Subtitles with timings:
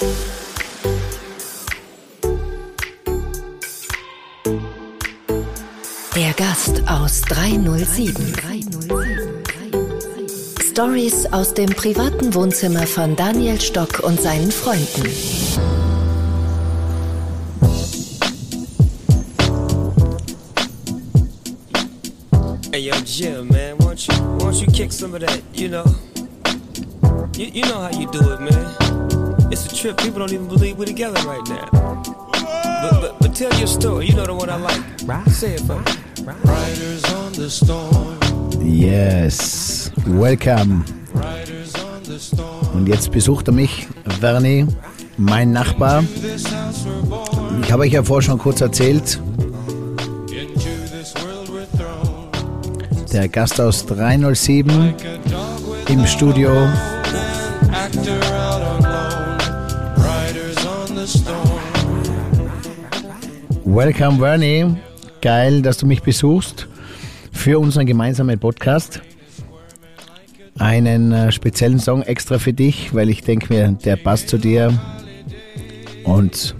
[0.00, 0.08] Der
[6.38, 8.14] Gast aus 307.
[10.70, 15.04] Stories aus dem privaten Wohnzimmer von Daniel Stock und seinen Freunden.
[22.72, 25.68] Hey yo, Jim, man, why don't you why don't you kick some of that, you
[25.68, 25.84] know?
[27.36, 28.89] You, you know how you do it, man.
[29.50, 29.96] It's a trip.
[29.98, 31.68] People don't even believe we're together right now.
[31.72, 34.06] But, but, but tell your story.
[34.06, 35.28] You know the one I like.
[35.30, 35.84] Say it for me.
[36.44, 38.18] Riders on the storm.
[38.60, 40.84] Yes, welcome.
[41.12, 42.60] Riders on the storm.
[42.74, 43.88] Und jetzt besucht er mich,
[44.20, 44.66] Verni,
[45.16, 46.04] mein Nachbar.
[47.62, 49.20] Ich habe euch ja vorher schon kurz erzählt,
[53.12, 56.68] der Gast aus 307 Like a dog with im Studio.
[63.72, 64.66] Welcome, Verni.
[65.22, 66.66] Geil, dass du mich besuchst
[67.30, 69.00] für unseren gemeinsamen Podcast.
[70.58, 74.76] Einen äh, speziellen Song extra für dich, weil ich denke mir, der passt zu dir
[76.02, 76.56] und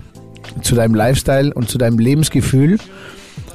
[0.63, 2.79] zu deinem Lifestyle und zu deinem Lebensgefühl.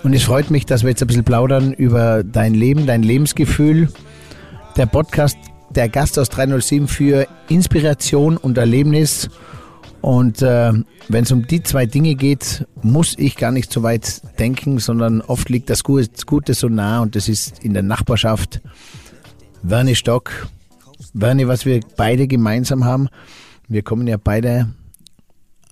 [0.03, 3.87] Und es freut mich, dass wir jetzt ein bisschen plaudern über dein Leben, dein Lebensgefühl.
[4.75, 5.37] Der Podcast,
[5.69, 9.29] der Gast aus 307 für Inspiration und Erlebnis.
[10.05, 10.71] Und äh,
[11.07, 15.21] wenn es um die zwei Dinge geht, muss ich gar nicht so weit denken, sondern
[15.21, 18.61] oft liegt das Gu- Gute so nah und das ist in der Nachbarschaft.
[19.63, 20.47] Werni Stock.
[21.13, 23.09] Werni, was wir beide gemeinsam haben,
[23.67, 24.69] wir kommen ja beide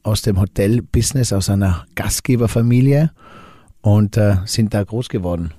[0.02, 3.12] aus dem Hotel-Business, aus einer Gastgeberfamilie
[3.82, 5.52] und äh, sind da groß geworden.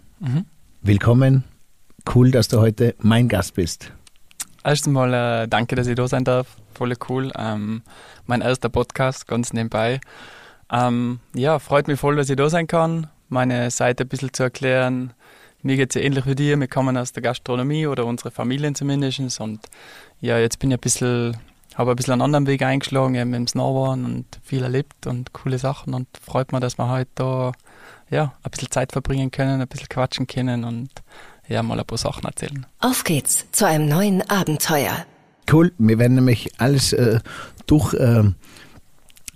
[0.82, 1.44] Willkommen.
[2.12, 3.92] Cool, dass du heute mein Gast bist.
[4.64, 6.56] Erst einmal äh, danke, dass ich da sein darf.
[6.74, 7.32] Voll cool.
[7.36, 7.82] Ähm,
[8.26, 10.00] mein erster Podcast, ganz nebenbei.
[10.70, 14.42] Ähm, ja, freut mich voll, dass ich da sein kann, meine Seite ein bisschen zu
[14.42, 15.12] erklären.
[15.62, 16.58] Mir geht es ja ähnlich wie dir.
[16.58, 19.40] Wir kommen aus der Gastronomie oder unsere Familien zumindest.
[19.40, 19.60] Und
[20.20, 21.36] ja, jetzt bin ich ein bisschen,
[21.74, 25.58] habe ein bisschen einen anderen Weg eingeschlagen, eben im Snowboarden und viel erlebt und coole
[25.58, 25.94] Sachen.
[25.94, 27.52] Und freut mich, dass wir heute da
[28.10, 30.90] ja, ein bisschen Zeit verbringen können, ein bisschen quatschen können und
[31.48, 32.66] ja, mal ein paar Sachen erzählen.
[32.80, 35.06] Auf geht's zu einem neuen Abenteuer.
[35.50, 37.20] Cool, wir werden nämlich alles äh,
[37.66, 38.24] durch, äh,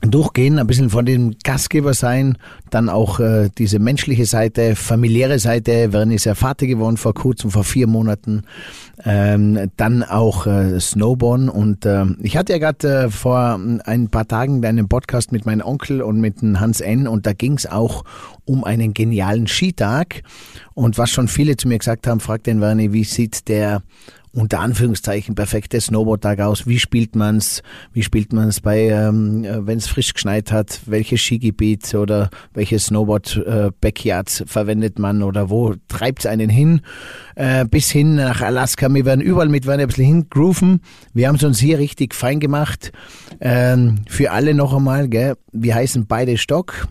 [0.00, 2.38] durchgehen, ein bisschen von dem Gastgeber sein,
[2.70, 5.92] dann auch äh, diese menschliche Seite, familiäre Seite.
[5.92, 8.44] Werner ist ja Vater geworden vor kurzem, vor vier Monaten.
[9.04, 14.26] Ähm, dann auch äh, Snowboarden und äh, ich hatte ja gerade äh, vor ein paar
[14.26, 17.06] Tagen einen Podcast mit meinem Onkel und mit Hans N.
[17.06, 18.04] und da ging es auch
[18.44, 20.22] um einen genialen Skitag
[20.74, 23.82] und was schon viele zu mir gesagt haben, fragt den Werner, wie sieht der
[24.38, 26.66] unter Anführungszeichen perfekte Snowboardtag aus.
[26.66, 27.62] Wie spielt man's?
[27.92, 30.80] Wie spielt man's bei, ähm, wenn es frisch geschneit hat?
[30.86, 36.82] Welches Skigebiet oder welche Snowboard-Backyards verwendet man oder wo treibt's einen hin?
[37.34, 38.88] Äh, bis hin nach Alaska.
[38.92, 40.80] Wir werden überall mit werden ein bisschen hingrooven.
[41.14, 42.92] Wir haben es uns hier richtig fein gemacht.
[43.40, 45.36] Ähm, für alle noch einmal, gell?
[45.52, 46.88] Wir heißen beide Stock.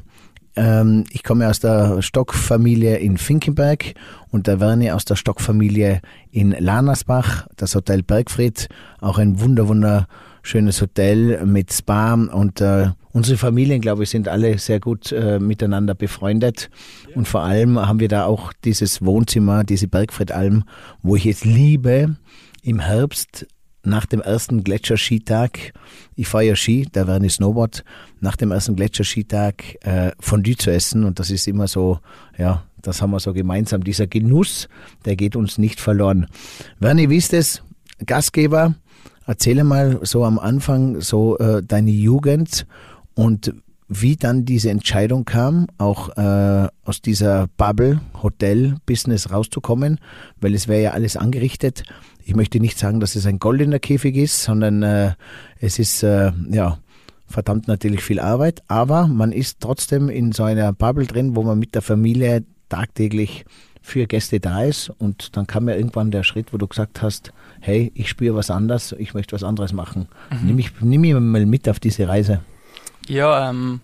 [0.58, 3.94] Ähm, ich komme aus der Stock-Familie in Finkenberg
[4.30, 6.02] und der Werner aus der Stock-Familie
[6.32, 8.68] in Lanersbach, das Hotel Bergfried,
[9.00, 14.58] auch ein wunder, wunderschönes Hotel mit Spa und äh, unsere Familien, glaube ich, sind alle
[14.58, 16.72] sehr gut äh, miteinander befreundet.
[17.14, 20.64] Und vor allem haben wir da auch dieses Wohnzimmer, diese Bergfriedalm,
[21.04, 22.16] wo ich es liebe,
[22.64, 23.46] im Herbst
[23.88, 25.74] nach dem ersten Gletscherskitag,
[26.16, 27.84] ich fahre ja Ski, da wäre ich Snowboard,
[28.20, 32.00] nach dem ersten Gletscherskitag äh, Fondue zu essen und das ist immer so,
[32.38, 33.84] ja, das haben wir so gemeinsam.
[33.84, 34.70] Dieser Genuss,
[35.06, 36.28] der geht uns nicht verloren.
[36.80, 37.64] Werni, wie ist es?
[38.06, 38.76] Gastgeber,
[39.26, 42.68] erzähle mal so am Anfang so äh, deine Jugend
[43.16, 43.54] und
[43.90, 50.00] wie dann diese Entscheidung kam, auch äh, aus dieser Bubble, Hotel, Business rauszukommen,
[50.42, 51.84] weil es wäre ja alles angerichtet.
[52.26, 55.14] Ich möchte nicht sagen, dass es ein goldener Käfig ist, sondern äh,
[55.60, 56.80] es ist äh, ja
[57.28, 61.60] verdammt natürlich viel Arbeit, aber man ist trotzdem in so einer Bubble drin, wo man
[61.60, 63.46] mit der Familie tagtäglich
[63.82, 67.32] für Gäste da ist und dann kam ja irgendwann der Schritt, wo du gesagt hast,
[67.62, 70.08] hey, ich spüre was anderes, ich möchte was anderes machen.
[70.44, 72.42] Nimm, mich, nimm mich mal mit auf diese Reise.
[73.08, 73.80] Ja, ähm,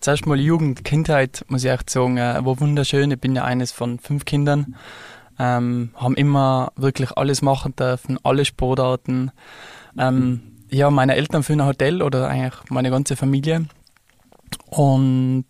[0.00, 3.10] zuerst mal Jugend, Kindheit, muss ich echt sagen, äh, war wunderschön.
[3.12, 4.74] Ich bin ja eines von fünf Kindern.
[5.38, 9.30] Ähm, haben immer wirklich alles machen dürfen, alle Sportarten.
[9.98, 10.40] Ähm,
[10.70, 13.66] ja, meine Eltern führen ein Hotel oder eigentlich meine ganze Familie.
[14.66, 15.46] Und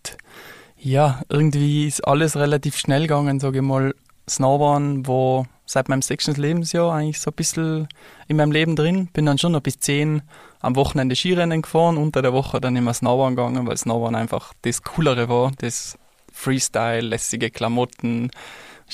[0.77, 3.95] ja, irgendwie ist alles relativ schnell gegangen, sage ich mal.
[4.29, 7.87] Snowboarden war seit meinem sechsten Lebensjahr eigentlich so ein bisschen
[8.27, 9.07] in meinem Leben drin.
[9.07, 10.21] Bin dann schon noch bis zehn
[10.59, 14.83] am Wochenende Skirennen gefahren, unter der Woche dann immer Snowboard gegangen, weil Snowboard einfach das
[14.83, 15.97] Coolere war, das
[16.31, 18.31] Freestyle, lässige Klamotten,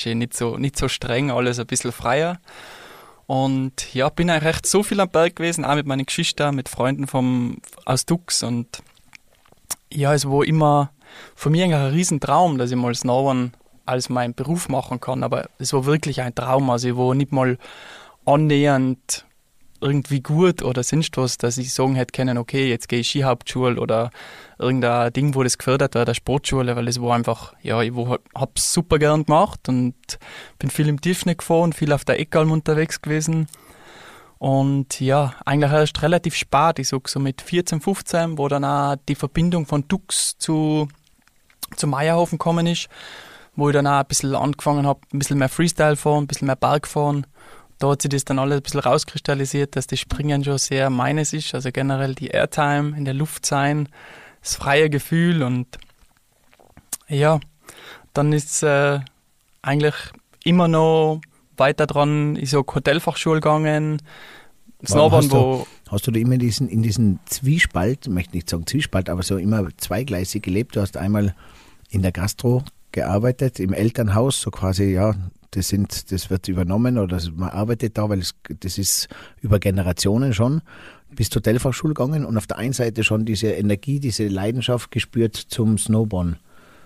[0.06, 2.40] nicht so, nicht so streng, alles ein bisschen freier.
[3.26, 6.68] Und ja, bin eigentlich recht so viel am Berg gewesen, auch mit meinen Geschwistern, mit
[6.68, 8.84] Freunden vom, aus Dux und
[9.94, 10.92] ja, es war immer
[11.36, 13.52] für mich eigentlich ein Riesentraum, dass ich mal Snowboard
[13.86, 17.31] als meinen Beruf machen kann, aber es war wirklich ein Traum, also ich war nicht
[17.31, 17.57] mal
[18.25, 19.25] annähernd
[19.81, 23.81] irgendwie gut oder sonst was, dass ich sagen hätte können, okay, jetzt gehe ich Skihauptschule
[23.81, 24.12] oder
[24.60, 28.51] irgendein Ding, wo das gefördert wird, der Sportschule, weil es war einfach, ja, ich habe
[28.56, 29.95] es super gern gemacht und
[30.60, 33.48] bin viel im Tiefschnee gefahren, viel auf der Eckalm unterwegs gewesen.
[34.38, 38.95] Und ja, eigentlich erst relativ spät, ich sag so mit 14, 15, wo dann auch
[39.07, 40.88] die Verbindung von Dux zu,
[41.75, 42.88] zu Meierhofen gekommen ist,
[43.56, 46.48] wo ich dann auch ein bisschen angefangen habe, ein bisschen mehr Freestyle fahren, ein bisschen
[46.48, 47.25] mehr Berg fahren
[47.81, 51.33] da hat sich das dann alles ein bisschen rauskristallisiert, dass das Springen schon sehr meines
[51.33, 51.56] ist.
[51.56, 53.89] Also generell die Airtime, in der Luft sein,
[54.42, 55.68] das freie Gefühl und
[57.07, 57.39] ja,
[58.13, 59.00] dann ist äh,
[59.62, 59.95] eigentlich
[60.44, 61.21] immer noch
[61.57, 64.01] weiter dran, ich sag Hotelfachschule gegangen,
[64.86, 65.68] Snowboard, hast wo.
[65.89, 69.38] hast du da immer diesen, in diesen Zwiespalt, ich möchte nicht sagen Zwiespalt, aber so
[69.38, 70.75] immer zweigleisig gelebt?
[70.75, 71.36] Du hast einmal
[71.89, 75.16] in der Gastro gearbeitet, im Elternhaus, so quasi, ja,
[75.52, 79.10] das, sind, das wird übernommen oder man arbeitet da, weil es, das ist
[79.42, 80.62] über Generationen schon.
[81.14, 85.36] Bis zur Hotelfachschule gegangen und auf der einen Seite schon diese Energie, diese Leidenschaft gespürt
[85.36, 86.38] zum Snowboarden.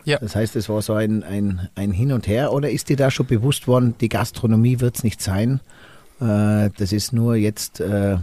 [0.04, 0.18] Ja.
[0.20, 3.12] Das heißt, es war so ein, ein, ein Hin und Her oder ist dir da
[3.12, 5.60] schon bewusst worden, die Gastronomie wird es nicht sein?
[6.20, 8.18] Äh, das ist nur jetzt äh,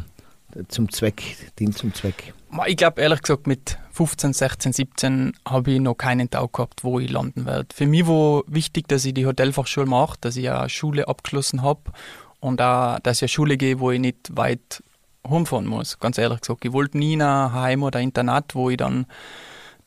[0.69, 2.35] zum Zweck, dient zum Zweck.
[2.67, 7.01] Ich glaube, ehrlich gesagt, mit 15, 16, 17 habe ich noch keinen Tag gehabt, wo
[7.01, 7.75] ich landen werde.
[7.75, 11.81] Für mich war wichtig, dass ich die Hotelfachschule mache, dass ich eine Schule abgeschlossen habe
[12.41, 14.83] und auch, dass ich eine Schule gehe, wo ich nicht weit
[15.29, 15.99] rumfahren muss.
[15.99, 19.07] Ganz ehrlich gesagt, ich wollte nie nach Heim oder Internat, wo ich dann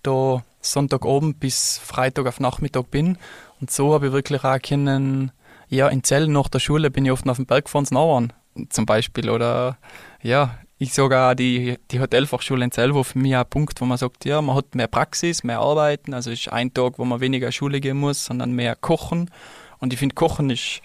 [0.02, 3.18] da Sonntagabend bis Freitag auf Nachmittag bin.
[3.62, 5.32] Und so habe ich wirklich auch können,
[5.70, 8.34] ja, in Zell nach der Schule bin ich oft auf dem Berg gefahren,
[8.70, 9.30] zum Beispiel.
[9.30, 9.78] Oder
[10.22, 14.26] ja, ich auch, die, die Hotelfachschule in Zell für mich ein Punkt, wo man sagt,
[14.26, 16.14] ja, man hat mehr Praxis, mehr Arbeiten.
[16.14, 19.32] Also es ist ein Tag, wo man weniger Schule gehen muss, sondern mehr kochen.
[19.80, 20.82] Und ich finde, Kochen ist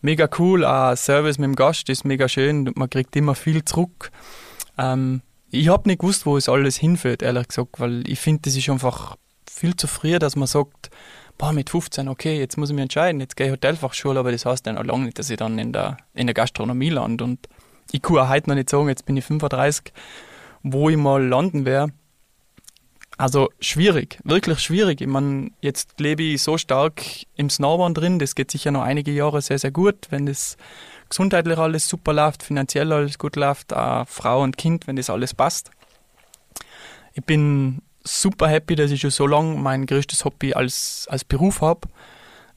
[0.00, 0.64] mega cool.
[0.64, 2.70] Auch Service mit dem Gast ist mega schön.
[2.76, 4.12] Man kriegt immer viel zurück.
[4.78, 8.56] Ähm, ich habe nicht gewusst, wo es alles hinführt, ehrlich gesagt, weil ich finde, das
[8.56, 9.16] ist einfach
[9.48, 10.90] viel zu früh, dass man sagt,
[11.38, 14.44] boah, mit 15, okay, jetzt muss ich mich entscheiden, jetzt gehe ich Hotelfachschule, aber das
[14.44, 17.24] heißt dann auch lange nicht, dass ich dann in der, in der Gastronomie lande.
[17.24, 17.48] Und
[17.92, 19.92] ich kann heute noch nicht sagen, jetzt bin ich 35,
[20.62, 21.92] wo ich mal landen werde.
[23.18, 25.00] Also schwierig, wirklich schwierig.
[25.00, 27.02] Ich meine, jetzt lebe ich so stark
[27.36, 30.58] im Snowboard drin, das geht sicher noch einige Jahre sehr, sehr gut, wenn das
[31.08, 35.32] gesundheitlich alles super läuft, finanziell alles gut läuft, auch Frau und Kind, wenn das alles
[35.32, 35.70] passt.
[37.14, 41.62] Ich bin super happy, dass ich schon so lange mein größtes Hobby als, als Beruf
[41.62, 41.88] habe.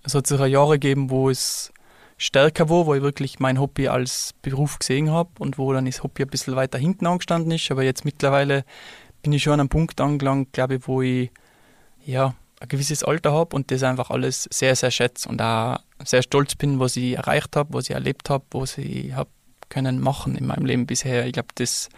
[0.04, 1.72] Es hat sich Jahre gegeben, wo es
[2.20, 6.04] stärker war, wo ich wirklich mein Hobby als Beruf gesehen habe und wo dann das
[6.04, 7.72] Hobby ein bisschen weiter hinten angestanden ist.
[7.72, 8.66] Aber jetzt mittlerweile
[9.24, 11.32] bin ich schon an einem Punkt angelangt, glaube ich, wo ich
[12.06, 16.22] ja, ein gewisses Alter habe und das einfach alles sehr, sehr schätze und auch sehr
[16.22, 19.30] stolz bin, was ich erreicht habe, was ich erlebt habe, was ich habe
[19.70, 21.26] können machen in meinem Leben bisher.
[21.26, 21.90] Ich glaube, das,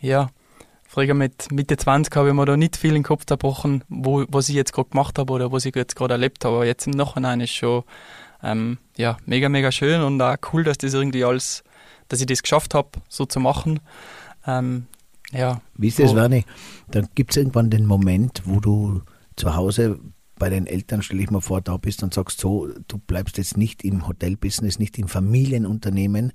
[0.00, 0.28] ja,
[0.84, 4.24] früher mit Mitte 20 habe ich mir da nicht viel in den Kopf zerbrochen, wo,
[4.28, 6.56] was ich jetzt gerade gemacht habe oder was ich jetzt gerade erlebt habe.
[6.56, 7.84] Aber jetzt im Nachhinein ist schon
[8.46, 11.64] ähm, ja, mega, mega schön und auch cool, dass das irgendwie alles,
[12.08, 13.80] dass ich das geschafft habe, so zu machen.
[14.46, 14.86] Ähm,
[15.32, 15.60] ja.
[15.76, 16.44] Wie ist das, Werni?
[16.90, 19.02] Dann gibt es irgendwann den Moment, wo du
[19.34, 19.98] zu Hause
[20.38, 23.56] bei den Eltern, stelle ich mir vor, da bist und sagst so, du bleibst jetzt
[23.56, 26.32] nicht im Hotelbusiness, nicht im Familienunternehmen,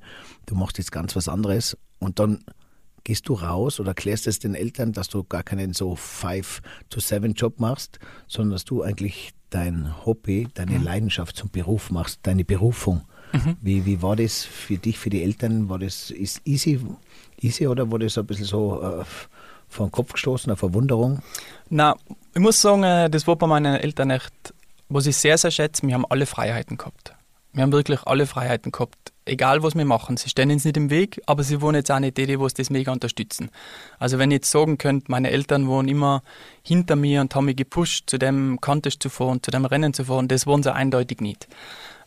[0.48, 2.40] du machst jetzt ganz was anderes und dann
[3.04, 8.00] gehst du raus oder klärst es den Eltern, dass du gar keinen so 5-to-7-Job machst,
[8.28, 10.84] sondern dass du eigentlich dein Hobby, deine mhm.
[10.84, 13.02] Leidenschaft zum Beruf machst, deine Berufung.
[13.34, 13.58] Mhm.
[13.62, 15.70] Wie, wie war das für dich, für die Eltern?
[15.70, 16.80] War das ist easy,
[17.40, 19.06] easy oder war das ein bisschen so äh,
[19.68, 21.22] vor den Kopf gestoßen, eine Verwunderung?
[21.70, 21.96] Na,
[22.34, 24.54] ich muss sagen, äh, das war bei meinen Eltern echt,
[24.90, 27.14] was ich sehr, sehr schätze, wir haben alle Freiheiten gehabt.
[27.54, 30.16] Wir haben wirklich alle Freiheiten gehabt, egal was wir machen.
[30.18, 32.70] Sie stehen uns nicht im Weg, aber sie wollen jetzt auch nicht die, die das
[32.70, 33.50] mega unterstützen.
[34.00, 36.22] Also wenn ich jetzt sagen könnte, meine Eltern waren immer
[36.64, 40.06] hinter mir und haben mich gepusht, zu dem Contest zu fahren, zu dem Rennen zu
[40.06, 41.48] fahren, das waren sie eindeutig nicht.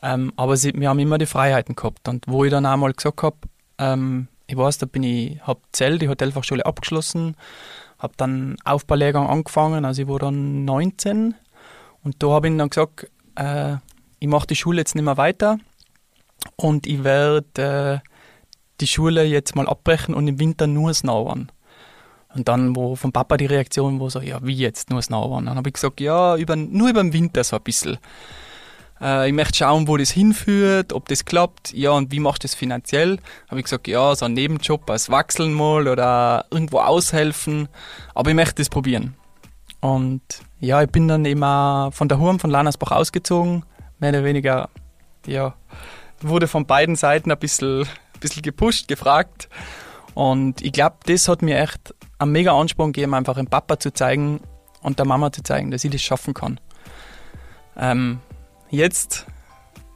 [0.03, 2.09] Ähm, aber sie, wir haben immer die Freiheiten gehabt.
[2.09, 3.37] Und wo ich dann einmal gesagt habe,
[3.79, 7.37] ähm, ich weiß, da bin ich, habe Zell, die Hotelfachschule abgeschlossen,
[7.99, 11.35] habe dann Aufbaulehrgang angefangen, also ich war dann 19
[12.03, 13.77] und da habe ich dann gesagt, äh,
[14.25, 15.59] ich mache die Schule jetzt nicht mehr weiter.
[16.57, 18.09] und ich werde äh,
[18.81, 21.53] die Schule jetzt mal abbrechen und im Winter nur Snowboarden.
[22.35, 25.47] Und dann, wo von Papa die Reaktion war so, ja, wie jetzt, nur Snowboarden?
[25.47, 27.99] Dann habe ich gesagt, ja, über, nur über den Winter so ein bisschen.
[28.99, 31.75] Äh, ich möchte schauen, wo das hinführt, ob das klappt.
[31.75, 33.19] Ja, und wie machst du das finanziell?
[33.49, 37.69] Habe ich gesagt, ja, so ein Nebenjob als Wachseln mal oder irgendwo aushelfen.
[38.15, 39.17] Aber ich möchte das probieren.
[39.81, 40.23] Und
[40.61, 41.43] ja, ich bin dann eben
[41.93, 43.65] von der Hurm von Lannersbach ausgezogen.
[44.05, 44.69] Mehr oder weniger,
[45.25, 45.55] ja,
[46.21, 49.49] wurde von beiden Seiten ein bisschen, ein bisschen gepusht, gefragt.
[50.13, 53.95] Und ich glaube, das hat mir echt einen mega Ansporn gegeben, einfach dem Papa zu
[53.95, 54.43] zeigen
[54.83, 56.61] und der Mama zu zeigen, dass ich das schaffen kann.
[57.79, 58.19] Ähm,
[58.69, 59.25] jetzt,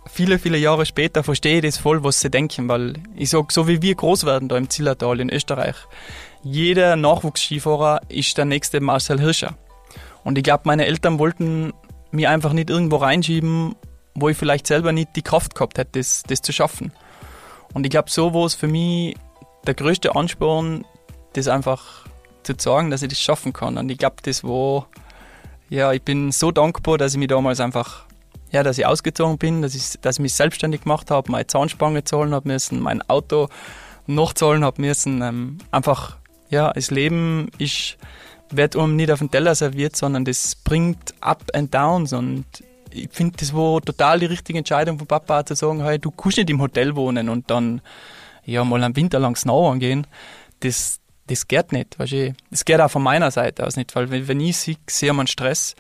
[0.06, 3.68] viele, viele Jahre später, verstehe ich das voll, was sie denken, weil ich sage, so
[3.68, 5.76] wie wir groß werden da im Zillertal in Österreich,
[6.42, 9.58] jeder Nachwuchsskifahrer ist der nächste Marcel Hirscher.
[10.24, 11.74] Und ich glaube, meine Eltern wollten
[12.10, 13.74] mir einfach nicht irgendwo reinschieben,
[14.20, 16.92] wo ich vielleicht selber nicht die Kraft gehabt hätte, das, das zu schaffen.
[17.74, 19.16] Und ich glaube, so war es für mich
[19.66, 20.84] der größte Ansporn,
[21.34, 22.06] das einfach
[22.42, 23.76] zu sagen, dass ich das schaffen kann.
[23.76, 24.88] Und ich glaube, das war,
[25.68, 28.08] ja, ich bin so dankbar, dass ich mich damals einfach
[28.50, 32.04] ja, dass ich ausgezogen bin, dass ich, dass ich mich selbstständig gemacht habe, meine Zahnspange
[32.04, 33.48] zahlen habe müssen, mein Auto
[34.06, 35.22] noch zahlen habe müssen.
[35.22, 36.16] Ähm, einfach,
[36.48, 37.98] ja, das Leben ist,
[38.50, 42.46] wird um nicht auf den Teller serviert, sondern das bringt Up and Downs und
[42.92, 46.38] ich finde, das war total die richtige Entscheidung von Papa zu sagen, hey, du kannst
[46.38, 47.80] nicht im Hotel wohnen und dann
[48.44, 50.06] ja mal einen Winter lang Snow angehen.
[50.60, 52.34] Das, das geht nicht, weißt du.
[52.50, 55.74] Das geht auch von meiner Seite aus nicht, weil wenn ich sehe, sehe man Stress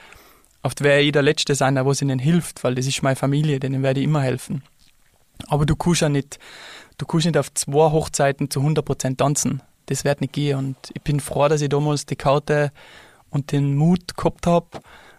[0.62, 3.60] Oft wäre ich der Letzte sein, der was ihnen hilft, weil das ist meine Familie,
[3.60, 4.62] denen werde ich immer helfen.
[5.46, 6.38] Aber du kannst ja nicht,
[6.98, 9.62] du kannst nicht auf zwei Hochzeiten zu 100% tanzen.
[9.86, 10.58] Das wird nicht gehen.
[10.58, 12.72] Und ich bin froh, dass ich damals die Karte
[13.30, 14.66] und den Mut gehabt habe,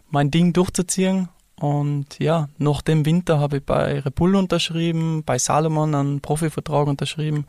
[0.09, 1.29] mein Ding durchzuziehen.
[1.59, 7.45] Und ja, nach dem Winter habe ich bei Repull unterschrieben, bei Salomon einen Profivertrag unterschrieben.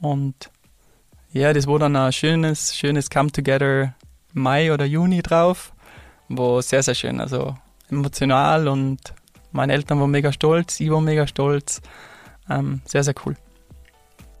[0.00, 0.50] Und
[1.32, 3.94] ja, das war dann ein schönes, schönes Come Together
[4.34, 5.72] Mai oder Juni drauf
[6.28, 7.20] war sehr, sehr schön.
[7.20, 7.56] Also
[7.90, 8.98] emotional und
[9.52, 11.80] meine Eltern waren mega stolz, ich war mega stolz.
[12.50, 13.34] Ähm, sehr, sehr cool.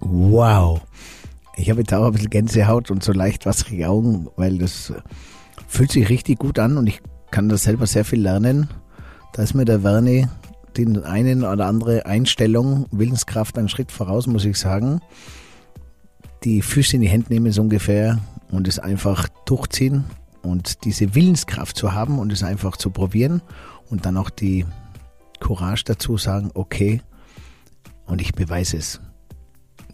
[0.00, 0.80] Wow.
[1.56, 4.92] Ich habe jetzt auch ein bisschen Gänsehaut und so leicht wasserige Augen, weil das
[5.66, 7.00] fühlt sich richtig gut an und ich
[7.30, 8.68] kann da selber sehr viel lernen.
[9.32, 10.26] Da ist mir der Werni
[10.76, 15.00] den einen oder andere Einstellung, Willenskraft einen Schritt voraus, muss ich sagen.
[16.44, 18.18] Die Füße in die Hände nehmen so ungefähr
[18.50, 20.04] und es einfach durchziehen
[20.42, 23.42] und diese Willenskraft zu haben und es einfach zu probieren
[23.90, 24.64] und dann auch die
[25.40, 27.02] Courage dazu sagen, okay,
[28.06, 29.00] und ich beweise es.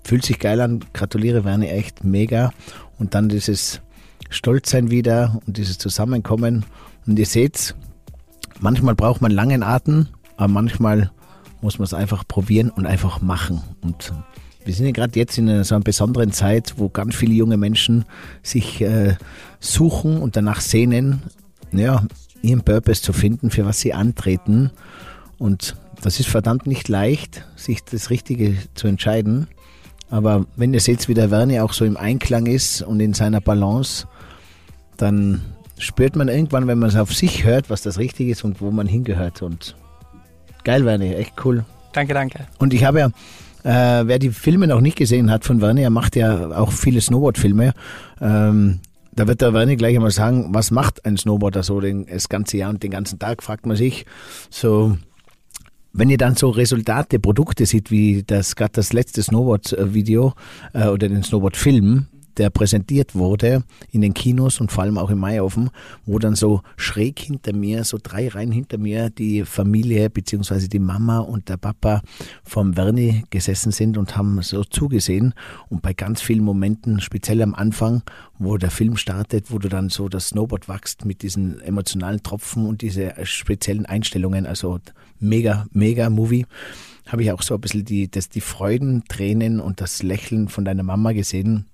[0.05, 2.53] Fühlt sich geil an, gratuliere Werner, echt mega.
[2.99, 3.81] Und dann dieses
[4.29, 6.65] Stolzsein wieder und dieses Zusammenkommen.
[7.07, 7.75] Und ihr seht,
[8.65, 11.13] manchmal braucht man langen Atem, aber manchmal
[11.61, 13.63] muss man es einfach probieren und einfach machen.
[13.83, 14.13] Und
[14.65, 18.07] wir sind ja gerade jetzt in so einer besonderen Zeit, wo ganz viele junge Menschen
[18.43, 19.17] sich äh,
[19.61, 21.23] suchen und danach sehnen,
[21.73, 22.05] ja,
[22.41, 24.71] ihren Purpose zu finden, für was sie antreten.
[25.39, 29.47] Und das ist verdammt nicht leicht, sich das Richtige zu entscheiden.
[30.09, 33.43] Aber wenn ihr seht, wie der Werni auch so im Einklang ist und in seiner
[33.43, 34.07] Balance,
[34.97, 35.43] dann
[35.79, 38.71] spürt man irgendwann, wenn man es auf sich hört, was das Richtige ist und wo
[38.71, 39.43] man hingehört.
[39.43, 39.77] Und
[40.65, 41.65] geil, Werni, echt cool.
[41.93, 42.47] Danke, danke.
[42.59, 43.11] Und ich habe ja
[43.65, 47.01] äh, wer die Filme noch nicht gesehen hat von Werner, er macht ja auch viele
[47.01, 47.73] Snowboard-Filme.
[48.21, 48.81] Ähm,
[49.13, 52.59] da wird der Werner gleich einmal sagen, was macht ein Snowboarder so den, das ganze
[52.59, 54.05] Jahr und den ganzen Tag, fragt man sich.
[54.51, 54.99] So,
[55.93, 60.35] wenn ihr dann so Resultate, Produkte sieht, wie das gerade das letzte Snowboard-Video
[60.75, 65.19] äh, oder den Snowboard-Film, der präsentiert wurde in den Kinos und vor allem auch im
[65.19, 65.71] Maiofen,
[66.07, 70.79] wo dann so schräg hinter mir, so drei Reihen hinter mir, die Familie beziehungsweise die
[70.79, 72.03] Mama und der Papa
[72.43, 75.35] vom Verni gesessen sind und haben so zugesehen.
[75.69, 78.03] Und bei ganz vielen Momenten, speziell am Anfang,
[78.39, 82.67] wo der Film startet, wo du dann so das Snowboard wachst mit diesen emotionalen Tropfen
[82.67, 84.81] und diese speziellen Einstellungen, also
[85.21, 86.47] mega, mega Movie
[87.07, 90.65] habe ich auch so ein bisschen die, das, die Freuden, Tränen und das Lächeln von
[90.65, 91.67] deiner Mama gesehen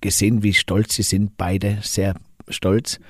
[0.00, 2.14] gesehen, wie stolz sie sind, beide sehr
[2.48, 3.00] stolz.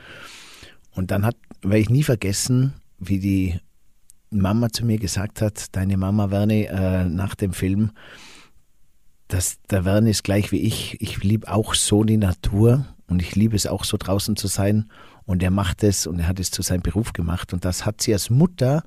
[0.93, 3.61] Und dann hat, werde ich nie vergessen, wie die
[4.31, 7.91] Mama zu mir gesagt hat, deine Mama Werni, äh, nach dem Film,
[9.29, 11.01] dass der Werni ist gleich wie ich.
[11.01, 14.91] Ich liebe auch so die Natur und ich liebe es auch so draußen zu sein.
[15.31, 17.53] Und er macht es und er hat es zu seinem Beruf gemacht.
[17.53, 18.83] Und das hat sie als Mutter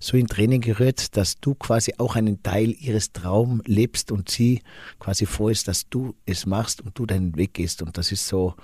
[0.00, 4.62] so in Tränen gerührt, dass du quasi auch einen Teil ihres Traums lebst und sie
[4.98, 7.82] quasi vor ist, dass du es machst und du deinen Weg gehst.
[7.82, 8.54] Und das ist so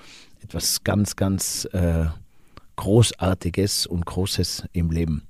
[0.42, 2.06] etwas ganz, ganz äh,
[2.76, 5.28] Großartiges und Großes im Leben.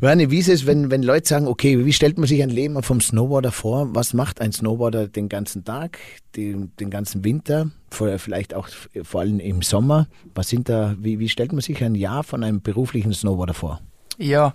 [0.00, 2.82] Werner, wie ist es, wenn, wenn Leute sagen, okay, wie stellt man sich ein Leben
[2.82, 3.94] vom Snowboarder vor?
[3.94, 5.98] Was macht ein Snowboarder den ganzen Tag,
[6.36, 8.68] den, den ganzen Winter, vielleicht auch
[9.02, 10.06] vor allem im Sommer?
[10.34, 13.80] Was sind da, wie, wie stellt man sich ein Jahr von einem beruflichen Snowboarder vor?
[14.18, 14.54] Ja,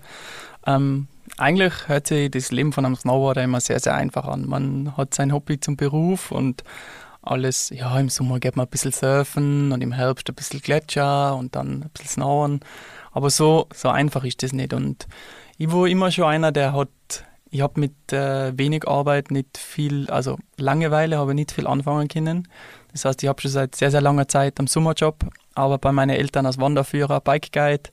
[0.66, 4.48] ähm, eigentlich hört sich das Leben von einem Snowboarder immer sehr, sehr einfach an.
[4.48, 6.64] Man hat sein Hobby zum Beruf und
[7.22, 11.36] alles, ja, im Sommer geht man ein bisschen surfen und im Herbst ein bisschen Gletscher
[11.36, 12.60] und dann ein bisschen Snowern.
[13.14, 14.74] Aber so, so einfach ist das nicht.
[14.74, 15.08] Und
[15.58, 16.90] ich war immer schon einer, der hat,
[17.50, 22.08] ich habe mit äh, wenig Arbeit nicht viel, also Langeweile habe ich nicht viel anfangen
[22.08, 22.48] können.
[22.92, 26.16] Das heißt, ich habe schon seit sehr, sehr langer Zeit einen Sommerjob, aber bei meinen
[26.16, 27.90] Eltern als Wanderführer, Bike Guide.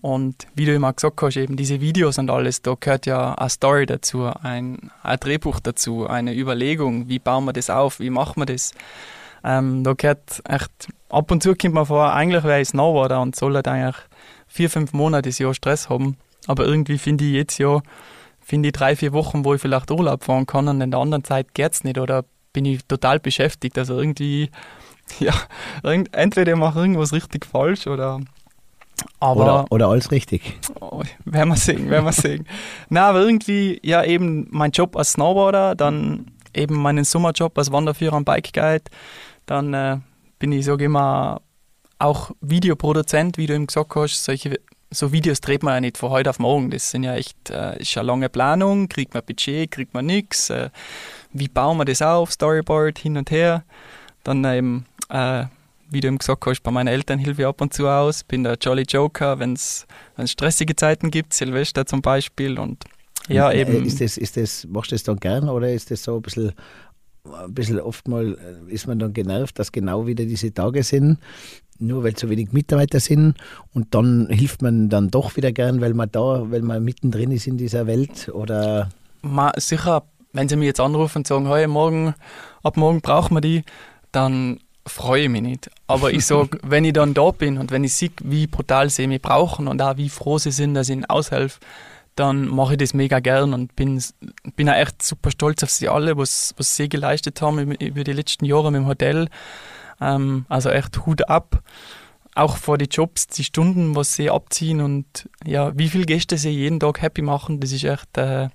[0.00, 3.50] Und wie du immer gesagt hast, eben diese Videos und alles, da gehört ja eine
[3.50, 8.40] Story dazu, ein, ein Drehbuch dazu, eine Überlegung, wie bauen wir das auf, wie machen
[8.40, 8.72] wir das.
[9.44, 13.36] Ähm, da gehört echt, ab und zu kommt man vor, eigentlich wäre ich Snowboarder und
[13.36, 13.96] soll halt eigentlich
[14.50, 16.16] vier, fünf Monate das Jahr Stress haben.
[16.46, 17.80] Aber irgendwie finde ich jetzt ja,
[18.40, 21.24] finde ich drei, vier Wochen, wo ich vielleicht Urlaub fahren kann und in der anderen
[21.24, 23.78] Zeit geht's nicht oder bin ich total beschäftigt.
[23.78, 24.50] Also irgendwie,
[25.20, 25.32] ja,
[25.82, 28.20] irgend, entweder ich mache irgendwas richtig falsch oder
[29.18, 30.58] aber Oder, oder alles richtig?
[30.80, 32.46] Oh, werden wir sehen, werden wir sehen.
[32.90, 38.16] Na, aber irgendwie, ja, eben mein Job als Snowboarder, dann eben meinen Sommerjob als Wanderführer
[38.16, 38.84] und Bike Guide,
[39.46, 39.98] dann äh,
[40.38, 41.40] bin ich, sage ich mal,
[42.00, 44.24] auch Videoproduzent, wie du eben gesagt hast.
[44.24, 44.58] Solche,
[44.90, 46.70] so Videos dreht man ja nicht von heute auf morgen.
[46.70, 50.50] Das sind ja echt, äh, ist ja lange Planung, kriegt man Budget, kriegt man nichts.
[50.50, 50.70] Äh,
[51.32, 52.32] wie bauen wir das auf?
[52.32, 53.64] Storyboard hin und her.
[54.24, 55.44] Dann eben, äh,
[55.90, 58.24] wie du eben gesagt hast, bei meinen Eltern hilfe ich ab und zu aus.
[58.24, 59.86] Bin der Jolly Joker, wenn es
[60.24, 62.58] stressige Zeiten gibt, Silvester zum Beispiel.
[62.58, 62.84] Und
[63.28, 63.84] ja, Äh, eben.
[63.84, 66.52] Ist das, ist das, machst du das dann gern oder ist das so ein bisschen,
[67.24, 68.38] ein bisschen oft mal,
[68.68, 71.18] äh, ist man dann genervt, dass genau wieder diese Tage sind,
[71.80, 73.34] nur weil zu wenig Mitarbeiter sind
[73.74, 77.46] und dann hilft man dann doch wieder gern, weil man da, weil man mittendrin ist
[77.46, 78.88] in dieser Welt oder
[79.22, 82.14] Ma, sicher, wenn sie mich jetzt anrufen und sagen, hey, morgen,
[82.62, 83.64] ab morgen brauchen wir die,
[84.12, 85.70] dann freue ich mich nicht.
[85.86, 89.06] Aber ich sage, wenn ich dann da bin und wenn ich sehe, wie brutal sie
[89.06, 91.60] mich brauchen und auch wie froh sie sind, dass ich ihnen aushelfe,
[92.16, 94.02] dann mache ich das mega gern und bin,
[94.56, 98.04] bin auch echt super stolz auf sie alle, was, was sie geleistet haben über- über
[98.04, 99.28] die letzten Jahre mit dem Hotel.
[100.00, 101.62] Ähm, also echt Hut ab.
[102.34, 106.50] Auch vor die Jobs, die Stunden, was sie abziehen und ja, wie viele Gäste sie
[106.50, 108.48] jeden Tag happy machen, das ist echt äh,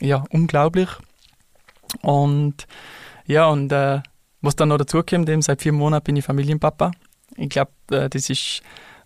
[0.00, 0.88] ja, unglaublich.
[2.02, 2.66] Und
[3.26, 4.00] ja, und äh,
[4.42, 6.90] was dann noch dazu kommt, eben seit vier Monaten bin ich Familienpapa.
[7.36, 8.62] Ich glaube, äh, das ist,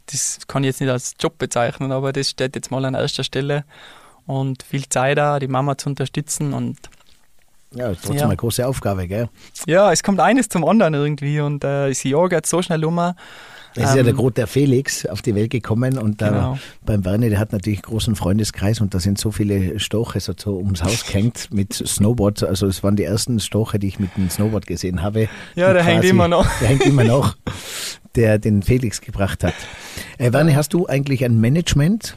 [0.07, 3.25] das kann ich jetzt nicht als Job bezeichnen, aber das steht jetzt mal an erster
[3.25, 3.65] Stelle.
[4.27, 6.53] Und viel Zeit da, die Mama zu unterstützen.
[6.53, 6.79] Und
[7.77, 8.25] ja, ist trotzdem Ja.
[8.27, 9.29] eine große Aufgabe, gell?
[9.67, 11.41] ja, es kommt eines zum anderen irgendwie.
[11.41, 12.99] Und äh, das Jahr geht so schnell um.
[13.79, 16.59] Es ist ja der Ähm, Gro- der Felix auf die Welt gekommen und da Genau.
[16.87, 20.33] beim Werner, der hat natürlich einen großen Freundeskreis und da sind so viele Stoche so,
[20.47, 22.43] ums Haus gehängt mit Snowboard.
[22.45, 25.29] Also es waren die ersten Stoche, die ich mit dem Snowboard gesehen habe.
[25.57, 26.47] Ja, der hängt immer noch.
[26.61, 27.37] Der hängt immer noch,
[28.15, 29.53] der den Felix gebracht hat.
[30.17, 32.17] Äh, Werner, hast du eigentlich ein Management?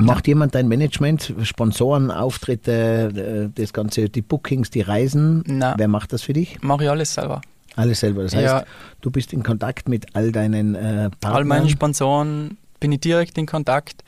[0.00, 5.42] Macht jemand dein Management, Sponsoren, Auftritte, äh, das Ganze, die Bookings, die Reisen?
[5.46, 5.74] Na.
[5.76, 6.60] Wer macht das für dich?
[6.62, 7.40] Mache ich alles selber.
[7.76, 8.22] Alles selber.
[8.22, 8.64] Das heißt, Ja.
[9.00, 11.32] du bist in Kontakt mit all deinen äh, Partnern.
[11.34, 14.02] All meinen Sponsoren bin ich direkt in Kontakt.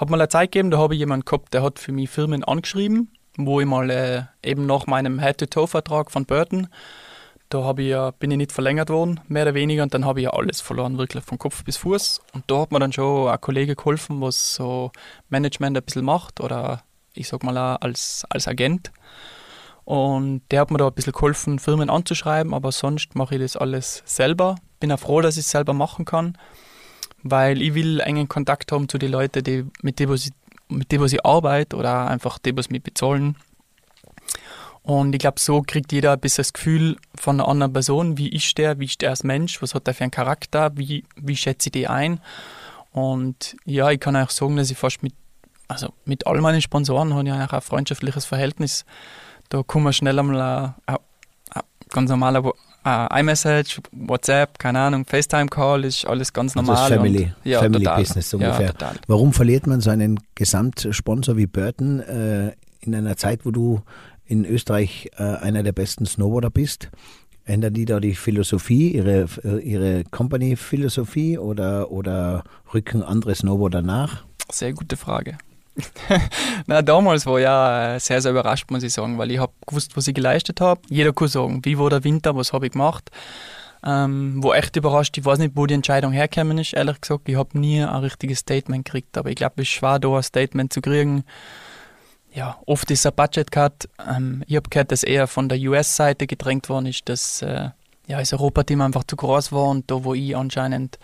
[0.00, 2.42] Hat mal eine Zeit gegeben, da habe ich jemanden gehabt, der hat für mich Firmen
[2.44, 6.68] angeschrieben, wo ich mal äh, eben nach meinem Head-to-Toe-Vertrag von Burton,
[7.48, 10.24] da ich ja, bin ich nicht verlängert worden, mehr oder weniger, und dann habe ich
[10.24, 12.20] ja alles verloren, wirklich von Kopf bis Fuß.
[12.32, 14.90] Und da hat mir dann schon ein Kollege geholfen, was so
[15.28, 16.82] Management ein bisschen macht oder
[17.14, 18.92] ich sag mal auch als, als Agent.
[19.84, 23.56] Und der hat mir da ein bisschen geholfen, Firmen anzuschreiben, aber sonst mache ich das
[23.56, 24.56] alles selber.
[24.80, 26.36] Bin auch froh, dass ich es selber machen kann,
[27.22, 30.30] weil ich will engen Kontakt haben zu den Leuten, die, mit denen ich,
[30.68, 33.36] mit denen was ich arbeite oder einfach die, was mich bezahlen.
[34.86, 38.28] Und ich glaube, so kriegt jeder ein bisschen das Gefühl von einer anderen Person, wie
[38.28, 41.36] ist der, wie ist der als Mensch, was hat er für einen Charakter, wie, wie
[41.36, 42.20] schätze ich die ein.
[42.92, 45.12] Und ja, ich kann auch sagen, dass ich fast mit,
[45.66, 48.84] also mit all meinen Sponsoren habe ich eigentlich ein freundschaftliches Verhältnis.
[49.48, 50.96] Da kann man schnell einmal ein, ein,
[51.54, 52.52] ein ganz normaler
[52.84, 56.88] ein iMessage, WhatsApp, keine Ahnung, FaceTime-Call, ist alles ganz Also normal.
[56.88, 58.00] das Family, und, ja, Family total.
[58.02, 58.74] Business ungefähr.
[58.80, 58.92] Ja.
[59.08, 63.82] Warum verliert man so einen Gesamtsponsor wie Burton äh, in einer Zeit, wo du
[64.26, 66.90] in Österreich äh, einer der besten Snowboarder bist?
[67.44, 72.42] Ändern die da die Philosophie, ihre, äh, ihre Company-Philosophie oder, oder
[72.74, 74.24] rücken andere Snowboarder nach?
[74.50, 75.38] Sehr gute Frage.
[76.66, 79.96] Na, damals war ja äh, sehr, sehr überrascht, muss ich sagen, weil ich habe gewusst,
[79.96, 80.80] was ich geleistet habe.
[80.88, 83.10] Jeder kann sagen, wie war der Winter, was habe ich gemacht.
[83.84, 85.16] ähm, wo echt überrascht.
[85.18, 87.28] Ich weiß nicht, wo die Entscheidung hergekommen ist, ehrlich gesagt.
[87.28, 90.72] Ich habe nie ein richtiges Statement gekriegt, aber ich glaube, es schwer, da ein Statement
[90.72, 91.24] zu kriegen.
[92.36, 93.88] Ja, oft ist ein Budget Cut.
[93.98, 97.70] Ähm, ich habe gehört, dass eher von der US-Seite gedrängt worden ist, dass äh,
[98.06, 100.98] ja, das Europateam einfach zu groß war und da, wo ich anscheinend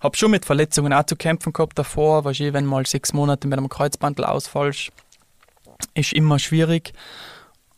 [0.00, 3.46] habe schon mit Verletzungen auch zu kämpfen gehabt davor, weil ich, wenn mal sechs Monate
[3.46, 4.92] mit einem Kreuzbandel ausfallst,
[5.92, 6.94] ist immer schwierig.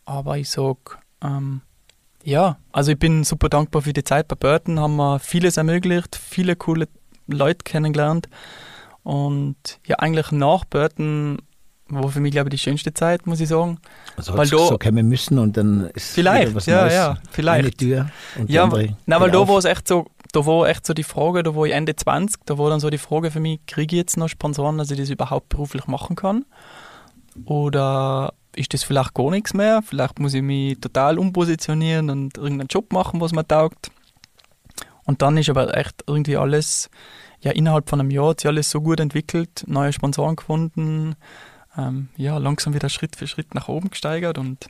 [0.04, 1.62] Aber ich sage, ähm,
[2.22, 6.14] ja, also ich bin super dankbar für die Zeit bei Burton, haben wir vieles ermöglicht,
[6.14, 6.86] viele coole
[7.26, 8.28] Leute kennengelernt.
[9.02, 11.38] Und ja, eigentlich nach Burton
[11.88, 13.78] war für mich, glaube ich, die schönste Zeit, muss ich sagen.
[14.16, 16.94] Also weil da, so kommen müssen und dann ist vielleicht, was ja, Neues.
[16.94, 17.64] ja, vielleicht.
[17.64, 18.68] Eine Tür und ja,
[19.06, 21.64] na, weil da war es echt so, da war echt so die Frage, da war
[21.64, 24.28] ich Ende 20, da war dann so die Frage für mich, kriege ich jetzt noch
[24.28, 26.44] Sponsoren, dass ich das überhaupt beruflich machen kann?
[27.44, 29.82] Oder ist das vielleicht gar nichts mehr?
[29.82, 33.90] Vielleicht muss ich mich total umpositionieren und irgendeinen Job machen, was mir taugt.
[35.04, 36.90] Und dann ist aber echt irgendwie alles,
[37.40, 41.16] ja, innerhalb von einem Jahr hat sich alles so gut entwickelt, neue Sponsoren gefunden,
[41.78, 44.68] ähm, ja, langsam wieder Schritt für Schritt nach oben gesteigert und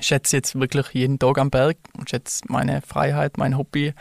[0.00, 3.94] schätze jetzt wirklich jeden Tag am Berg und schätze meine Freiheit, mein Hobby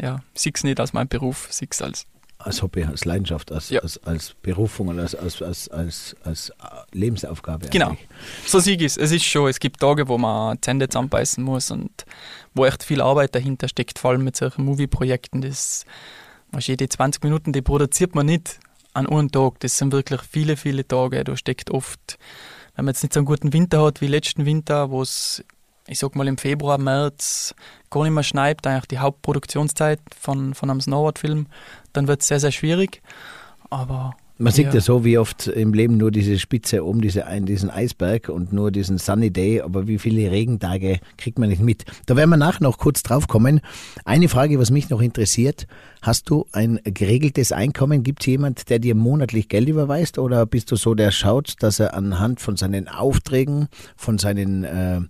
[0.00, 2.06] ja, sehe es nicht als mein Beruf, sehe es als
[2.40, 3.80] als Hobby, als Leidenschaft, als, ja.
[3.80, 6.52] als, als Berufung und als, als, als, als, als
[6.92, 7.68] Lebensaufgabe.
[7.68, 7.96] Genau,
[8.46, 8.96] so sehe ich es.
[8.96, 12.06] Es ist schon, es gibt Tage, wo man Zähne zusammenbeißen muss und
[12.54, 15.40] wo echt viel Arbeit dahinter steckt, vor allem mit solchen Movie-Projekten.
[15.40, 15.84] Das,
[16.60, 18.60] jede 20 Minuten, die produziert man nicht
[18.98, 19.60] an einem Tag.
[19.60, 21.24] Das sind wirklich viele, viele Tage.
[21.24, 22.18] Da steckt oft,
[22.74, 25.44] wenn man jetzt nicht so einen guten Winter hat wie letzten Winter, wo es
[25.88, 27.54] ich sag mal im Februar, März
[27.90, 31.46] gar nicht mehr schneit, eigentlich die Hauptproduktionszeit von, von einem Snowboard-Film,
[31.94, 33.00] dann wird es sehr, sehr schwierig.
[33.70, 34.74] Aber man sieht ja.
[34.74, 34.80] ja.
[34.80, 38.98] so wie oft im Leben nur diese Spitze oben, diese, diesen Eisberg und nur diesen
[38.98, 41.84] Sunny Day, aber wie viele Regentage kriegt man nicht mit.
[42.06, 43.60] Da werden wir nachher noch kurz drauf kommen.
[44.04, 45.66] Eine Frage, was mich noch interessiert,
[46.02, 48.04] hast du ein geregeltes Einkommen?
[48.04, 51.80] Gibt es jemand, der dir monatlich Geld überweist oder bist du so, der schaut, dass
[51.80, 55.00] er anhand von seinen Aufträgen, von seinen äh,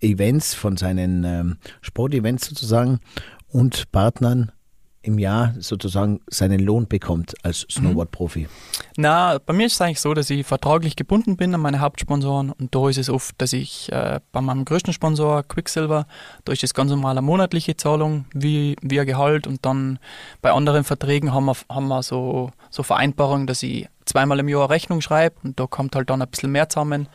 [0.00, 3.00] Events, von seinen ähm, Sportevents sozusagen
[3.48, 4.52] und Partnern
[5.02, 7.70] im Jahr sozusagen seinen Lohn bekommt als mhm.
[7.70, 8.48] Snowboard-Profi?
[8.96, 12.50] Na, bei mir ist es eigentlich so, dass ich vertraglich gebunden bin an meine Hauptsponsoren
[12.52, 16.06] und da ist es oft, dass ich äh, bei meinem größten Sponsor Quicksilver,
[16.44, 19.98] da ist es ganz normal eine monatliche Zahlung wie, wie ein Gehalt und dann
[20.42, 24.62] bei anderen Verträgen haben wir, haben wir so, so Vereinbarungen, dass ich zweimal im Jahr
[24.62, 27.08] eine Rechnung schreibe und da kommt halt dann ein bisschen mehr zusammen.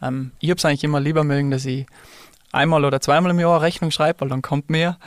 [0.00, 1.86] Ähm, ich habe es eigentlich immer lieber mögen, dass ich
[2.52, 4.98] einmal oder zweimal im Jahr eine Rechnung schreibe, weil dann kommt mehr.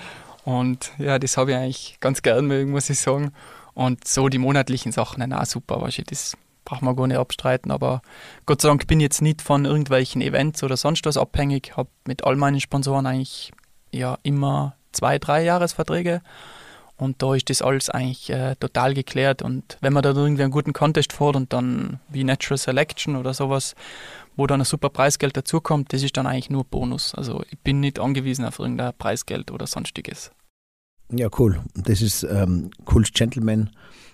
[0.45, 3.33] Und ja, das habe ich eigentlich ganz gern mögen, muss ich sagen.
[3.73, 7.71] Und so die monatlichen Sachen auch super, weißt du, das braucht man gar nicht abstreiten.
[7.71, 8.01] Aber
[8.45, 11.77] Gott sei Dank bin ich jetzt nicht von irgendwelchen Events oder sonst was abhängig.
[11.77, 13.51] Habe mit all meinen Sponsoren eigentlich
[13.91, 16.21] ja immer zwei, drei Jahresverträge.
[16.97, 19.41] Und da ist das alles eigentlich äh, total geklärt.
[19.41, 23.33] Und wenn man da irgendwie einen guten Contest fährt und dann wie Natural Selection oder
[23.33, 23.73] sowas,
[24.39, 27.13] wo dann ein super Preisgeld dazukommt, das ist dann eigentlich nur Bonus.
[27.13, 30.31] Also ich bin nicht angewiesen auf irgendein Preisgeld oder sonstiges.
[31.11, 31.61] Ja, cool.
[31.75, 33.69] Das ist ähm, cooles Gentleman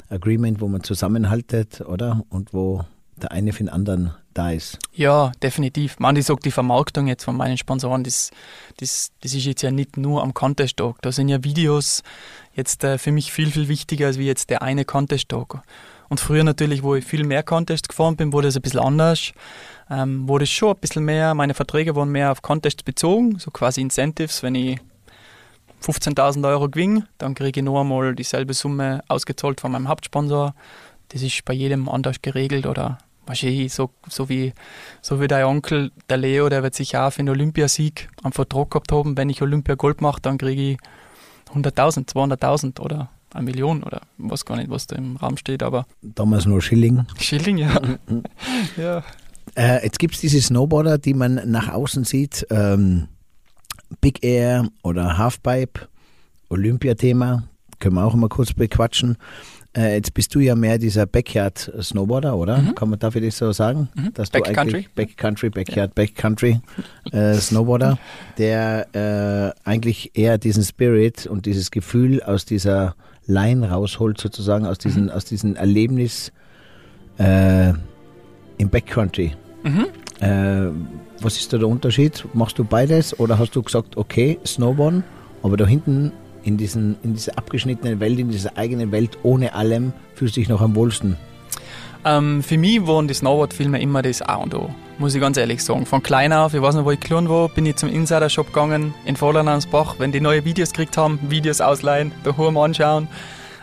[0.09, 2.23] Agreement, wo man zusammenhaltet, oder?
[2.29, 2.83] Und wo
[3.21, 4.79] der eine für den anderen da ist.
[4.93, 5.99] Ja, definitiv.
[5.99, 8.31] Man, ich sage, die Vermarktung jetzt von meinen Sponsoren, das,
[8.77, 11.01] das, das ist jetzt ja nicht nur am Contest-Tag.
[11.01, 12.03] Da sind ja Videos
[12.53, 15.61] jetzt äh, für mich viel, viel wichtiger als wie jetzt der eine Contest-Tag.
[16.09, 19.31] Und früher natürlich, wo ich viel mehr Contest gefahren bin, wurde es ein bisschen anders.
[19.89, 23.51] Ähm, wurde es schon ein bisschen mehr, meine Verträge waren mehr auf Contests bezogen, so
[23.51, 24.79] quasi Incentives, wenn ich
[25.83, 30.55] 15.000 Euro gewinne, dann kriege ich noch einmal dieselbe Summe ausgezahlt von meinem Hauptsponsor.
[31.09, 34.53] Das ist bei jedem anders geregelt oder wahrscheinlich so, so, wie,
[35.01, 38.71] so wie dein Onkel, der Leo, der wird sich auch für den Olympiasieg am Vertrag
[38.71, 39.15] gehabt haben.
[39.17, 40.77] Wenn ich Olympia Gold mache, dann kriege ich
[41.53, 45.85] 100.000, 200.000 oder eine Million oder was gar nicht, was da im Raum steht, aber.
[46.01, 47.05] Damals nur Schilling.
[47.19, 47.79] Schilling, ja.
[48.77, 49.03] ja.
[49.55, 52.45] Äh, jetzt gibt es diese Snowboarder, die man nach außen sieht.
[52.49, 53.07] Ähm,
[54.01, 55.87] Big Air oder Halfpipe,
[56.49, 57.43] Olympiathema,
[57.79, 59.17] können wir auch mal kurz bequatschen.
[59.75, 62.57] Äh, jetzt bist du ja mehr dieser Backyard-Snowboarder, oder?
[62.59, 62.75] Mhm.
[62.75, 63.89] Kann man dafür das so sagen?
[63.95, 64.13] Mhm.
[64.13, 64.87] Dass du Backcountry.
[64.95, 65.93] Backcountry, Backyard, ja.
[65.93, 66.61] Backcountry
[67.11, 67.99] äh, Snowboarder,
[68.37, 74.77] der äh, eigentlich eher diesen Spirit und dieses Gefühl aus dieser Line rausholt, sozusagen, aus
[74.77, 75.09] diesem mhm.
[75.09, 76.31] aus diesem Erlebnis
[77.17, 77.73] äh,
[78.57, 79.33] im Backcountry.
[79.65, 79.87] Mhm.
[80.21, 80.69] Äh,
[81.21, 82.23] was ist da der Unterschied?
[82.33, 85.03] Machst du beides oder hast du gesagt, okay, Snowboarden,
[85.43, 86.11] aber da hinten
[86.43, 90.49] in, diesen, in dieser abgeschnittenen Welt, in dieser eigenen Welt ohne allem, fühlst du dich
[90.49, 91.17] noch am wohlsten?
[92.05, 95.63] Ähm, für mich waren die Snowboard-Filme immer das A und O, muss ich ganz ehrlich
[95.63, 95.87] sagen.
[95.87, 98.93] Von klein auf, ich weiß noch, wo ich klein war, bin ich zum Insider-Shop gegangen
[99.05, 103.07] in Vorderlandsbach, wenn die neue Videos gekriegt haben, Videos ausleihen, daheim anschauen.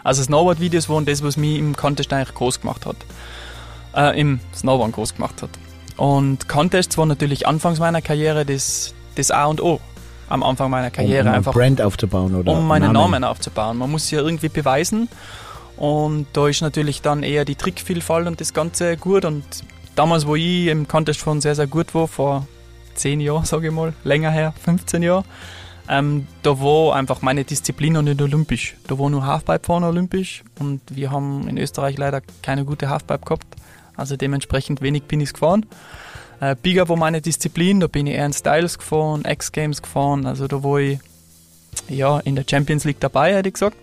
[0.03, 2.97] Also Snowboard-Videos waren das, was mich im Contest eigentlich groß gemacht hat.
[3.95, 5.51] Äh, Im Snowboard groß gemacht hat.
[5.97, 9.81] Und Contests waren natürlich anfangs meiner Karriere das, das A und O.
[10.29, 11.53] Am Anfang meiner Karriere um, um einfach.
[11.53, 13.13] Brand aufzubauen oder Um meinen Namen.
[13.13, 13.77] Namen aufzubauen.
[13.77, 15.09] Man muss sich ja irgendwie beweisen.
[15.77, 19.25] Und da ist natürlich dann eher die Trickvielfalt und das Ganze gut.
[19.25, 19.45] Und
[19.95, 22.47] damals, wo ich im Contest schon sehr, sehr gut war, vor
[22.95, 25.25] zehn Jahren, sage ich mal, länger her, 15 Jahre,
[25.89, 28.77] ähm, da war einfach meine Disziplin noch nicht olympisch.
[28.87, 33.25] Da war nur Halfpipe vorne olympisch und wir haben in Österreich leider keine gute Halfpipe
[33.25, 33.47] gehabt.
[33.97, 35.67] Also dementsprechend wenig bin ich gefahren.
[36.41, 40.49] Äh, Bigger war meine Disziplin, da bin ich eher in Styles gefahren, X-Games gefahren, also
[40.49, 40.99] da war ich
[41.89, 43.77] ja, in der Champions League dabei, hätte ich gesagt.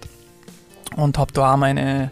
[0.95, 2.11] Und habe da auch meine,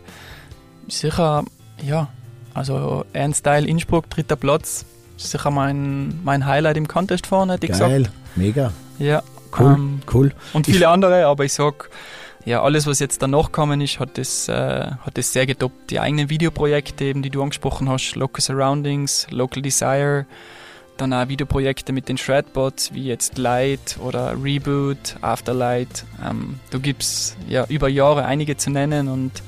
[0.87, 1.43] sicher,
[1.83, 2.07] ja,
[2.53, 4.85] also Ernstyle Innsbruck, dritter Platz,
[5.17, 8.15] sicher mein, mein Highlight im Contest fahren, hätte ich Geil, gesagt.
[8.35, 9.21] mega, Ja,
[9.59, 10.33] cool, ähm, cool.
[10.53, 11.89] und Ich- viele andere, aber ich sag,
[12.47, 15.91] ja, alles, was jetzt danach gekommen ist, hat das, äh, hat das sehr getoppt.
[15.91, 20.25] Die eigenen Videoprojekte, eben, die du angesprochen hast, Local Surroundings, Local Desire,
[20.95, 26.05] dann auch Videoprojekte mit den Shredbots, wie jetzt Light oder Reboot, Afterlight.
[26.25, 29.43] Ähm, da gibt's ja über Jahre einige zu nennen und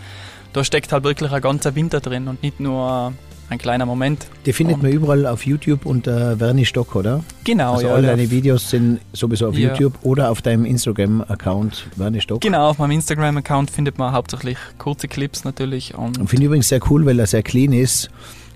[0.52, 3.14] da steckt halt wirklich ein ganzer Winter drin und nicht nur
[3.50, 4.28] ein kleiner Moment.
[4.46, 7.24] Die findet Und- man überall auf YouTube unter Verni Stock, oder?
[7.44, 7.94] Genau, also ja.
[7.94, 9.70] all deine Videos sind sowieso auf Ja.
[9.70, 12.42] YouTube oder auf deinem Instagram-Account Verni Stock.
[12.42, 16.68] Genau, auf meinem Instagram-Account findet man hauptsächlich kurze Clips natürlich und Und finde ich übrigens
[16.70, 18.10] sehr cool, weil er sehr clean ist,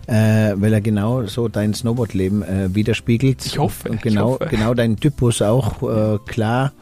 [0.08, 3.46] äh, weil er genau so dein Snowboard-Leben äh, widerspiegelt.
[3.46, 4.48] Ich hoffe, Und genau, hoffe.
[4.50, 6.74] genau dein Typus auch äh, klar,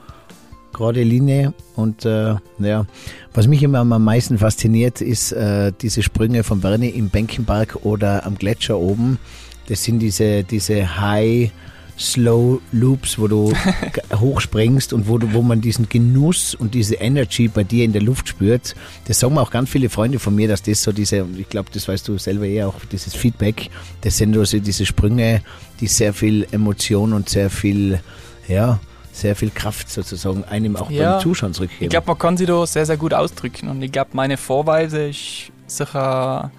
[0.81, 1.53] gerade Linie.
[1.75, 2.85] Und äh, ja,
[3.33, 8.25] was mich immer am meisten fasziniert, ist äh, diese Sprünge von Bernie im Benkenberg oder
[8.25, 9.19] am Gletscher oben.
[9.67, 11.51] Das sind diese, diese High
[11.99, 13.53] Slow Loops, wo du
[14.19, 18.01] hochspringst und wo, du, wo man diesen Genuss und diese Energy bei dir in der
[18.01, 18.73] Luft spürt.
[19.05, 21.47] Das sagen mir auch ganz viele Freunde von mir, dass das so diese, und ich
[21.47, 23.69] glaube, das weißt du selber eh auch, dieses Feedback,
[24.01, 25.43] das sind also diese Sprünge,
[25.79, 27.99] die sehr viel Emotion und sehr viel,
[28.47, 28.79] ja,
[29.11, 31.13] sehr viel Kraft sozusagen einem auch Ja.
[31.13, 31.83] beim Zuschauen zurückgeben.
[31.83, 33.67] Ich glaube, man kann sich da sehr, sehr gut ausdrücken.
[33.69, 36.51] Und ich glaube, meine Vorweise ist sicher,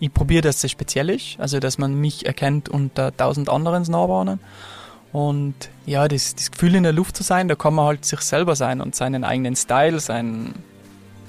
[0.00, 1.38] ich probiere, dass es speziell ist.
[1.38, 4.40] Also, dass man mich erkennt unter tausend anderen Snowboardern.
[5.12, 5.54] Und
[5.86, 8.54] ja, das, das Gefühl in der Luft zu sein, da kann man halt sich selber
[8.56, 10.54] sein und seinen eigenen Style, seinen,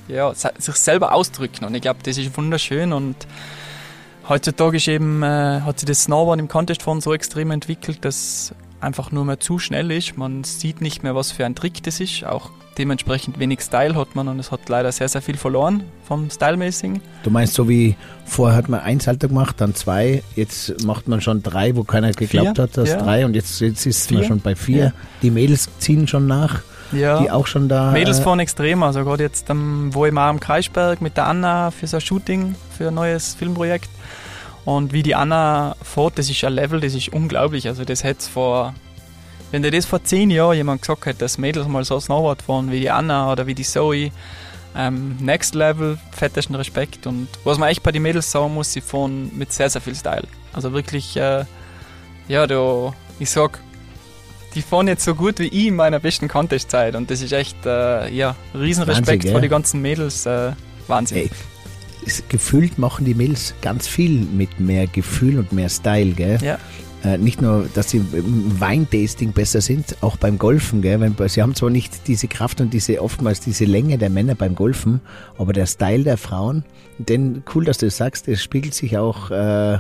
[0.08, 1.66] ja, sich selber ausdrücken.
[1.66, 2.92] Und ich glaube, das ist wunderschön.
[2.94, 3.16] Und
[4.28, 8.54] heutzutage ist eben, äh, hat sich das Snowboard im Contest von so extrem entwickelt, dass
[8.82, 10.18] einfach nur mehr zu schnell ist.
[10.18, 12.24] Man sieht nicht mehr, was für ein Trick das ist.
[12.26, 16.30] Auch dementsprechend wenig Style hat man und es hat leider sehr, sehr viel verloren vom
[16.30, 17.02] Stylemäßigen.
[17.24, 21.20] Du meinst, so wie vorher hat man ein Salto gemacht, dann zwei, jetzt macht man
[21.20, 23.02] schon drei, wo keiner geglaubt Vier, hat, dass ja.
[23.02, 24.78] drei und jetzt, jetzt ist man Vier, schon bei vier.
[24.86, 24.92] ja.
[25.22, 26.62] Die Mädels ziehen schon nach,
[26.94, 27.20] Ja.
[27.22, 27.92] die auch schon da.
[27.92, 31.72] Mädels äh, fahren extrem, also gerade jetzt wo ich mal am Kreisberg mit der Anna
[31.72, 33.90] für so ein Shooting, für ein neues Filmprojekt.
[34.70, 37.68] Und wie die Anna fährt, das ist ein Level, das ist unglaublich.
[37.68, 38.76] Also das hätte vor,
[39.52, 42.72] wenn dir das vor zehn Jahren jemand gesagt hätte, dass Mädels mal so Snowboard fahren
[42.72, 44.12] wie die Anna oder wie die Zoe,
[44.76, 47.08] ähm, Next Level, fettesten Respekt.
[47.08, 49.96] Und was man echt bei den Mädels sagen muss, sie fahren mit sehr, sehr viel
[49.96, 50.28] Style.
[50.54, 51.46] Also wirklich, äh,
[52.28, 53.60] ja, da, ich sag,
[54.54, 56.96] die fahren jetzt so gut wie ich in meiner besten Contest-Zeit.
[56.96, 60.28] Und das ist echt, äh, ja, Riesenrespekt Wahnsinn, vor die ganzen Mädels.
[60.28, 60.52] Äh,
[60.88, 61.18] Wahnsinn.
[61.18, 61.59] Ey, es-
[62.30, 66.38] gefühlt machen die Mädels ganz viel mit mehr Gefühl und mehr Style, gell?
[66.42, 66.58] Ja.
[67.04, 71.00] Äh, nicht nur, dass sie im Weintasting besser sind, auch beim Golfen, gell?
[71.00, 74.54] Wenn, sie haben zwar nicht diese Kraft und diese oftmals diese Länge der Männer beim
[74.54, 75.00] Golfen,
[75.38, 76.66] aber der Style der Frauen,
[76.98, 79.78] denn cool, dass du das sagst, das spiegelt sich auch, äh,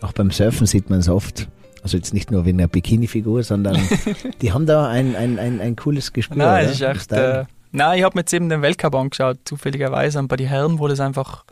[0.00, 1.48] auch beim Surfen sieht man es oft.
[1.82, 3.76] Also jetzt nicht nur wegen der Bikini-Figur, sondern
[4.40, 6.38] die haben da ein, ein, ein, ein cooles Gespür.
[6.38, 6.72] Nein, oder?
[6.72, 7.12] ist echt.
[7.12, 10.18] Äh, nein, ich habe mir jetzt eben den Weltcup angeschaut, zufälligerweise.
[10.18, 11.44] Und bei den Herren wurde es einfach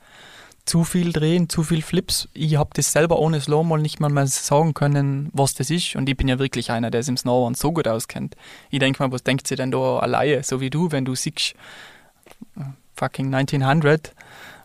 [0.64, 2.29] zu viel drehen, zu viel Flips.
[2.35, 5.96] Ich habe das selber ohne Slow mal nicht mal mehr sagen können, was das ist.
[5.96, 8.37] Und ich bin ja wirklich einer, der es im Snowboard so gut auskennt.
[8.70, 11.55] Ich denke mal, was denkt sie denn da alleine, so wie du, wenn du siehst,
[12.57, 12.61] äh,
[12.94, 14.14] fucking 1900,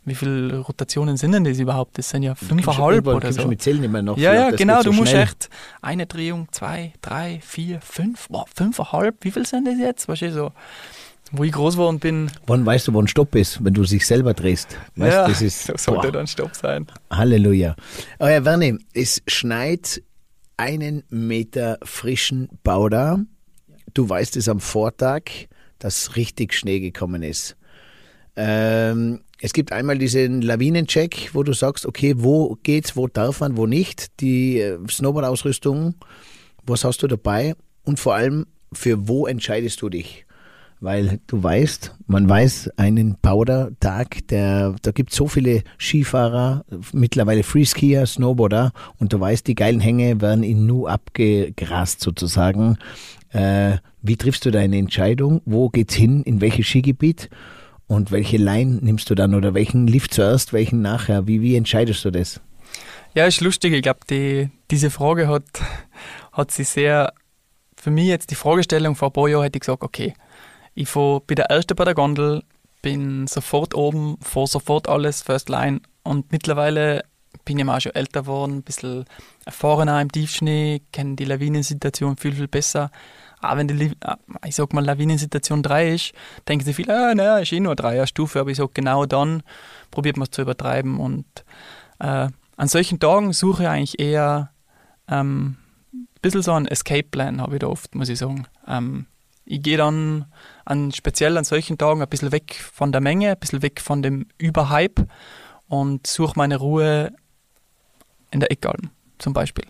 [0.06, 1.98] wie viele Rotationen sind denn das überhaupt?
[1.98, 3.48] Das sind ja fünfeinhalb oder du so.
[3.48, 4.18] mit Zählen immer noch.
[4.18, 4.78] Ja, ja, genau.
[4.78, 5.24] so du musst schnell.
[5.24, 5.50] echt
[5.82, 9.18] eine Drehung, zwei, drei, vier, fünf, boah, fünfeinhalb.
[9.26, 10.08] Wie viel sind das jetzt?
[10.08, 10.52] Weißt du, so,
[11.32, 12.32] wo ich groß war und bin.
[12.46, 14.78] Wann weißt du, wann Stopp ist, wenn du sich selber drehst?
[14.96, 16.88] Weißt, ja, das ist so sollte boah, dann Stopp sein.
[17.12, 17.76] Halleluja.
[18.20, 20.02] Ja, Werner, es schneit
[20.58, 23.24] einen Meter frischen Bauder.
[23.94, 25.24] Du weißt es am Vortag,
[25.80, 27.56] dass richtig Schnee gekommen ist.
[28.36, 33.58] Ähm, es gibt einmal diesen Lawinencheck, wo du sagst, okay, wo geht's, wo darf man,
[33.58, 34.20] wo nicht.
[34.20, 35.96] Die äh, Snowboard-Ausrüstung,
[36.64, 37.56] was hast du dabei?
[37.84, 40.27] Und vor allem, für wo entscheidest du dich?
[40.80, 48.06] Weil du weißt, man weiß, einen Powder-Tag, der, da gibt so viele Skifahrer, mittlerweile Freeskier,
[48.06, 52.78] Snowboarder, und du weißt, die geilen Hänge werden in Nu abgegrast sozusagen.
[53.32, 55.42] Äh, wie triffst du deine Entscheidung?
[55.46, 56.22] Wo geht's hin?
[56.24, 57.30] In welches Skigebiet?
[57.88, 61.26] Und welche Line nimmst du dann oder welchen Lift zuerst, welchen nachher?
[61.26, 62.42] Wie, wie entscheidest du das?
[63.16, 63.74] Ja, ist lustig.
[63.74, 65.46] Ich glaube, die, diese Frage hat,
[66.34, 67.14] hat sich sehr,
[67.76, 70.14] für mich jetzt die Fragestellung vor ein paar Jahren hätte ich gesagt, okay,
[70.78, 72.44] ich fahr, bin der Erste bei der Gondel,
[72.84, 77.04] bin sofort oben, fahre sofort alles, First Line und mittlerweile
[77.46, 79.06] bin ich auch schon älter geworden, ein bisschen
[79.46, 82.92] erfahrener im Tiefschnee, kenne die Lawinensituation viel, viel besser.
[83.42, 86.14] Auch wenn die, äh, ich sag mal, Lawinensituation 3 ist,
[86.48, 89.44] denken sie viel, ah, naja, ist eh nur eine Stufe, aber ich sage, genau dann
[89.90, 91.00] probiert man es zu übertreiben.
[91.00, 91.26] Und
[92.00, 94.52] äh, an solchen Tagen suche ich eigentlich eher
[95.08, 95.58] ähm,
[95.94, 98.48] ein bisschen so einen Escape-Plan, habe ich da oft, muss ich sagen.
[98.68, 99.06] Ähm,
[99.50, 100.26] ich gehe dann
[100.66, 104.02] an, speziell an solchen Tagen ein bisschen weg von der Menge, ein bisschen weg von
[104.02, 105.08] dem Überhype
[105.70, 107.14] und suche meine Ruhe
[108.32, 109.66] in der Eckalm zum Beispiel.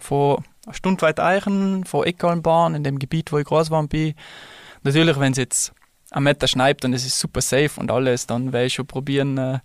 [0.00, 4.14] Vor eine Stunde weit Eichen, vor Eckalmbahn, in dem Gebiet, wo ich groß war bin.
[4.82, 5.72] Natürlich, wenn es jetzt
[6.10, 9.38] ein Meter schneit und es ist super safe und alles, dann werde ich schon probieren,
[9.38, 9.58] äh,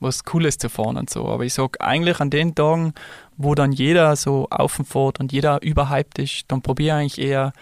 [0.00, 1.28] was Cooles zu fahren und so.
[1.28, 2.92] Aber ich sage eigentlich an den Tagen,
[3.36, 7.18] wo dann jeder so auf und fährt und jeder überhyped ist, dann probiere ich eigentlich
[7.26, 7.52] eher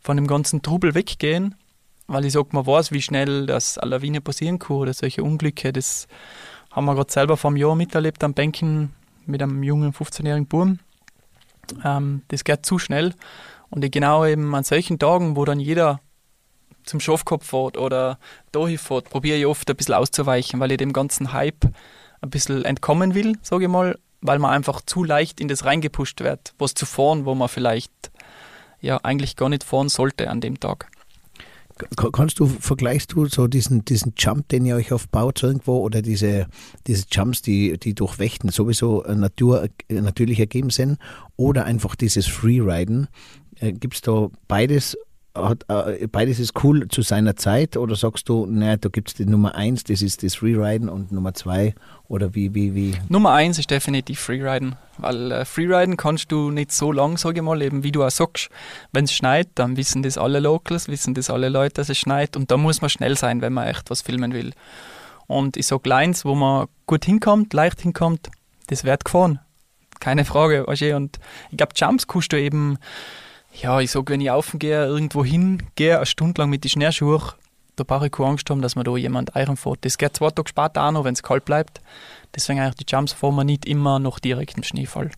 [0.00, 1.54] von dem ganzen Trubel weggehen,
[2.06, 5.72] weil ich sage, man weiß, wie schnell das eine Lawine passieren kann oder solche Unglücke.
[5.72, 6.08] Das
[6.70, 8.92] haben wir gerade selber vor einem Jahr miterlebt am Bänken
[9.26, 10.80] mit einem jungen 15-jährigen Buben.
[11.84, 13.14] Ähm, das geht zu schnell.
[13.70, 16.00] Und genau eben an solchen Tagen, wo dann jeder
[16.84, 18.18] zum Schafkopf fährt oder
[18.52, 21.64] dahin fährt, probiere ich oft ein bisschen auszuweichen, weil ich dem ganzen Hype
[22.20, 26.20] ein bisschen entkommen will, sage ich mal, weil man einfach zu leicht in das reingepusht
[26.20, 28.10] wird, was zu fahren, wo man vielleicht
[28.80, 30.90] ja eigentlich gar nicht fahren sollte an dem Tag.
[32.12, 36.46] Kannst du, vergleichst du so diesen, diesen Jump, den ihr euch aufbaut irgendwo oder diese,
[36.86, 40.98] diese Jumps, die, die durch Wächten sowieso Natur, natürlich ergeben sind
[41.36, 43.08] oder einfach dieses Freeriden?
[43.60, 44.96] Äh, Gibt es da beides
[45.34, 49.14] hat, äh, beides ist cool zu seiner Zeit oder sagst du, naja, da gibt es
[49.14, 51.74] die Nummer eins, das ist das Freeriden und Nummer zwei
[52.08, 52.94] oder wie, wie, wie?
[53.08, 57.42] Nummer eins ist definitiv Freeriden, weil äh, Freeriden kannst du nicht so lang, sage ich
[57.42, 58.50] mal, eben wie du auch sagst.
[58.92, 62.36] Wenn es schneit, dann wissen das alle Locals, wissen das alle Leute, dass es schneit
[62.36, 64.52] und da muss man schnell sein, wenn man echt was filmen will.
[65.28, 68.30] Und ich sage Lines, wo man gut hinkommt, leicht hinkommt,
[68.66, 69.38] das wird gefahren.
[70.00, 72.78] Keine Frage, weißt du, und ich glaube, Jumps kannst du eben
[73.52, 77.20] ja, ich sage, wenn ich aufgehe, irgendwo hingehe, eine Stunde lang mit den Schneeschuhen,
[77.76, 79.78] da brauche ich keine Angst haben, dass mir da jemand fährt.
[79.82, 81.80] Das geht zwei Tage später auch noch, wenn es kalt bleibt.
[82.34, 85.10] Deswegen eigentlich die Jumps fahren wir nicht immer noch direkt im Schneefall.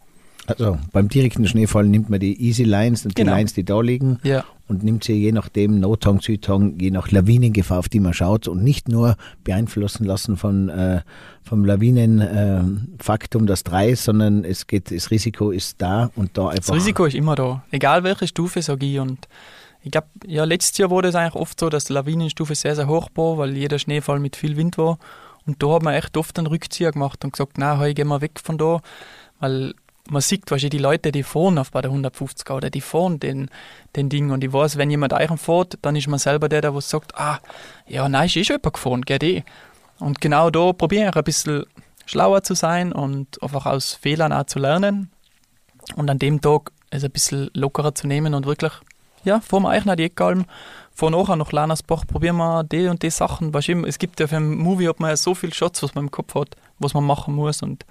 [0.47, 3.31] Also beim direkten Schneefall nimmt man die Easy Lines und Genau.
[3.33, 4.45] die Lines, die da liegen Ja.
[4.69, 8.63] und nimmt sie je nachdem No-Tong, Südtong, je nach Lawinengefahr, auf die man schaut und
[8.65, 11.03] nicht nur beeinflussen lassen von, äh,
[11.45, 16.67] vom Lawinenfaktum, das drei ist, sondern es geht, das Risiko ist da und da einfach.
[16.69, 17.63] Das Risiko ist immer da.
[17.71, 18.99] Egal welche Stufe, sage ich.
[18.99, 19.29] Und
[19.83, 22.89] ich glaube, ja, letztes Jahr wurde es eigentlich oft so, dass die Lawinenstufe sehr, sehr
[22.89, 24.99] hoch war, weil jeder Schneefall mit viel Wind war.
[25.47, 28.21] Und da hat man echt oft einen Rückzieher gemacht und gesagt, na, heute gehen wir
[28.21, 28.81] weg von da,
[29.41, 29.75] weil
[30.11, 33.51] man sieht wahrscheinlich die Leute, die fahren auf bei der 150er oder die fahren den,
[33.97, 36.81] den Ding und ich weiß, wenn jemand euren fährt, dann ist man selber der, der
[36.81, 37.39] sagt, ah,
[37.87, 39.45] ja, nein, ist eh jemand gefahren, geht eh.
[39.99, 41.65] Und genau da probiere ich ein bisschen
[42.07, 45.11] schlauer zu sein und einfach aus Fehlern auch zu lernen
[45.95, 48.73] und an dem Tag es ein bisschen lockerer zu nehmen und wirklich,
[49.25, 50.47] ja, fahren wir euch nach Eckalm,
[50.93, 53.55] fahren nachher nach Lanersbach, probieren wir die und die Sachen.
[53.55, 55.95] Weißt du, es gibt ja für einen Movie hat man ja so viele Shots, was
[55.95, 57.87] man im Kopf hat, was man machen muss und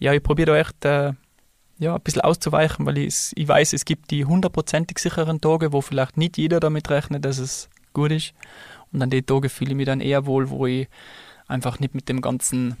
[0.00, 1.12] ja, ich probiere da echt äh,
[1.78, 5.80] ja, ein bisschen auszuweichen, weil ich, ich weiß, es gibt die hundertprozentig sicheren Tage, wo
[5.80, 8.34] vielleicht nicht jeder damit rechnet, dass es gut ist.
[8.92, 10.88] Und an den Tagen fühle ich mich dann eher wohl, wo ich
[11.46, 12.76] einfach nicht mit dem ganzen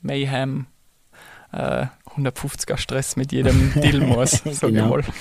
[0.00, 0.66] Mayhem
[1.52, 4.98] äh, 150er Stress mit jedem Deal muss, sag Genau.
[4.98, 5.14] ich mal.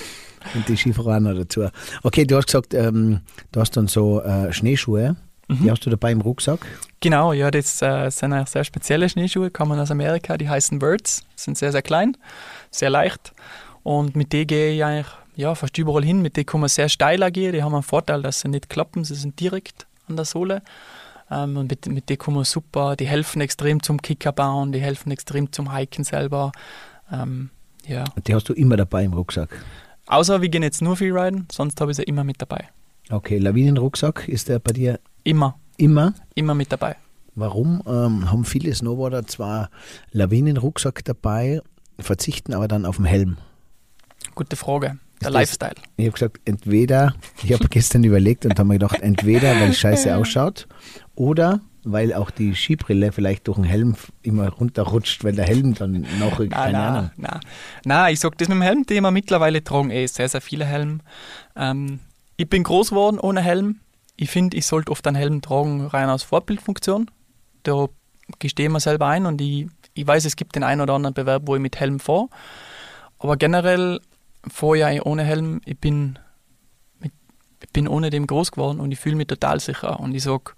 [0.56, 1.70] Und die Skifahrer noch dazu.
[2.02, 5.16] Okay, du hast gesagt, ähm, du hast dann so äh, Schneeschuhe.
[5.48, 5.64] Mhm.
[5.64, 6.66] Die hast du dabei im Rucksack.
[7.00, 11.58] Genau, ja, das äh, sind sehr spezielle Schneeschuhe, kommen aus Amerika, die heißen Birds, sind
[11.58, 12.16] sehr, sehr klein,
[12.72, 13.34] sehr leicht
[13.84, 16.90] und mit denen gehe ich eigentlich ja, fast überall hin, mit denen kann man sehr
[16.90, 20.26] steil gehen, die haben einen Vorteil, dass sie nicht klappen, sie sind direkt an der
[20.26, 20.62] Sohle
[21.30, 24.82] ähm, und mit, mit denen kann man super, die helfen extrem zum Kicker bauen, die
[24.82, 26.52] helfen extrem zum Hiken selber,
[27.12, 27.50] ähm,
[27.86, 28.06] ja.
[28.16, 29.50] Und die hast du immer dabei im Rucksack.
[30.08, 32.68] Außer wir gehen jetzt nur Freeriden, sonst habe ich sie immer mit dabei.
[33.10, 36.14] Okay, Lawinenrucksack ist der bei dir Immer, immer.
[36.36, 36.96] immer mit dabei.
[37.36, 39.70] Warum ähm, haben viele Snowboarder zwar
[40.12, 41.62] Lawinenrucksack dabei,
[42.04, 43.38] verzichten aber dann auf den Helm?
[44.36, 44.98] Gute Frage.
[45.22, 45.76] Der das- Lifestyle.
[45.98, 49.80] Ich habe gesagt, entweder, ich habe gestern überlegt und habe mir gedacht, entweder weil es
[49.80, 50.68] scheiße ausschaut
[51.16, 56.06] oder weil auch die Skibrille vielleicht durch den Helm immer runterrutscht, weil der Helm dann
[56.20, 57.12] noch, keine Nein, Ahnung.
[57.18, 57.40] nein, nein.
[57.86, 59.10] Nein, ich sag das mit dem Helm-Thema.
[59.10, 61.02] Mittlerweile tragen eh sehr, sehr viele Helm.
[61.56, 62.00] Ähm,
[62.38, 63.80] ich bin groß geworden ohne Helm.
[64.16, 67.10] Ich finde, ich sollte oft einen Helm tragen, rein aus Vorbildfunktion.
[67.64, 67.88] Da
[68.38, 71.14] gestehe ich mir selber ein und ich, ich weiß, es gibt den einen oder anderen
[71.14, 72.28] Bewerb, wo ich mit Helm fahre.
[73.20, 74.00] Aber generell
[74.50, 75.62] fahre ich ohne Helm.
[75.66, 76.18] Ich bin,
[77.00, 77.12] mit,
[77.62, 80.00] ich bin ohne dem groß geworden und ich fühle mich total sicher.
[80.00, 80.54] Und ich sage,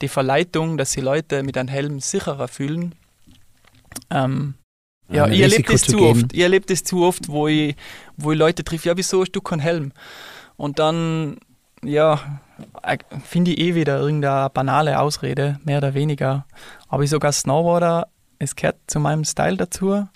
[0.00, 2.94] die Verleitung, dass sich Leute mit einem Helm sicherer fühlen,
[4.10, 4.54] ähm,
[5.10, 6.10] ja, ich erlebe das zu gehen.
[6.10, 6.32] oft.
[6.32, 7.74] Ich erlebe das zu oft, wo ich,
[8.16, 9.92] wo ich Leute treffe, ja, wieso hast du keinen Helm?
[10.56, 11.38] Und dann,
[11.82, 12.40] ja,
[12.82, 16.46] äh, finde ich eh wieder irgendeine banale Ausrede, mehr oder weniger.
[16.88, 18.08] Aber ich sogar Snowboarder,
[18.38, 20.06] es gehört zu meinem Style dazu.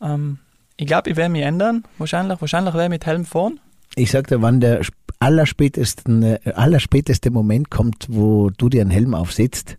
[0.00, 0.38] Ähm,
[0.76, 1.84] ich glaube, ich werde mich ändern.
[1.98, 3.60] Wahrscheinlich, wahrscheinlich werde ich mit Helm fahren.
[3.94, 8.90] Ich sag dir, wann der sp- allerspätesten, äh, allerspäteste Moment kommt, wo du dir einen
[8.90, 9.76] Helm aufsetzt,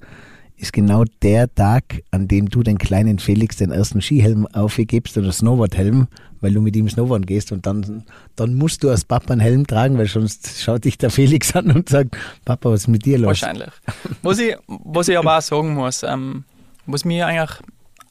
[0.56, 5.32] ist genau der Tag, an dem du den kleinen Felix den ersten Skihelm aufgibst oder
[5.32, 6.08] Snowboardhelm,
[6.40, 8.04] weil du mit ihm Snowboarden gehst und dann,
[8.38, 11.72] dann musst du als Papa einen Helm tragen, weil sonst schaut dich der Felix an
[11.72, 13.28] und sagt, Papa, was ist mit dir los?
[13.28, 13.72] Wahrscheinlich.
[14.22, 16.46] was, ich, was ich aber auch sagen muss, ähm,
[16.86, 17.60] was mir eigentlich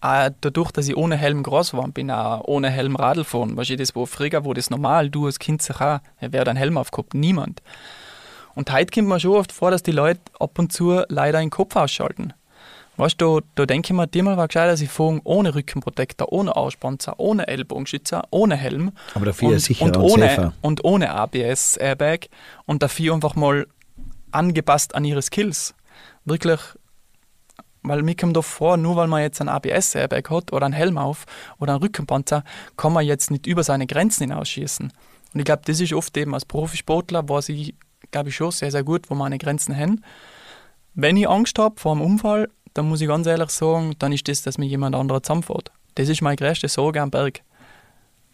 [0.01, 3.71] auch dadurch, dass ich ohne Helm groß geworden bin, auch ohne Helm Radl fahren, weißt
[3.71, 6.59] du, das war früher, wo das normal, du als Kind sag auch, wer hat einen
[6.59, 7.15] Helm aufgehabt?
[7.15, 7.63] Niemand.
[8.55, 11.51] Und heute kommt mir schon oft vor, dass die Leute ab und zu leider den
[11.51, 12.35] Kopf ausschalten.
[12.99, 16.55] Weißt du, da, da denke ich mir, diesmal war gescheiter, sie fahren ohne Rückenprotektor, ohne
[16.55, 20.53] Auspanzer, ohne Ellbogenschützer, ohne Helm Aber dafür und, ist sicherer und, und, ohne, safer.
[20.61, 22.29] und ohne ABS-Airbag
[22.67, 23.67] und dafür einfach mal
[24.31, 25.75] angepasst an ihre Skills.
[26.25, 26.61] Wirklich,
[27.83, 30.99] weil mir kommt doch vor, nur weil man jetzt ein ABS-Airbag hat oder einen Helm
[30.99, 31.27] auf
[31.59, 32.45] oder einen Rückenpanzer,
[32.77, 34.93] kann man jetzt nicht über seine Grenzen hinausschießen.
[35.35, 37.75] Und ich glaube, das ist oft eben als Profisportler, weiß ich,
[38.11, 40.03] glaube ich, schon sehr, sehr gut, wo meine Grenzen haben.
[40.95, 44.29] Wenn ich Angst habe vor einem Unfall, dann muss ich ganz ehrlich sagen, dann ist
[44.29, 45.73] das, dass mir jemand anderer zusammenfährt.
[45.95, 47.41] Das ist meine größte Sorge am Berg.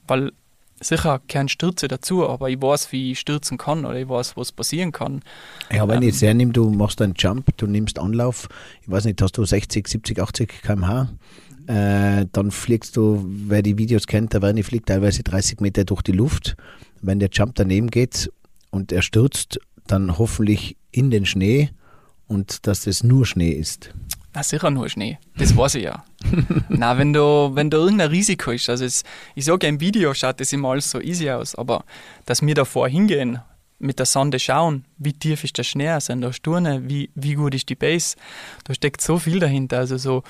[0.06, 0.32] Weil
[0.80, 4.52] sicher kein Stürze dazu, aber ich weiß, wie ich stürzen kann oder ich weiß, was
[4.52, 5.22] passieren kann.
[5.72, 8.48] Ja, wenn Ähm, ich jetzt hernehme, du machst einen Jump, du nimmst Anlauf,
[8.82, 11.08] ich weiß nicht, hast du 60, 70, 80 km/h,
[11.66, 16.02] äh, dann fliegst du, wer die Videos kennt, der Werni fliegt teilweise 30 Meter durch
[16.02, 16.56] die Luft.
[17.02, 18.32] Wenn der Jump daneben geht
[18.70, 21.70] und er stürzt, dann hoffentlich in den Schnee
[22.26, 23.92] und dass das nur Schnee ist.
[24.38, 26.04] Na sicher nur Schnee, das weiß ich ja.
[26.68, 29.02] Na, wenn da, wenn da irgendein Risiko ist, also es,
[29.34, 31.84] ich sage im Video schaut das immer alles so easy aus, aber
[32.24, 33.40] dass wir davor hingehen,
[33.80, 37.52] mit der Sonde schauen, wie tief ist der Schnee, sind da Sturne, wie, wie gut
[37.52, 38.14] ist die Base,
[38.62, 40.22] da steckt so viel dahinter, also so,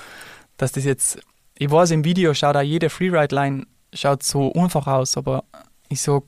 [0.57, 1.19] dass das jetzt,
[1.59, 5.43] ich weiß im Video schaut auch jede Freeride-Line schaut so einfach aus, aber
[5.87, 6.23] ich sag,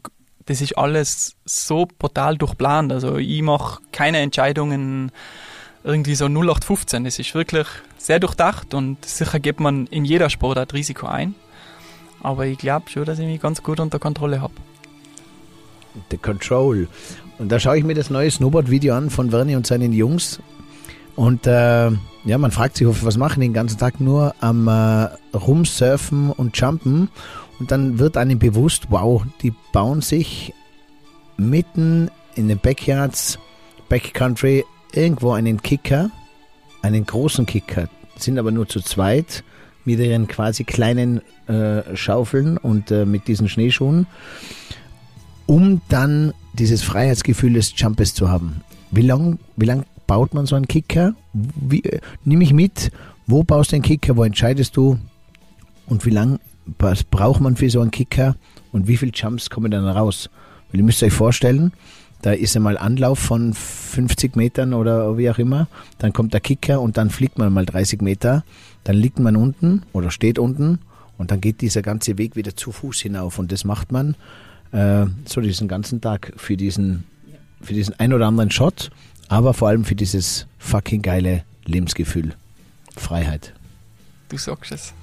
[0.45, 5.11] das ist alles so brutal durchplant, also ich mache keine Entscheidungen
[5.83, 7.05] irgendwie so 0815.
[7.05, 7.67] Es ist wirklich
[7.97, 11.35] sehr durchdacht und sicher gibt man in jeder Sportart Risiko ein.
[12.21, 14.53] Aber ich glaube schon, dass ich mich ganz gut unter Kontrolle habe.
[16.09, 16.87] The Control.
[17.39, 20.39] Und da schaue ich mir das neue Snowboard-Video an von Werni und seinen Jungs.
[21.15, 21.91] Und äh,
[22.23, 26.57] ja, man fragt sich, was machen die den ganzen Tag nur am äh, Rumsurfen und
[26.57, 27.09] Jumpen.
[27.59, 30.53] Und dann wird einem bewusst, wow, die bauen sich
[31.37, 33.39] mitten in den Backyards,
[33.89, 34.63] Backcountry,
[34.93, 36.09] irgendwo einen Kicker,
[36.81, 39.43] einen großen Kicker, sind aber nur zu zweit
[39.85, 44.07] mit ihren quasi kleinen äh, Schaufeln und äh, mit diesen Schneeschuhen
[45.51, 48.61] um dann dieses Freiheitsgefühl des Jumpes zu haben.
[48.89, 51.13] Wie lang, wie lang baut man so einen Kicker?
[51.33, 52.89] Wie, äh, nimm ich mit,
[53.27, 54.97] wo baust du einen Kicker, wo entscheidest du
[55.87, 56.39] und wie lang
[56.79, 58.37] was braucht man für so einen Kicker
[58.71, 60.29] und wie viele Jumps kommen dann raus?
[60.71, 61.73] Weil ihr müsst euch vorstellen,
[62.21, 65.67] da ist einmal Anlauf von 50 Metern oder wie auch immer,
[65.97, 68.43] dann kommt der Kicker und dann fliegt man mal 30 Meter,
[68.83, 70.79] dann liegt man unten oder steht unten
[71.17, 74.15] und dann geht dieser ganze Weg wieder zu Fuß hinauf und das macht man
[74.71, 77.03] äh, so diesen ganzen Tag für diesen,
[77.61, 78.91] für diesen ein oder anderen Shot,
[79.27, 82.35] aber vor allem für dieses fucking geile Lebensgefühl.
[82.95, 83.53] Freiheit.
[84.29, 84.93] Du sagst es.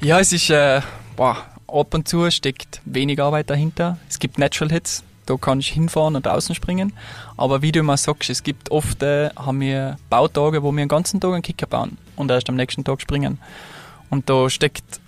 [0.00, 0.80] Ja, es ist, äh,
[1.16, 1.36] boah,
[1.66, 3.98] ab und zu steckt wenig Arbeit dahinter.
[4.08, 6.92] Es gibt Natural Hits, da kann ich hinfahren und außen springen.
[7.36, 10.88] Aber wie du immer sagst, es gibt oft, äh, haben wir Bautage, wo wir den
[10.88, 13.38] ganzen Tag einen Kicker bauen und erst am nächsten Tag springen.
[14.08, 15.00] Und da steckt,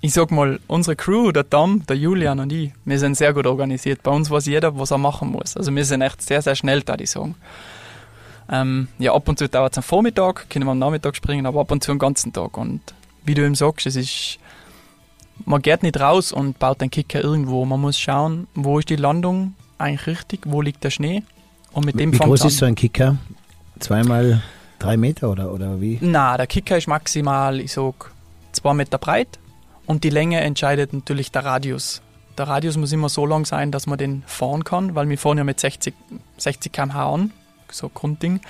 [0.00, 3.46] ich sag mal, unsere Crew, der Tom, der Julian und ich, wir sind sehr gut
[3.46, 4.02] organisiert.
[4.02, 5.56] Bei uns weiß jeder, was er machen muss.
[5.56, 7.34] Also wir sind echt sehr, sehr schnell, da ich sagen.
[8.50, 11.60] Ähm, ja, ab und zu dauert es am Vormittag, können wir am Nachmittag springen, aber
[11.60, 12.56] ab und zu den ganzen Tag.
[12.56, 12.80] Und
[13.24, 14.38] wie du eben sagst, es ist,
[15.44, 17.64] man geht nicht raus und baut den Kicker irgendwo.
[17.64, 21.22] Man muss schauen, wo ist die Landung eigentlich richtig, wo liegt der Schnee.
[21.72, 22.48] Und mit dem Wie groß an.
[22.48, 23.16] ist so ein Kicker?
[23.78, 24.42] Zweimal
[24.78, 25.98] drei Meter oder, oder wie?
[26.00, 28.10] Na, der Kicker ist maximal, ich sag,
[28.52, 29.38] zwei Meter breit
[29.86, 32.02] und die Länge entscheidet natürlich der Radius.
[32.36, 35.38] Der Radius muss immer so lang sein, dass man den fahren kann, weil wir fahren
[35.38, 35.94] ja mit 60,
[36.38, 37.32] 60 km/h an,
[37.70, 38.40] so ein Grundding.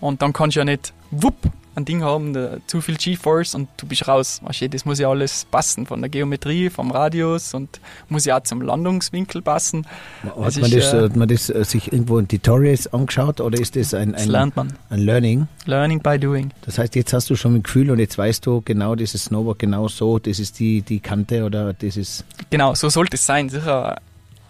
[0.00, 1.36] Und dann kannst du ja nicht wupp
[1.76, 4.40] ein Ding haben, der, zu viel G-Force und du bist raus.
[4.42, 8.38] Weißt du, das muss ja alles passen, von der Geometrie, vom Radius und muss ja
[8.38, 9.86] auch zum Landungswinkel passen.
[10.22, 13.40] Hat Es man, ist, das, äh, hat man das äh, sich irgendwo in Tutorials angeschaut
[13.42, 14.72] oder ist das ein, Das ein, lernt man.
[14.88, 15.48] ein Learning?
[15.66, 16.50] Learning by doing.
[16.62, 19.58] Das heißt, jetzt hast du schon ein Gefühl und jetzt weißt du genau, dieses Snowboard
[19.58, 22.24] genau so, das ist die, die Kante oder das ist.
[22.48, 23.50] Genau, so sollte es sein.
[23.50, 24.00] Sicher,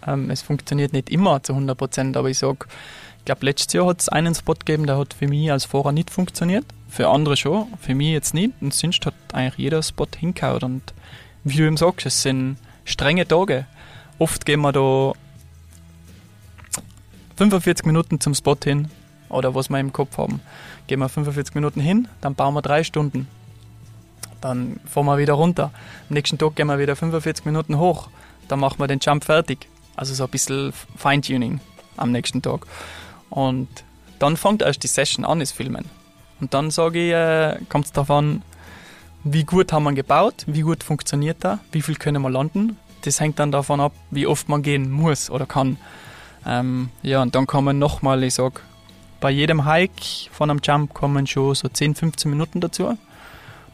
[0.05, 2.71] ähm, es funktioniert nicht immer zu 100 Prozent, aber ich sag, ich
[3.27, 6.09] glaube, letztes Jahr hat es einen Spot gegeben, der hat für mich als Fahrer nicht
[6.09, 6.65] funktioniert.
[6.89, 8.53] Für andere schon, für mich jetzt nicht.
[8.61, 10.63] Und sonst hat eigentlich jeder Spot hingehauen.
[10.63, 10.93] Und
[11.43, 13.65] wie du eben sagst, es sind strenge Tage.
[14.17, 15.11] Oft gehen wir da
[17.35, 18.87] 45 Minuten zum Spot hin
[19.29, 20.39] oder was wir im Kopf haben.
[20.87, 23.27] Gehen wir 45 Minuten hin, dann bauen wir drei Stunden.
[24.39, 25.71] Dann fahren wir wieder runter.
[26.09, 28.07] Am nächsten Tag gehen wir wieder 45 Minuten hoch.
[28.47, 29.67] Dann machen wir den Jump fertig.
[29.97, 31.59] Also so ein bisschen Feintuning
[31.97, 32.65] am nächsten Tag.
[33.29, 33.67] Und
[34.19, 35.85] dann fängt erst die Session an, das Filmen.
[36.39, 38.41] Und dann sage ich, äh, kommt es darauf an,
[39.23, 42.77] wie gut haben wir gebaut, wie gut funktioniert er, wie viel können wir landen.
[43.01, 45.77] Das hängt dann davon ab, wie oft man gehen muss oder kann.
[46.45, 48.61] Ähm, ja, und dann kommen nochmal, ich sag,
[49.19, 52.97] bei jedem Hike von einem Jump kommen schon so 10, 15 Minuten dazu.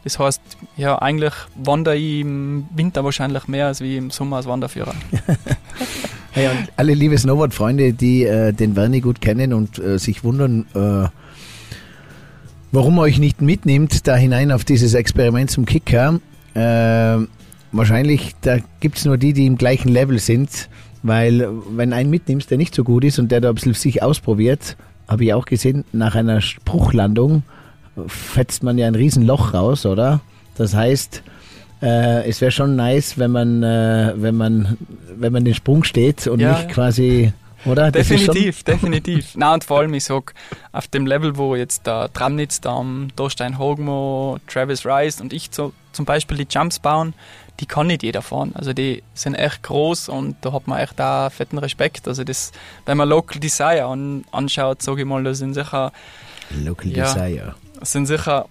[0.02, 0.40] Das heißt,
[0.76, 4.94] ja, eigentlich wandere ich im Winter wahrscheinlich mehr als wie im Sommer als Wanderführer.
[6.36, 11.08] Und alle liebe Snowboard-Freunde, die äh, den Werni gut kennen und äh, sich wundern, äh,
[12.72, 16.20] warum er euch nicht mitnimmt, da hinein auf dieses Experiment zum Kicker.
[16.54, 17.26] Äh,
[17.70, 20.68] wahrscheinlich, da gibt es nur die, die im gleichen Level sind,
[21.04, 23.74] weil äh, wenn einen mitnimmst, der nicht so gut ist und der da ein bisschen
[23.74, 24.76] sich ausprobiert,
[25.06, 27.44] habe ich auch gesehen, nach einer Spruchlandung
[28.08, 30.20] fetzt man ja ein Riesenloch raus, oder?
[30.56, 31.22] Das heißt,
[31.82, 34.78] äh, es wäre schon nice, wenn man, äh, wenn man,
[35.16, 37.32] wenn man den Sprung steht und Ja, nicht quasi,
[37.66, 37.90] oder?
[37.90, 39.32] Definitiv, definitiv.
[39.36, 40.34] Na und vor allem, ich sag,
[40.72, 45.48] auf dem Level, wo jetzt der Tramnitz, der am Dorstein Hogmo, Travis Rice und ich
[45.50, 47.14] so, zum Beispiel die Jumps bauen,
[47.60, 48.50] die kann nicht jeder fahren.
[48.54, 52.08] Also die sind echt groß und da hat man echt da fetten Respekt.
[52.08, 52.50] Also das,
[52.84, 55.92] wenn man Local Desire an, anschaut, sage ich mal, da sind sicher,
[56.64, 57.04] Local Ja.
[57.14, 57.54] Desire.
[57.82, 58.46] sind sicher,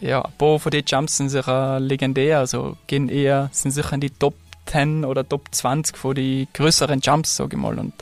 [0.00, 4.00] ja, ein paar von den Jumps sind sicher legendär, also gehen eher, sind sicher in
[4.00, 4.34] die Top
[4.66, 7.78] 10 oder Top 20 von die größeren Jumps, sage ich mal.
[7.78, 7.92] Und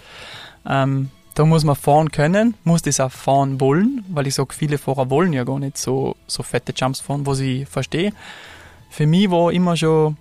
[0.69, 4.79] ähm, da muss man fahren können, muss das auch fahren wollen, weil ich sage, viele
[4.79, 8.13] Fahrer wollen ja gar nicht so, so fette Jumps fahren, was ich verstehe.
[8.91, 10.17] Für mich war immer schon,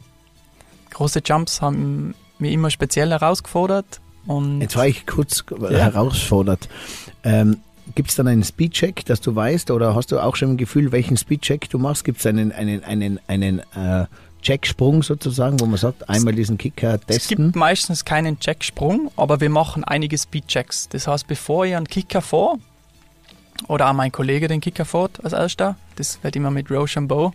[0.92, 4.02] große Jumps haben mich immer speziell herausgefordert.
[4.28, 5.70] Und Jetzt war ich kurz Ja.
[5.70, 6.68] herausfordert.
[7.24, 7.58] Ähm,
[7.94, 10.92] Gibt es dann einen Speedcheck, dass du weißt, oder hast du auch schon ein Gefühl,
[10.92, 12.04] welchen Speedcheck du machst?
[12.04, 14.06] Gibt es einen, einen, einen, einen äh,
[14.42, 17.46] Checksprung sozusagen, wo man sagt, einmal diesen Kicker Es testen?
[17.48, 20.90] gibt meistens keinen Checksprung, aber wir machen einige Speedchecks.
[20.90, 22.58] Das heißt, bevor ich einen Kicker fahre,
[23.68, 27.34] oder auch mein Kollege den Kicker fährt als erster, das wird immer mit Rochambeau,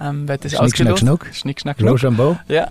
[0.00, 1.00] ähm, wird das Schnick, schnack, ausgelost.
[1.00, 1.26] schnuck.
[1.32, 1.90] Schnick, schnack, schnuck.
[1.92, 2.36] Rochambeau?
[2.48, 2.68] Ja.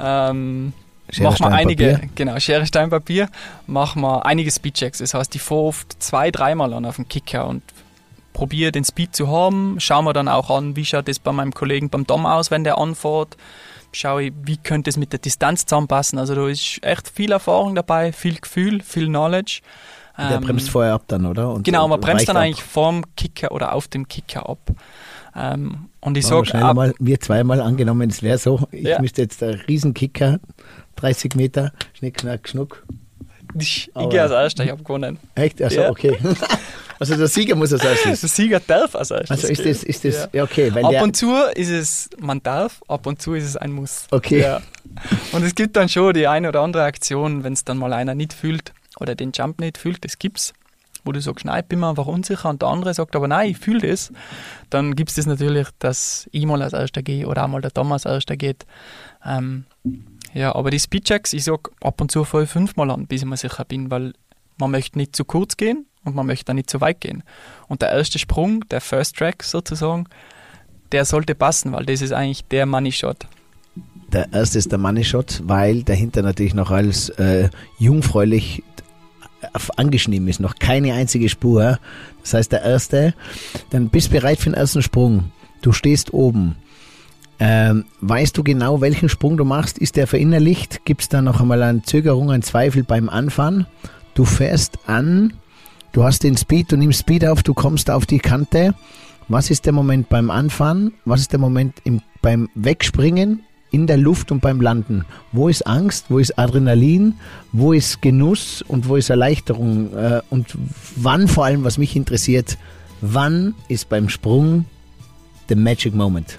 [0.00, 0.72] Ähm,
[1.10, 2.08] Schere, machen wir einige, Papier.
[2.14, 3.28] genau, Schere, Stein, Papier,
[3.66, 4.98] machen wir einige Speedchecks.
[4.98, 7.62] Das heißt, ich fahre oft zwei, dreimal an auf den Kicker und
[8.34, 9.76] probiere den Speed zu haben.
[9.80, 12.62] Schauen wir dann auch an, wie schaut das bei meinem Kollegen beim Dom aus, wenn
[12.64, 13.36] der anfährt.
[13.90, 16.18] Schaue ich, wie könnte es mit der Distanz zusammenpassen.
[16.18, 19.60] Also da ist echt viel Erfahrung dabei, viel Gefühl, viel Knowledge.
[20.18, 21.50] Der Ähm, bremst vorher ab dann, oder?
[21.52, 22.42] Und, Genau, man bremst dann ab.
[22.42, 24.58] eigentlich vorm Kicker oder auf dem Kicker ab.
[25.38, 29.00] Ähm, und ich sage, schnell mal, wir zweimal angenommen, es wäre so, ich Ja.
[29.00, 30.40] müsste jetzt der Riesenkicker,
[30.96, 32.84] 30 Meter, Schnick, Schnack, Schnuck.
[33.58, 35.18] ich, ich gehe als Erster, ich habe gewonnen.
[35.34, 35.62] Echt?
[35.62, 35.90] Also, Ja.
[35.90, 36.16] okay.
[37.00, 38.34] Also der Sieger muss als Der erstes.
[38.34, 39.30] Sieger darf als Erstes.
[39.30, 40.42] Also ist das, ist das, Ja.
[40.42, 43.56] okay, weil Ab der, und zu ist es, man darf, ab und zu ist es
[43.56, 44.08] ein Muss.
[44.10, 44.40] Okay.
[44.40, 44.60] Ja.
[45.30, 48.16] Und es gibt dann schon die eine oder andere Aktion, wenn es dann mal einer
[48.16, 50.54] nicht fühlt oder den Jump nicht fühlt, das gibt's.
[51.08, 53.48] Wo du sagst, nein, ich bin mir einfach unsicher und der andere sagt aber nein,
[53.48, 54.12] ich fühle das.
[54.68, 57.72] Dann gibt es das natürlich, dass ich mal als Erster gehe oder auch mal der
[57.72, 58.66] Thomas als Erster geht.
[59.24, 59.64] Ähm,
[60.34, 63.38] ja, aber die Speedchecks, ich sag ab und zu ich fünfmal an, bis ich mir
[63.38, 64.12] sicher bin, weil
[64.58, 67.22] man möchte nicht zu kurz gehen und man möchte auch nicht zu weit gehen.
[67.68, 70.04] Und der erste Sprung, der First Track sozusagen,
[70.92, 73.26] der sollte passen, weil das ist eigentlich der Money Shot.
[74.12, 77.48] der erste ist der Money Shot, weil dahinter natürlich noch alles äh,
[77.78, 78.62] jungfräulich
[79.76, 81.78] angeschnitten ist, noch keine einzige Spur.
[82.22, 83.14] Das heißt, der erste,
[83.70, 85.32] dann bist bereit für den ersten Sprung.
[85.62, 86.56] Du stehst oben.
[87.40, 89.78] Ähm, weißt du genau, welchen Sprung du machst?
[89.78, 90.84] Ist der verinnerlicht?
[90.84, 93.66] Gibt es da noch einmal eine Zögerung, einen Zweifel beim Anfahren?
[94.14, 95.34] Du fährst an,
[95.92, 98.74] du hast den Speed, du nimmst Speed auf, du kommst auf die Kante.
[99.28, 100.94] Was ist der Moment beim Anfahren?
[101.04, 103.44] Was ist der Moment im, beim Wegspringen?
[103.70, 105.04] In der Luft und beim Landen.
[105.32, 107.14] Wo ist Angst, wo ist Adrenalin,
[107.52, 109.94] wo ist Genuss und wo ist Erleichterung?
[109.96, 110.56] Äh, und
[110.96, 112.58] wann vor allem, was mich interessiert,
[113.00, 114.64] wann ist beim Sprung
[115.48, 116.38] the magic moment?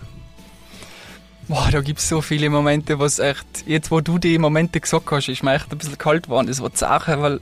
[1.48, 5.10] Boah, da gibt es so viele Momente, was echt, jetzt wo du die Momente gesagt
[5.10, 6.46] hast, ist mir echt ein bisschen kalt geworden.
[6.46, 7.40] Das war Sache, weil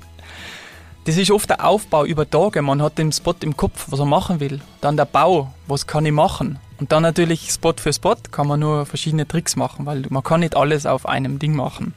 [1.04, 2.62] das ist oft der Aufbau über Tage.
[2.62, 4.62] Man hat den Spot im Kopf, was er machen will.
[4.80, 6.58] Dann der Bau, was kann ich machen?
[6.80, 10.42] Und dann natürlich Spot für Spot kann man nur verschiedene Tricks machen, weil man kann
[10.42, 11.94] nicht alles auf einem Ding machen.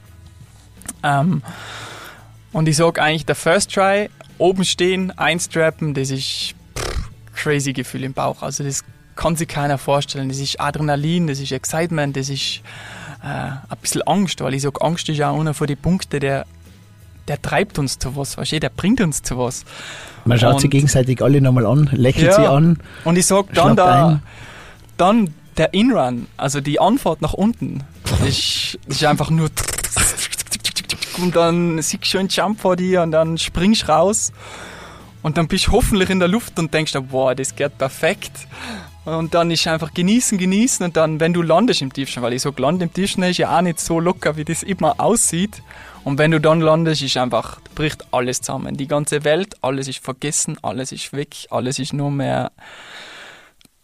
[1.03, 1.43] Ähm,
[2.51, 8.03] und ich sage eigentlich, der First Try, oben stehen, einstrappen, das ist pff, crazy Gefühl
[8.03, 8.41] im Bauch.
[8.41, 8.83] Also das
[9.15, 10.29] kann sich keiner vorstellen.
[10.29, 12.61] Das ist Adrenalin, das ist Excitement, das ist
[13.23, 16.19] äh, ein bisschen Angst, weil ich sage, Angst ist ja auch einer von den Punkten,
[16.19, 16.45] der,
[17.27, 19.63] der treibt uns zu was, weißt du, der bringt uns zu was.
[20.25, 22.79] Man schaut und, sich gegenseitig alle nochmal an, lächelt ja, sie an.
[23.05, 24.21] Und ich sage dann da,
[25.01, 27.83] dann der Inrun, also die Anfahrt nach unten,
[28.25, 29.49] ist, ist einfach nur
[31.17, 34.31] und dann siehst du einen Jump vor dir und dann springst du raus
[35.23, 38.31] und dann bist du hoffentlich in der Luft und denkst, boah, das geht perfekt.
[39.03, 42.43] Und dann ist einfach genießen, genießen und dann, wenn du landest im Tiefschnee, weil ich
[42.43, 45.63] so gelandet im Tiefschnee ist ja auch nicht so locker, wie das immer aussieht.
[46.03, 48.77] Und wenn du dann landest, ist einfach, bricht alles zusammen.
[48.77, 52.51] Die ganze Welt, alles ist vergessen, alles ist weg, alles ist nur mehr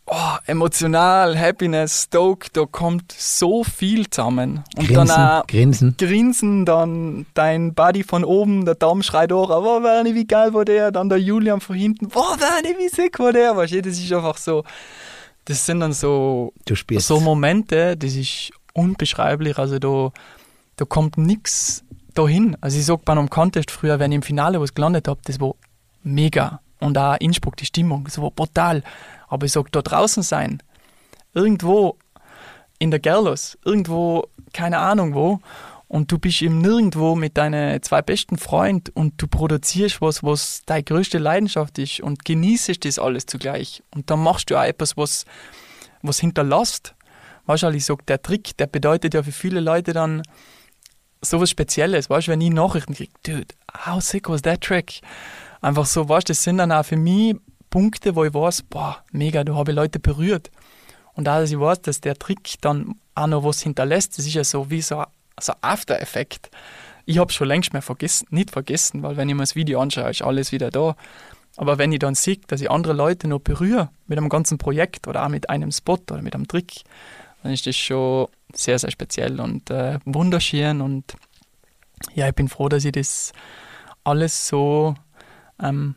[0.08, 4.64] oh, emotional, Happiness, Stoke, da kommt so viel zusammen.
[4.78, 5.96] Und grinsen, dann auch grinsen.
[5.98, 10.66] Grinsen, dann dein Buddy von oben, der Dom schreit auch, oh, Werni, wie geil war
[10.66, 10.92] der?
[10.92, 13.56] Dann der Julian von hinten, oh, Werni, wie sick war der?
[13.56, 14.64] Weißt du, das ist einfach so,
[15.46, 16.54] das sind dann so,
[16.98, 20.12] so Momente, das ist unbeschreiblich, also da,
[20.78, 21.84] da kommt nichts
[22.14, 22.56] dahin.
[22.62, 25.40] Also ich sag bei einem Contest früher, wenn ich im Finale was gelandet habe, das
[25.40, 25.54] war
[26.04, 26.62] mega.
[26.80, 28.84] Und auch Innsbruck, die Stimmung, das war brutal.
[29.28, 30.64] Aber ich sage, da draußen sein,
[31.34, 31.98] irgendwo
[32.80, 35.40] in der Gerlos, irgendwo, keine Ahnung wo,
[35.88, 40.62] und du bist im Nirgendwo mit deinen zwei besten Freunden und du produzierst was, was
[40.66, 43.82] deine größte Leidenschaft ist und genießt das alles zugleich.
[43.96, 45.26] Und dann machst du auch etwas, was,
[46.02, 46.94] was hinterlässt.
[47.46, 50.24] Weißt du, ich sage, der Trick, der bedeutet ja für viele Leute dann
[51.22, 52.10] sowas Spezielles.
[52.10, 53.56] Weißt du, wenn ich Nachrichten kriege, dude,
[53.86, 55.00] how sick was that trick?
[55.62, 57.36] Einfach so, weißt du, das sind dann auch für mich
[57.70, 60.52] Punkte, wo ich weiß, boah, mega, da habe ich Leute berührt.
[61.14, 64.44] Und da ich weiß, dass der Trick dann auch noch was hinterlässt, das ist ja
[64.44, 65.06] so wie so ein
[65.40, 66.52] so After-Effekt.
[67.06, 70.10] Ich habe schon längst mehr vergessen, nicht vergessen, weil wenn ich mir das Video anschaue,
[70.10, 70.96] ist alles wieder da.
[71.56, 75.08] Aber wenn ich dann sehe, dass ich andere Leute noch berühre mit einem ganzen Projekt
[75.08, 76.84] oder auch mit einem Spot oder mit einem Trick,
[77.42, 80.82] dann ist das schon sehr, sehr speziell und äh, wunderschön.
[80.82, 81.16] Und
[82.14, 83.32] ja, ich bin froh, dass ich das
[84.04, 84.96] alles so
[85.62, 85.96] ähm,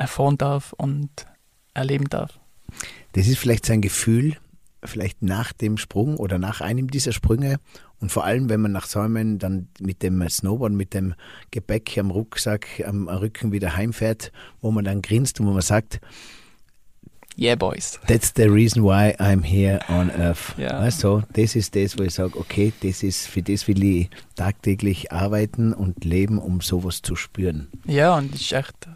[0.00, 1.10] erfahren darf und
[1.74, 2.40] erleben darf.
[3.12, 4.36] Das ist vielleicht sein Gefühl,
[4.82, 7.58] vielleicht nach dem Sprung oder nach einem dieser Sprünge
[8.00, 11.14] und vor allem, wenn man nach Säumen dann mit dem Snowboard, mit dem
[11.50, 14.32] Gepäck am Rucksack, am Rücken wieder heimfährt,
[14.62, 16.00] wo man dann grinst und wo man sagt,
[17.38, 17.98] Yeah, boys.
[18.06, 20.54] That's the reason why I'm here on Earth.
[20.58, 20.70] Ja.
[20.70, 25.10] Also, das ist das, wo ich sage, okay, das ist, für das will ich tagtäglich
[25.10, 27.68] arbeiten und leben, um sowas zu spüren.
[27.86, 28.88] Ja, und das ist echt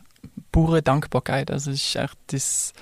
[0.55, 1.51] pure Dankbarkeit.
[1.51, 2.73] Also es ist echt das,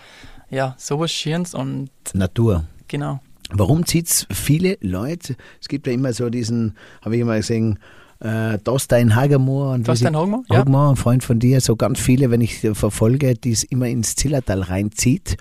[0.51, 2.65] ja, sowas Schönes und Natur.
[2.87, 3.21] Genau.
[3.51, 5.37] Warum zieht es viele Leute?
[5.59, 7.79] Es gibt ja immer so diesen, habe ich immer gesehen,
[8.21, 10.59] äh, Dostein Hagermoor und Dostein Hagermoor, ja.
[10.59, 14.17] Hagermoor, ein Freund von dir, so ganz viele, wenn ich verfolge, die es immer ins
[14.17, 15.39] Zillertal reinzieht.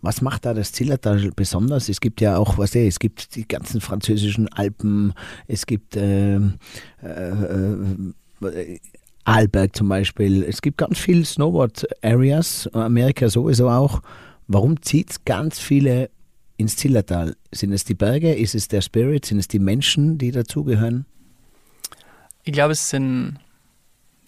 [0.00, 1.90] Was macht da das Zillertal besonders?
[1.90, 5.12] Es gibt ja auch, was ich, es gibt die ganzen französischen Alpen,
[5.46, 6.40] es gibt äh, äh,
[7.02, 8.78] äh
[9.26, 10.44] Arlberg zum Beispiel.
[10.44, 14.00] Es gibt ganz viele Snowboard-Areas, Amerika sowieso auch.
[14.46, 16.10] Warum zieht es ganz viele
[16.56, 17.36] ins Zillertal?
[17.52, 18.32] Sind es die Berge?
[18.32, 19.26] Ist es der Spirit?
[19.26, 21.06] Sind es die Menschen, die dazugehören?
[22.44, 23.40] Ich glaube, es sind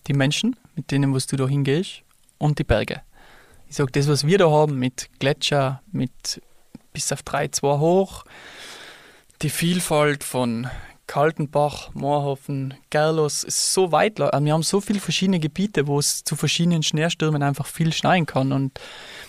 [0.08, 2.02] die Menschen, mit denen was du da hingehst,
[2.38, 3.02] und die Berge.
[3.68, 6.42] Ich sage, das, was wir da haben mit Gletscher, mit
[6.92, 8.24] bis auf 3, 2 hoch,
[9.42, 10.66] die Vielfalt von
[11.08, 14.20] Kaltenbach, Moorhofen, Gerlos ist so weit.
[14.20, 18.26] Also wir haben so viele verschiedene Gebiete, wo es zu verschiedenen Schneestürmen einfach viel schneien
[18.26, 18.52] kann.
[18.52, 18.78] Und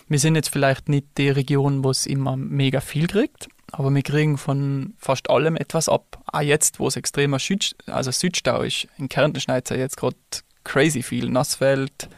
[0.07, 4.03] wir sind jetzt vielleicht nicht die Region, wo es immer mega viel kriegt, aber wir
[4.03, 6.21] kriegen von fast allem etwas ab.
[6.31, 10.17] Auch jetzt, wo es extremer Süd, also Südstau ist, in Kärnten schneit es jetzt gerade
[10.65, 11.29] crazy viel.
[11.29, 12.09] Nassfeld,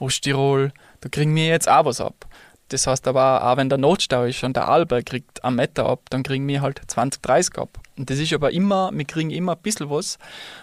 [0.00, 2.26] Osttirol, da kriegen wir jetzt auch was ab.
[2.72, 6.00] Das heißt aber auch, wenn der Notstau ist und der Alber kriegt einen Meter ab,
[6.08, 7.78] dann kriegen wir halt 20, 30 ab.
[7.98, 10.18] Und das ist aber immer, wir kriegen immer ein bisschen was.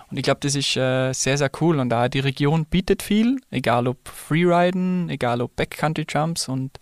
[0.10, 1.80] Und ich glaube, das ist äh, sehr, sehr cool.
[1.80, 6.48] Und auch die Region bietet viel, egal ob Freeriden, egal ob Backcountry Jumps.
[6.48, 6.80] Und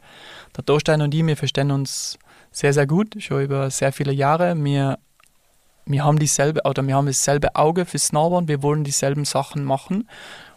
[0.55, 2.17] der Dorstein und ich, wir verstehen uns
[2.51, 4.55] sehr, sehr gut, schon über sehr viele Jahre.
[4.63, 4.97] Wir,
[5.85, 10.07] wir haben dieselbe, oder wir haben dasselbe Auge für Snowboard, wir wollen dieselben Sachen machen.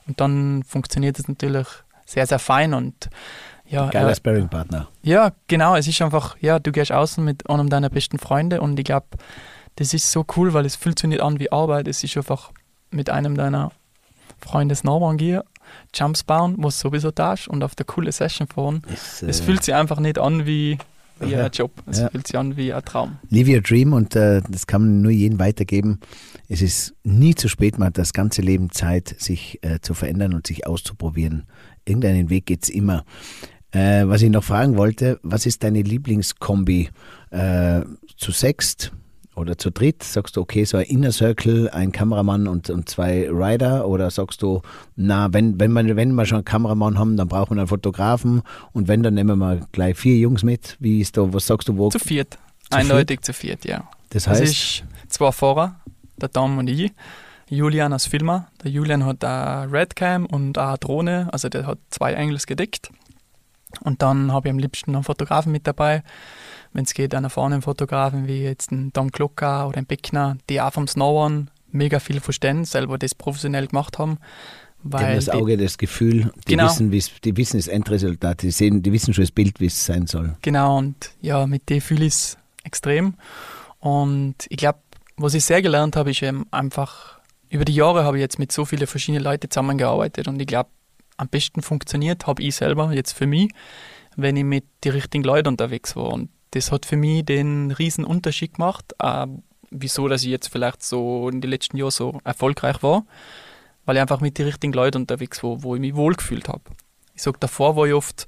[0.06, 1.66] Und dann funktioniert es natürlich
[2.06, 3.10] sehr, sehr fein und
[3.70, 4.88] ja, Geiler äh, Sparringpartner.
[5.02, 5.76] ja, genau.
[5.76, 9.06] Es ist einfach, ja, du gehst außen mit einem deiner besten Freunde und ich glaube,
[9.76, 11.88] das ist so cool, weil es fühlt sich nicht an wie Arbeit.
[11.88, 12.50] Es ist einfach
[12.90, 13.70] mit einem deiner
[14.40, 15.42] Freunde Snowboard gehen,
[15.94, 18.82] Jumps bauen, was sowieso tust und auf der coole Session fahren.
[18.92, 20.78] Ist, Es äh, fühlt sich einfach nicht an wie,
[21.20, 21.44] wie Ja.
[21.44, 21.70] ein Job.
[21.86, 22.08] Es Ja.
[22.10, 23.18] fühlt sich an wie ein Traum.
[23.30, 26.00] Live your dream und äh, das kann man nur jedem weitergeben.
[26.48, 30.34] Es ist nie zu spät, man hat das ganze Leben Zeit, sich äh, zu verändern
[30.34, 31.46] und sich auszuprobieren.
[31.84, 33.04] Irgendeinen Weg geht's immer.
[33.72, 36.90] Äh, was ich noch fragen wollte, was ist deine Lieblingskombi?
[37.30, 37.82] Äh,
[38.16, 38.92] zu sechst
[39.36, 40.02] oder zu dritt?
[40.02, 43.86] Sagst du, okay, so ein Inner Circle, ein Kameramann und, und zwei Rider?
[43.86, 44.62] Oder sagst du,
[44.96, 48.42] na, wenn, wenn, man, wenn wir schon einen Kameramann haben, dann brauchen wir einen Fotografen
[48.72, 50.76] und wenn, dann nehmen wir gleich vier Jungs mit.
[50.80, 51.90] Wie ist da, was sagst du, wo?
[51.90, 52.38] Zu viert.
[52.70, 53.88] Zu Eindeutig zu viert, ja.
[54.10, 55.76] Das heißt, ist zwei Fahrer,
[56.20, 56.92] der Tom und ich.
[57.48, 58.48] Julian als Filmer.
[58.62, 62.90] Der Julian hat eine Redcam und eine Drohne, also der hat zwei Engels gedeckt.
[63.84, 66.02] Und dann habe ich am liebsten einen Fotografen mit dabei.
[66.72, 70.60] Wenn es geht, einen erfahrenen Fotografen wie jetzt ein Tom Glocker oder ein Beckner, die
[70.60, 74.18] auch vom Snowboarden mega viel verstehen, selber das professionell gemacht haben.
[74.82, 76.64] Die haben Weil das die- Auge, das Gefühl, die, Genau.
[76.66, 76.90] wissen,
[77.24, 80.36] die wissen das Endresultat, die, sehen, die wissen schon das Bild, wie es sein soll.
[80.42, 83.14] Genau, und ja, mit dem fühle ich es extrem.
[83.78, 84.78] Und ich glaube,
[85.16, 87.18] was ich sehr gelernt habe, ist eben einfach,
[87.50, 90.70] über die Jahre habe ich jetzt mit so vielen verschiedenen Leuten zusammengearbeitet und ich glaube,
[91.20, 93.52] am besten funktioniert habe ich selber jetzt für mich,
[94.16, 96.12] wenn ich mit den richtigen Leuten unterwegs war.
[96.12, 99.26] Und das hat für mich den riesen Unterschied gemacht, äh,
[99.70, 103.04] wieso, dass ich jetzt vielleicht so in den letzten Jahren so erfolgreich war,
[103.84, 106.62] weil ich einfach mit den richtigen Leuten unterwegs war, wo ich mich wohlgefühlt habe.
[107.14, 108.26] Ich sag, davor war ich oft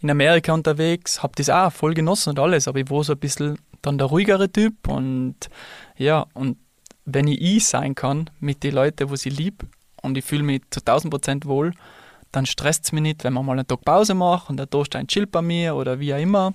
[0.00, 3.18] in Amerika unterwegs, habe das auch voll genossen und alles, aber ich war so ein
[3.18, 5.36] bisschen dann der ruhigere Typ und
[5.96, 6.56] ja, und
[7.04, 9.66] wenn ich ich sein kann mit den Leuten, wo ich lieb
[10.02, 11.72] und ich fühle mich zu 1000 Prozent wohl,
[12.32, 15.06] dann stresst es mich nicht, wenn man mal einen Tag Pause macht und der Durchstein
[15.06, 16.54] chillt bei mir oder wie auch immer.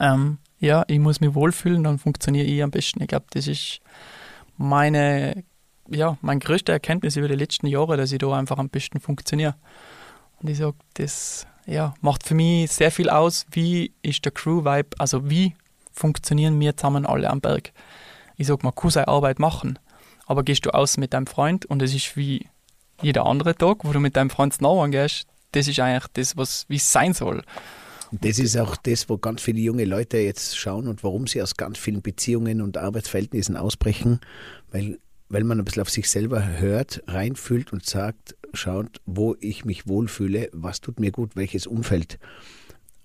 [0.00, 3.02] Ähm, ja, ich muss mich wohlfühlen, dann funktioniere ich am besten.
[3.02, 3.80] Ich glaube, das ist
[4.56, 5.44] meine,
[5.88, 9.54] ja, meine größte Erkenntnis über die letzten Jahre, dass ich da einfach am besten funktioniere.
[10.40, 14.90] Und ich sage, das ja, macht für mich sehr viel aus, wie ist der Crew-Vibe,
[14.98, 15.54] also wie
[15.92, 17.72] funktionieren wir zusammen alle am Berg.
[18.36, 19.78] Ich sage, man kann seine Arbeit machen,
[20.26, 22.46] aber gehst du aus mit deinem Freund und es ist wie
[23.02, 26.66] jeder andere Tag, wo du mit deinem Freund snauen gehst, das ist eigentlich das, was
[26.68, 27.42] wie es sein soll.
[28.12, 31.56] Das ist auch das, wo ganz viele junge Leute jetzt schauen und warum sie aus
[31.56, 34.20] ganz vielen Beziehungen und Arbeitsverhältnissen ausbrechen,
[34.70, 39.66] weil, weil man ein bisschen auf sich selber hört, reinfühlt und sagt, schaut, wo ich
[39.66, 42.18] mich wohlfühle, was tut mir gut, welches Umfeld.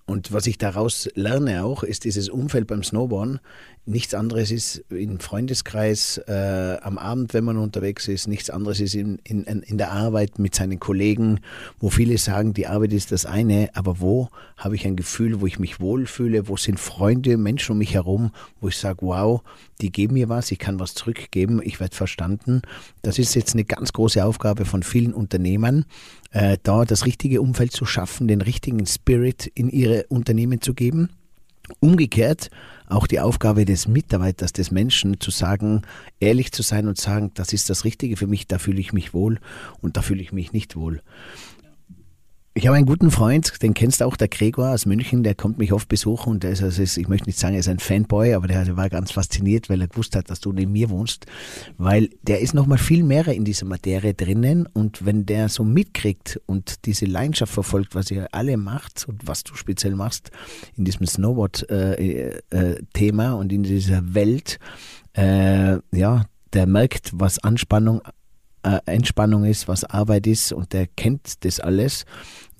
[0.06, 3.40] Und was ich daraus lerne auch, ist dieses Umfeld beim Snowboarden.
[3.86, 8.28] Nichts anderes ist im Freundeskreis, äh, am Abend, wenn man unterwegs ist.
[8.28, 11.40] Nichts anderes ist in, in, in der Arbeit mit seinen Kollegen,
[11.80, 14.28] wo viele sagen, die Arbeit ist das eine, aber wo
[14.58, 18.30] habe ich ein Gefühl, wo ich mich wohlfühle, wo sind Freunde, Menschen um mich herum,
[18.60, 19.42] wo ich sage, wow,
[19.80, 22.62] die geben mir was, ich kann was zurückgeben, ich werde verstanden.
[23.02, 25.84] Das ist jetzt eine ganz große Aufgabe von vielen Unternehmern,
[26.34, 31.08] äh, da das richtige Umfeld zu schaffen, den richtigen Spirit in ihre Unternehmen zu geben.
[31.80, 32.50] Umgekehrt
[32.86, 35.82] auch die Aufgabe des Mitarbeiters, des Menschen, zu sagen,
[36.20, 39.14] ehrlich zu sein und sagen, das ist das Richtige für mich, da fühle ich mich
[39.14, 39.38] wohl
[39.80, 41.00] und da fühle ich mich nicht wohl.
[42.56, 45.58] Ich habe einen guten Freund, den kennst du auch, der Gregor aus München, der kommt
[45.58, 48.32] mich oft besuchen und der ist, also ich möchte nicht sagen, er ist ein Fanboy,
[48.32, 51.26] aber der war ganz fasziniert, weil er gewusst hat, dass du neben mir wohnst,
[51.78, 56.40] weil der ist nochmal viel mehr in dieser Materie drinnen und wenn der so mitkriegt
[56.46, 60.30] und diese Leidenschaft verfolgt, was ihr alle macht und was du speziell machst
[60.76, 64.60] in diesem Snowboard-Thema und in dieser Welt,
[65.14, 68.00] äh, ja, der merkt, was Anspannung
[68.64, 72.04] äh, Entspannung ist, was Arbeit ist und der kennt das alles.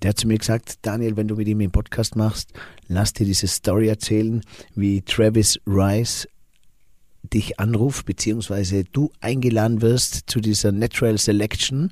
[0.02, 2.52] Der hat zu mir gesagt, Daniel, wenn du mit ihm einen Podcast machst,
[2.88, 4.42] lass dir diese Story erzählen,
[4.74, 6.28] wie Travis Rice
[7.32, 11.90] dich anruft, beziehungsweise du eingeladen wirst zu dieser Natural Selection.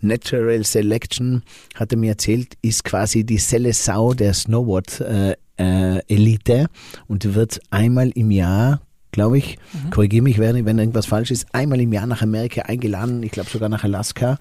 [0.00, 1.42] Natural Selection,
[1.76, 6.66] hat er mir erzählt, ist quasi die Selle Sau der Snowboard äh, äh, Elite
[7.06, 8.80] und wird einmal im Jahr
[9.12, 9.58] glaube ich.
[9.72, 9.90] Mhm.
[9.90, 11.46] Korrigiere mich, wenn, wenn irgendwas falsch ist.
[11.52, 14.38] Einmal im Jahr nach Amerika eingeladen, ich glaube sogar nach Alaska.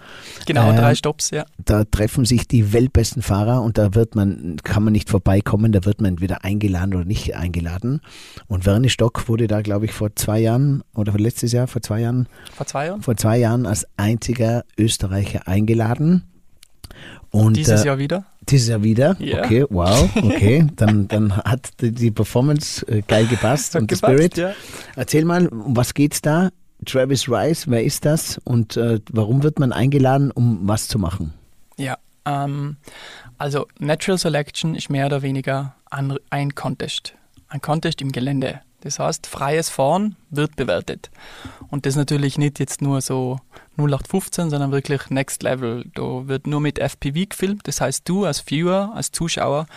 [0.48, 1.46] Genau, Äh, drei Stops, ja.
[1.64, 5.86] Da treffen sich die weltbesten Fahrer und da wird man, kann man nicht vorbeikommen, da
[5.86, 8.02] wird man entweder eingeladen oder nicht eingeladen.
[8.48, 12.00] Und Werner Stock wurde da, glaube ich, vor zwei Jahren oder letztes Jahr, vor zwei
[12.02, 13.02] Jahren, Vor zwei Jahren.
[13.02, 16.24] vor zwei Jahren als einziger Österreicher eingeladen.
[17.30, 18.26] Und, Dieses äh, Jahr wieder.
[18.50, 19.16] Dieses Jahr wieder?
[19.20, 19.44] Ja.
[19.44, 20.68] Okay, wow, okay.
[20.76, 24.38] Dann, dann hat die, Performance äh, geil gepasst Hat und der Spirit.
[24.38, 24.54] ja.
[24.96, 26.50] Erzähl mal, um was geht's da?
[26.86, 31.34] Travis Rice, wer ist das und äh, warum wird man eingeladen, um was zu machen?
[31.78, 32.78] Ja, ähm,
[33.38, 37.14] also Natural Selection ist mehr oder weniger ein Contest.
[37.48, 38.62] Ein Contest im Gelände.
[38.82, 41.10] Das heißt, freies Fahren wird bewertet.
[41.70, 43.40] Und das natürlich nicht jetzt nur so
[43.78, 45.86] 0815, sondern wirklich Next Level.
[45.96, 47.68] Da wird nur mit FPV gefilmt.
[47.68, 49.68] Das heißt, du als Viewer, als Zuschauer,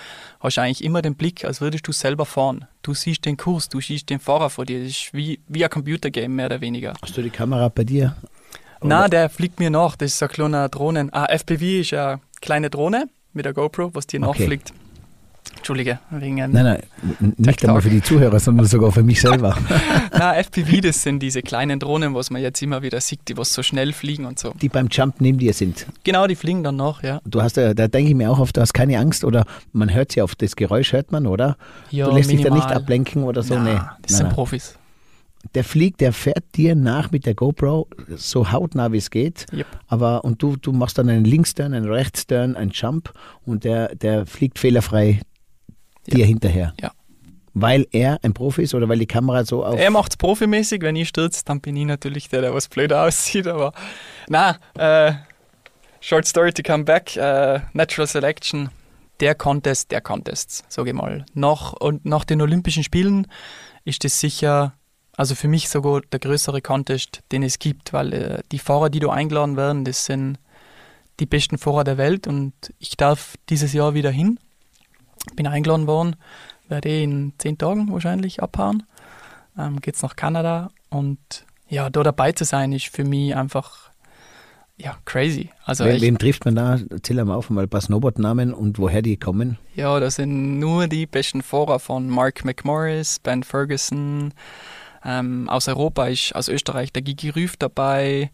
[0.41, 2.67] hast eigentlich immer den Blick, als würdest du selber fahren.
[2.83, 4.81] Du siehst den Kurs, du siehst den Fahrer vor dir.
[4.81, 6.95] Das ist wie, wie ein Computergame, mehr oder weniger.
[7.01, 8.17] Hast du die Kamera bei dir?
[8.83, 9.97] Na, der fliegt mir nach.
[9.97, 11.11] Das ist ein kleiner Drohnen.
[11.13, 14.41] Ah, FPV ist eine kleine Drohne mit der GoPro, was dir Okay.
[14.43, 14.73] nachfliegt.
[15.65, 16.83] Entschuldige, wegen Nein, nein,
[17.39, 19.57] nicht einmal für die Zuhörer, sondern sogar für mich selber.
[20.13, 23.55] Na, FPV, das sind diese kleinen Drohnen, was man jetzt immer wieder sieht, die was
[23.55, 24.53] so schnell fliegen und so.
[24.61, 25.87] Die beim Jump neben dir sind.
[26.05, 27.23] Genau, die fliegen dann nach, ja.
[27.25, 29.91] Du hast ja, da denke ich mir auch oft, du hast keine Angst oder man
[29.95, 31.57] hört sie auf das Geräusch, hört man, oder?
[31.91, 32.83] Ja, du lässt dich da nicht minimal.
[32.83, 33.71] ablenken oder so, Na, nee.
[33.71, 34.35] Das Nein, sind nein.
[34.35, 34.79] Profis.
[35.55, 39.47] Der fliegt, der fährt dir nach mit der GoPro, so hautnah wie es geht.
[39.51, 39.67] Yep.
[39.89, 43.15] Aber und du, du machst dann einen Linksturn, einen Rechtsturn, einen Jump
[43.47, 45.21] und der, der fliegt fehlerfrei
[46.07, 46.17] Ja.
[46.17, 46.75] dir hinterher.
[46.81, 46.93] Ja.
[47.55, 49.79] Weil er ein Profi ist oder weil die Kamera so auf.
[49.79, 53.47] Er macht's profimäßig, wenn ich stürze, dann bin ich natürlich der, der was blöder aussieht,
[53.47, 53.73] aber
[54.29, 55.15] na, äh,
[56.01, 58.71] short story to come back, äh, Natural Selection,
[59.21, 61.25] der Contest der Contests, sage ich mal.
[61.35, 63.29] Nach, und nach den Olympischen Spielen
[63.85, 64.75] ist das sicher,
[65.17, 69.01] also für mich sogar der größere Contest, den es gibt, weil äh, die Fahrer, die
[69.01, 70.39] da eingeladen werden, das sind
[71.21, 74.39] die besten Fahrer der Welt und ich darf dieses Jahr wieder hin.
[75.37, 76.17] Bin eingeladen worden,
[76.69, 78.85] werde in zehn Tagen wahrscheinlich abhauen.
[79.59, 81.19] Ähm, geht's nach Kanada und
[81.69, 83.91] ja, da dabei zu sein, ist für mich einfach
[84.77, 85.51] ja crazy.
[85.65, 86.79] Also Wen, wen trifft man da?
[87.03, 89.59] Zähl mal auf, mal ein paar Snowboard-Namen und woher die kommen.
[89.75, 94.35] ja, das sind nur die besten Fahrer von Mark McMorris, Ben Ferguson.
[95.05, 98.31] Ähm, aus Europa ist aus Österreich der Gigi Rüff dabei.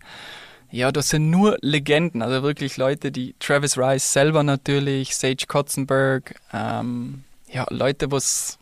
[0.70, 6.36] Ja, das sind nur Legenden, also wirklich Leute, die Travis Rice selber natürlich, Sage Kotzenberg,
[6.52, 8.58] ähm, ja, Leute, was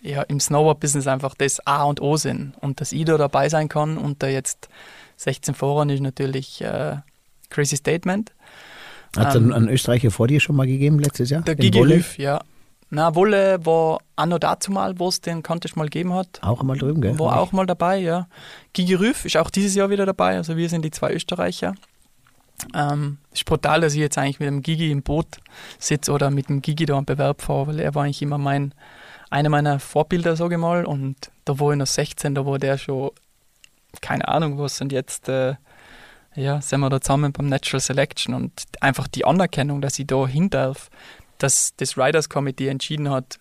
[0.00, 2.54] ja, im Snowboard-Business einfach das A und O sind.
[2.60, 4.68] Und dass ich da dabei sein kann unter jetzt
[5.16, 6.96] 16 Fahrern ist natürlich äh,
[7.50, 8.32] crazy Statement.
[9.16, 11.42] Hat es Ähm, einen, Österreicher vor dir schon mal gegeben letztes Jahr?
[11.42, 11.80] Der Gigi?
[11.80, 12.40] Rüff, ja.
[12.90, 16.40] Na, Wolle war auch noch dazu mal, wo es den Contest mal gegeben hat.
[16.42, 17.18] Auch einmal drüben, gell?
[17.18, 18.26] War auch mal dabei, ja.
[18.72, 21.74] Gigi Rüff ist auch dieses Jahr wieder dabei, also wir sind die zwei Österreicher.
[22.74, 25.38] Ähm, ist brutal, dass ich jetzt eigentlich mit dem Gigi im Boot
[25.78, 28.74] sitze oder mit dem Gigi da am Bewerb fahre, weil er war eigentlich immer mein,
[29.30, 30.84] einer meiner Vorbilder, sage ich mal.
[30.84, 33.12] Und da war ich noch 16, da war der schon,
[34.00, 35.54] keine Ahnung was, und jetzt äh,
[36.34, 40.26] ja, sind wir da zusammen beim Natural Selection und einfach die Anerkennung, dass ich da
[40.26, 40.90] hin darf,
[41.42, 43.38] dass das Riders Committee entschieden hat,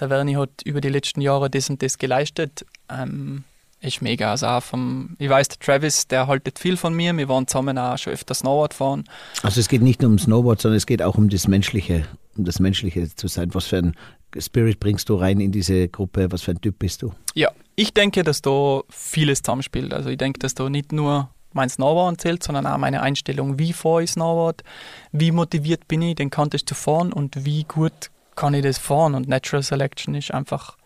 [0.00, 3.44] der Werni hat über die letzten Jahre das und das geleistet, ähm,
[3.80, 4.30] ist mega.
[4.30, 7.16] Also auch vom, ich weiß, der Travis, der haltet viel von mir.
[7.16, 9.04] Wir waren zusammen auch schon öfter Snowboard fahren.
[9.42, 12.06] Also es geht nicht nur um Snowboard, sondern es geht auch um das Menschliche,
[12.36, 13.54] um das Menschliche zu sein.
[13.54, 13.96] Was für ein
[14.38, 16.30] Spirit bringst du rein in diese Gruppe?
[16.32, 17.12] Was für ein Typ bist du?
[17.34, 19.92] Ja, ich denke, dass da vieles zusammenspielt.
[19.92, 23.72] Also ich denke, dass da nicht nur mein Snowboard zählt, sondern auch meine Einstellung, wie
[23.72, 24.62] fahre ich Snowboard,
[25.10, 29.14] wie motiviert bin ich, den Contest zu fahren und wie gut kann ich das fahren.
[29.16, 30.76] Und Natural Selection ist einfach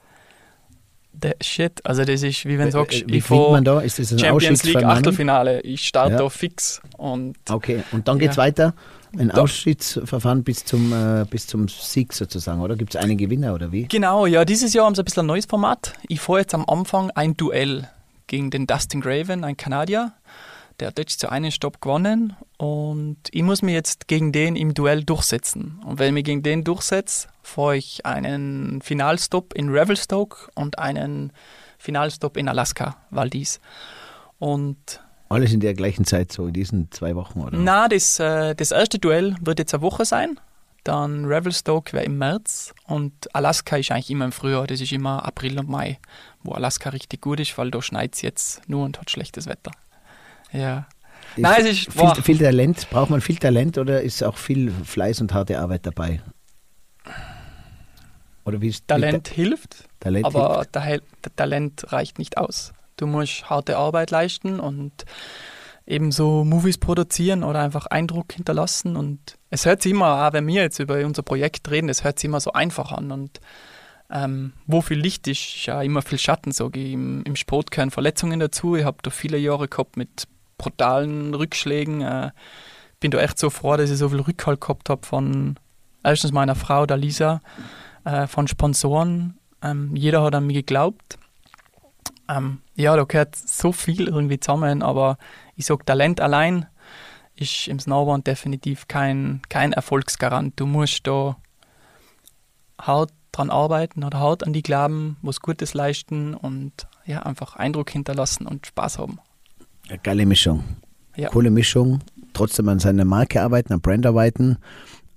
[1.13, 1.85] der Shit.
[1.85, 3.81] Also das ist, wie wenn du sagst, Äh, Wie ich man fahre da?
[3.81, 4.83] Ist das ein Champions League?
[4.85, 6.19] Achtelfinale, ich starte Ja.
[6.19, 8.43] da fix und Okay, und dann geht's Ja.
[8.45, 8.75] weiter.
[9.19, 12.77] Ein Ausschiedsverfahren bis zum, äh, bis zum Sieg sozusagen, oder?
[12.77, 13.89] Gibt es einen Gewinner oder wie?
[13.89, 15.95] Genau, ja, dieses Jahr haben sie ein bisschen ein neues Format.
[16.07, 17.89] Ich fahre jetzt am Anfang ein Duell
[18.29, 20.13] gegen den Dustin Graven, ein Kanadier.
[20.81, 24.73] Der hat jetzt zu einem Stopp gewonnen und ich muss mich jetzt gegen den im
[24.73, 25.79] Duell durchsetzen.
[25.85, 31.35] Und wenn ich mich gegen den durchsetze, fahre ich einen Finalstopp in Revelstoke und einen
[31.77, 33.61] Finalstopp in Alaska, Valdis.
[34.39, 37.59] Und Alles in der gleichen Zeit, so in diesen zwei Wochen, oder?
[37.59, 40.41] na, das, äh, das erste Duell wird jetzt eine Woche sein.
[40.85, 44.67] Dann Revelstoke wäre im März und Alaska ist eigentlich immer im Frühjahr.
[44.67, 45.99] Das ist immer April und Mai,
[46.43, 49.73] wo Alaska richtig gut ist, weil da schneit es jetzt nur und hat schlechtes Wetter.
[50.53, 50.87] Ja.
[51.37, 51.93] Nein, es ist.
[51.93, 55.87] Viel, viel Talent, braucht man viel Talent oder ist auch viel Fleiß und harte Arbeit
[55.87, 56.21] dabei?
[58.45, 61.37] Oder wie ist Talent hilft, Talent aber hilft?
[61.37, 62.73] Talent reicht nicht aus.
[62.97, 65.05] Du musst harte Arbeit leisten und
[65.87, 68.97] ebenso Movies produzieren oder einfach Eindruck hinterlassen.
[68.97, 72.19] Und es hört sich immer, auch wenn wir jetzt über unser Projekt reden, es hört
[72.19, 73.11] sich immer so einfach an.
[73.11, 73.41] Und
[74.11, 76.53] ähm, wo viel Licht ist, ist ja immer viel Schatten.
[76.53, 78.77] So im, im Sport gehören Verletzungen dazu.
[78.77, 80.27] Ich habe da viele Jahre gehabt mit
[80.61, 82.03] brutalen Rückschlägen.
[82.03, 82.31] Äh,
[83.01, 85.57] bin da echt so froh, dass ich so viel Rückhalt gehabt habe von
[86.05, 87.41] erstens meiner Frau, der Lisa,
[88.05, 89.39] äh, von Sponsoren.
[89.63, 91.19] Ähm, jeder hat an mich geglaubt.
[92.29, 95.19] Ähm, ja, da gehört so viel irgendwie zusammen, aber
[95.57, 96.67] ich sage, Talent allein
[97.37, 100.61] ist im Snowboard definitiv kein, kein Erfolgsgarant.
[100.61, 101.37] Du musst da
[102.81, 107.91] hart dran arbeiten oder hart an die glauben, was Gutes leisten und ja, einfach Eindruck
[107.91, 109.21] hinterlassen und Spaß haben.
[109.91, 110.63] Eine geile Mischung.
[111.17, 111.31] Ja.
[111.31, 111.99] Coole Mischung.
[112.33, 114.57] Trotzdem an seiner Marke arbeiten, an Brand arbeiten,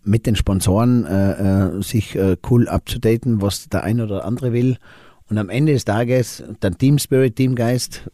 [0.03, 4.77] mit den Sponsoren äh, äh, sich äh, cool abzudaten, was der eine oder andere will.
[5.29, 8.09] Und am Ende des Tages dann Team Spirit, Teamgeist,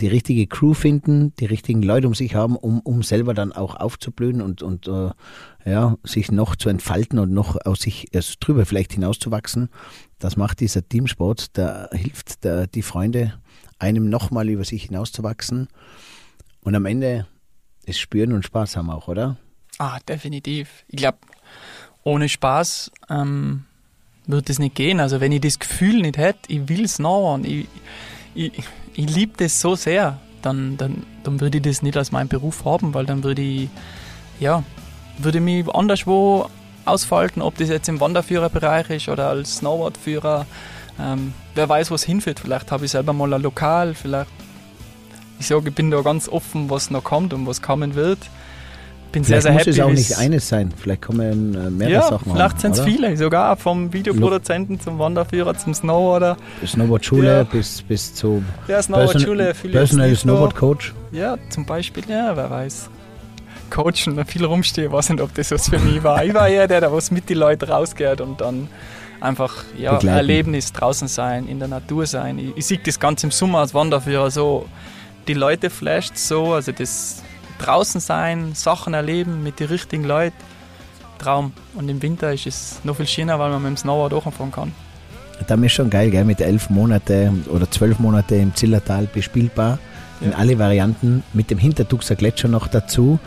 [0.00, 3.74] die richtige Crew finden, die richtigen Leute um sich haben, um, um selber dann auch
[3.74, 5.10] aufzublühen und, und äh,
[5.64, 9.68] ja, sich noch zu entfalten und noch aus sich erst drüber vielleicht hinauszuwachsen.
[10.20, 13.34] Das macht dieser Teamsport, da hilft der, die Freunde
[13.84, 15.68] einem nochmal über sich hinauszuwachsen.
[16.62, 17.26] Und am Ende
[17.84, 19.36] ist Spüren und Spaß haben auch, oder?
[19.78, 20.84] Ah, definitiv.
[20.88, 21.18] Ich glaube,
[22.02, 23.64] ohne Spaß ähm,
[24.26, 25.00] wird es nicht gehen.
[25.00, 27.68] Also wenn ich das Gefühl nicht hätte, ich will es nachhauen, ich,
[28.34, 28.52] ich,
[28.94, 32.64] ich liebe das so sehr, dann, dann, dann würde ich das nicht als meinen Beruf
[32.64, 33.68] haben, weil dann würde ich,
[34.40, 34.62] ja,
[35.18, 36.48] würde ich mich anderswo
[36.84, 40.46] ausfalten, ob das jetzt im Wanderführerbereich ist oder als Snowboardführer.
[41.00, 42.40] Ähm, wer weiß, wo es hinführt.
[42.40, 44.30] Vielleicht habe ich selber mal ein Lokal, vielleicht,
[45.40, 48.18] ich sage, ich bin da ganz offen, was noch kommt und was kommen wird.
[49.10, 50.00] Bin sehr, Vielleicht sehr muss happy.
[50.00, 50.72] es auch nicht eines sein.
[50.76, 55.54] Vielleicht kommen äh, mehrere ja, Sachen vielleicht sind es viele, sogar vom Videoproduzenten zum Wanderführer
[55.56, 56.36] zum Snowboarder.
[56.66, 57.42] Snowboard-Schule Ja.
[57.44, 60.16] bis, bis zu Ja, Snowboard-Schule, Person Personal.
[60.16, 60.94] Snowboard-Coach.
[61.12, 62.90] Ja, zum Beispiel, ja, wer weiß.
[63.70, 66.24] Coachen, da viel rumstehen, weiß nicht, ob das was für mich war.
[66.24, 68.68] Ich war eher der, der was mit die Leute rausgeht und dann
[69.20, 70.16] einfach ja, Begleiten.
[70.16, 72.38] Erlebnis draußen sein, in der Natur sein.
[72.38, 74.66] Ich, ich sehe das Ganze im Sommer als Wanderführer so,
[75.28, 77.22] die Leute flasht so, also das
[77.58, 80.36] draußen sein, Sachen erleben mit den richtigen Leuten,
[81.18, 81.52] Traum.
[81.74, 84.52] Und im Winter ist es noch viel schöner, weil man mit dem Snowboard auch anfangen
[84.52, 84.72] kann.
[85.46, 86.24] Da ist schon geil, gell?
[86.24, 89.78] mit elf Monate oder zwölf Monate im Zillertal bespielbar.
[90.20, 90.36] In Ja.
[90.36, 93.18] alle Varianten, mit dem Hintertuxer Gletscher noch dazu,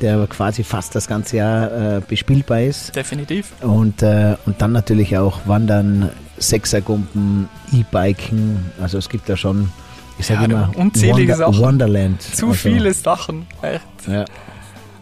[0.00, 2.94] der quasi fast das ganze Jahr äh, bespielbar ist.
[2.94, 3.52] Definitiv.
[3.60, 8.64] Und, äh, und dann natürlich auch Wandern, Sechsergumpen, E-Biken.
[8.80, 9.70] Also es gibt da schon,
[10.18, 11.58] ich sage Ja, immer, unzählige Sachen.
[11.58, 12.22] Wonderland.
[12.22, 13.82] Zu also, viele Sachen, echt.
[14.06, 14.24] Ja.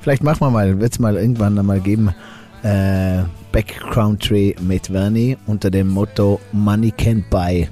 [0.00, 2.14] Vielleicht machen wir mal, wird es mal irgendwann einmal geben,
[2.62, 3.22] äh,
[3.52, 7.68] Backcountry mit Verni unter dem Motto Money Can't Buy.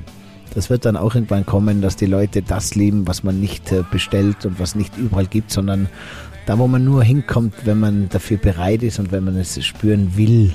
[0.54, 3.82] Das wird dann auch irgendwann kommen, dass die Leute das lieben, was man nicht äh,
[3.90, 5.88] bestellt und was nicht überall gibt, sondern
[6.46, 10.16] da, wo man nur hinkommt, wenn man dafür bereit ist und wenn man es spüren
[10.16, 10.52] will.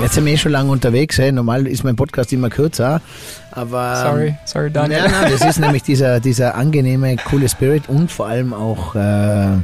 [0.00, 1.18] Jetzt sind wir eh schon lange unterwegs.
[1.18, 1.30] Hey.
[1.30, 3.02] Normal ist mein Podcast immer kürzer,
[3.50, 5.00] aber Sorry, sorry, Daniel.
[5.00, 9.58] ja, nein, das ist nämlich dieser, dieser angenehme, coole Spirit und vor allem auch, äh,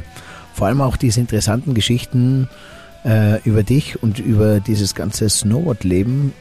[0.53, 2.47] vor allem auch diese interessanten Geschichten
[3.03, 6.33] äh, über dich und über dieses ganze Snowboard-Leben,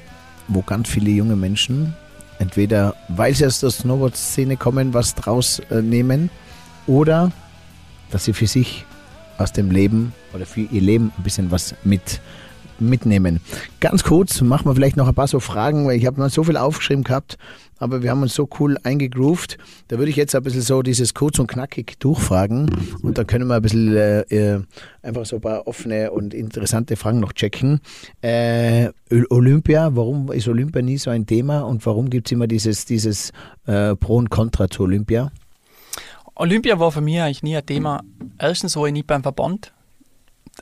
[0.49, 1.95] wo ganz viele junge Menschen
[2.39, 6.31] entweder, weil sie aus der Snowboard-Szene kommen, was draus äh, nehmen
[6.87, 7.33] oder
[8.11, 8.85] dass sie für sich
[9.39, 12.21] aus dem Leben oder für ihr Leben ein bisschen was mit
[12.81, 13.41] mitnehmen.
[13.81, 16.45] Ganz kurz, machen wir vielleicht noch ein paar so Fragen, weil ich habe mal so
[16.45, 17.39] viel aufgeschrieben gehabt,
[17.79, 19.59] aber wir haben uns so cool eingegroovt.
[19.89, 22.71] Da würde ich jetzt ein bisschen so dieses kurz und knackig durchfragen
[23.03, 24.63] und dann können wir ein bisschen äh, äh,
[25.03, 27.81] einfach so ein paar offene und interessante Fragen noch checken.
[28.23, 28.89] Äh,
[29.31, 33.33] Olympia, warum ist Olympia nie so ein Thema und warum gibt es immer dieses, dieses
[33.67, 35.31] äh, Pro und Contra zu Olympia?
[36.39, 38.03] Olympia war für mich eigentlich nie ein Thema.
[38.39, 39.73] Erstens war ich nicht beim Verband.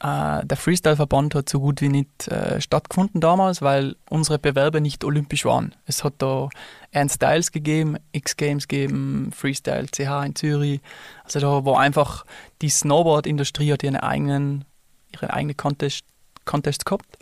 [0.00, 5.04] Äh, der Freestyle-Verband hat so gut wie nicht äh, stattgefunden damals, weil unsere Bewerber nicht
[5.04, 5.74] olympisch waren.
[5.86, 6.48] Es hat da
[6.90, 10.80] Ernst Styles gegeben, X-Games gegeben, Freestyle CH in Zürich.
[11.22, 12.24] Also da war einfach
[12.60, 14.64] die Snowboard-Industrie hat ihren eigenen,
[15.12, 16.04] ihre eigene Contest,
[16.44, 17.18] Contest gehabt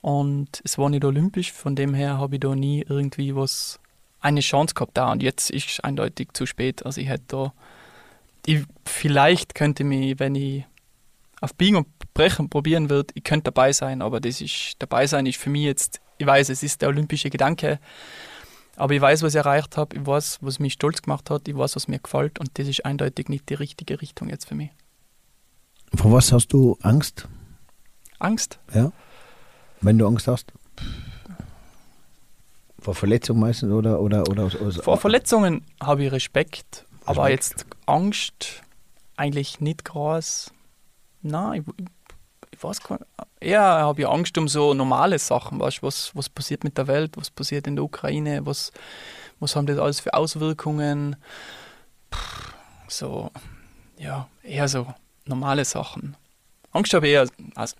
[0.00, 1.52] und es war nicht olympisch.
[1.52, 3.80] Von dem her habe ich da nie irgendwie was
[4.20, 6.86] eine Chance gehabt da und jetzt ist es eindeutig zu spät.
[6.86, 7.52] Also ich hätte da
[8.46, 10.64] ich, vielleicht könnte mich, wenn ich
[11.40, 15.26] auf Biegen und Brechen probieren würde, ich könnte dabei sein, aber das ist, dabei sein
[15.26, 17.80] ist für mich jetzt, ich weiß, es ist der olympische Gedanke,
[18.76, 21.56] aber ich weiß, was ich erreicht habe, ich weiß, was mich stolz gemacht hat, ich
[21.56, 24.70] weiß, was mir gefällt und das ist eindeutig nicht die richtige Richtung jetzt für mich.
[25.94, 27.28] Vor was hast du Angst?
[28.18, 28.58] Angst?
[28.72, 28.92] Ja.
[29.80, 30.52] Wenn du Angst hast?
[32.78, 37.60] Vor Verletzung meistens oder oder oder aus Vor Verletzungen habe ich Respekt, aber Respekt.
[37.60, 38.62] jetzt Angst
[39.16, 40.52] eigentlich nicht groß.
[41.22, 41.84] Nein, ich,
[42.54, 43.10] ich weiß gar nicht.
[43.40, 47.16] Eher habe ich Angst um so normale Sachen, weißt, was, was passiert mit der Welt,
[47.16, 48.72] was passiert in der Ukraine, was,
[49.40, 51.16] was haben das alles für Auswirkungen.
[52.10, 52.18] Puh,
[52.88, 53.30] so,
[53.98, 54.86] ja, eher so
[55.26, 56.16] normale Sachen.
[56.70, 57.76] Angst habe ich eher, also,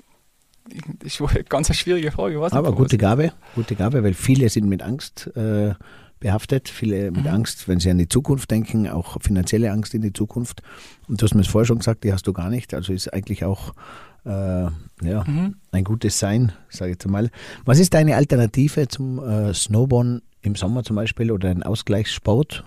[0.66, 2.38] das ist wohl eine ganz schwierige Frage.
[2.38, 5.74] Nicht, Aber gute Gabe, gute Gabe, weil viele sind mit Angst äh,
[6.20, 10.12] behaftet, viele mit Angst, wenn sie an die Zukunft denken, auch finanzielle Angst in die
[10.12, 10.62] Zukunft.
[11.06, 12.72] Und du hast mir es vorher schon gesagt, die hast du gar nicht.
[12.72, 13.74] Also ist eigentlich auch
[14.24, 14.30] äh,
[15.02, 15.56] ja, Mhm.
[15.72, 17.30] ein gutes Sein, sage ich jetzt mal.
[17.64, 22.64] Was ist deine Alternative zum äh, Snowboarden im Sommer zum Beispiel oder ein Ausgleichssport?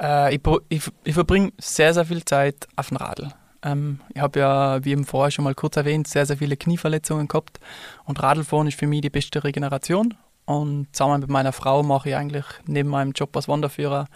[0.00, 3.28] Äh, ich, ich, ich verbringe sehr, sehr viel Zeit auf dem Radl.
[3.62, 7.28] Ähm, ich habe ja, wie eben vorher schon mal kurz erwähnt, sehr, sehr viele Knieverletzungen
[7.28, 7.60] gehabt.
[8.04, 10.14] Und Radlfahren ist für mich die beste Regeneration.
[10.44, 14.06] Und zusammen mit meiner Frau mache ich eigentlich neben meinem Job als Wanderführer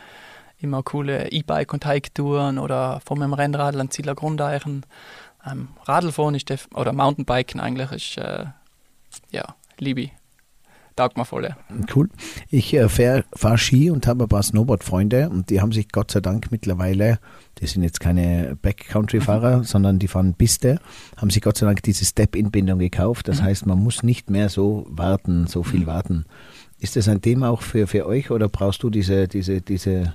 [0.58, 4.14] immer coole E-Bike- und Hike-Touren oder von meinem Rennradl an Zieler
[5.46, 8.46] Ähm, Radlfahren ist def- oder Mountainbiken eigentlich ist, äh,
[9.30, 10.12] ja, liebe ich.
[10.96, 11.44] Taugt mir voll.
[11.44, 11.56] ja.
[11.94, 12.10] Cool.
[12.50, 16.10] Ich äh, fahre fahr Ski und habe ein paar Snowboard-Freunde und die haben sich Gott
[16.10, 17.20] sei Dank mittlerweile,
[17.58, 20.78] die sind jetzt keine Backcountry-Fahrer, sondern die fahren Piste,
[21.16, 23.28] haben sich Gott sei Dank diese Step-In-Bindung gekauft.
[23.28, 26.26] Das heißt, man muss nicht mehr so warten, so viel warten.
[26.80, 30.14] Ist das ein Thema auch für, für euch oder brauchst du diese, diese, diese,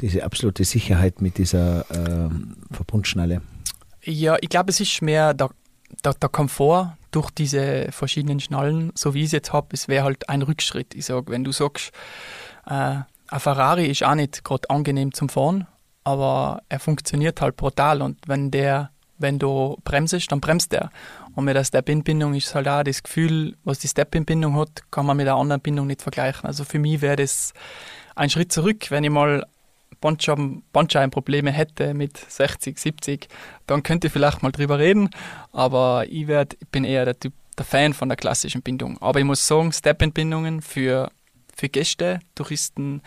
[0.00, 3.42] diese absolute Sicherheit mit dieser ähm, Verbundschnalle?
[4.08, 5.50] Ja, ich glaube, es ist mehr der,
[6.04, 10.04] der, der Komfort durch diese verschiedenen Schnallen, so wie ich es jetzt habe, es wäre
[10.04, 10.94] halt ein Rückschritt.
[10.94, 11.90] Ich sage, wenn du sagst,
[12.66, 12.98] äh,
[13.28, 15.66] ein Ferrari ist auch nicht gerade angenehm zum Fahren,
[16.04, 20.90] aber er funktioniert halt brutal und wenn der, wenn du bremsest, dann bremst er.
[21.34, 25.16] Und mit der Step-In-Bindung ist halt auch das Gefühl, was die Step-In-Bindung hat, kann man
[25.16, 26.46] mit einer anderen Bindung nicht vergleichen.
[26.46, 27.54] Also für mich wäre das
[28.14, 29.44] ein Schritt zurück, wenn ich mal
[30.06, 33.28] Bandscheiben- Bandscheibenprobleme hätte mit 60, 70,
[33.66, 35.10] dann könnte ich vielleicht mal drüber reden.
[35.52, 38.98] Aber ich, werd, ich bin eher der Typ, der Fan von der klassischen Bindung.
[39.00, 41.10] Aber ich muss sagen, Step-In-Bindungen für,
[41.54, 43.02] für Gäste, Touristen,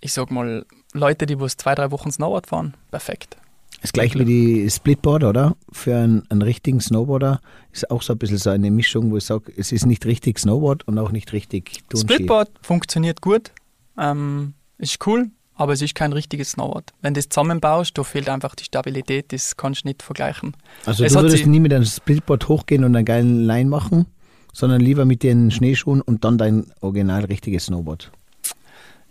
[0.00, 3.36] ich sag mal, Leute, die bloß zwei, drei Wochen Snowboard fahren, perfekt.
[3.80, 5.56] Das gleiche wie die Splitboard, oder?
[5.72, 7.40] Für einen, einen richtigen Snowboarder
[7.72, 10.38] ist auch so ein bisschen so eine Mischung, wo ich sage, es ist nicht richtig
[10.38, 12.14] Snowboard und auch nicht richtig Turnschi.
[12.14, 13.50] Splitboard funktioniert gut,
[13.98, 15.30] ähm, ist cool,
[15.62, 16.92] aber es ist kein richtiges Snowboard.
[17.00, 20.54] Wenn du das zusammenbaust, da fehlt einfach die Stabilität, das kannst du nicht vergleichen.
[20.86, 24.06] Also Es du würdest nie mit einem Splitboard hochgehen und einen geilen Line machen,
[24.52, 28.10] sondern lieber mit den Schneeschuhen und dann dein original richtiges Snowboard.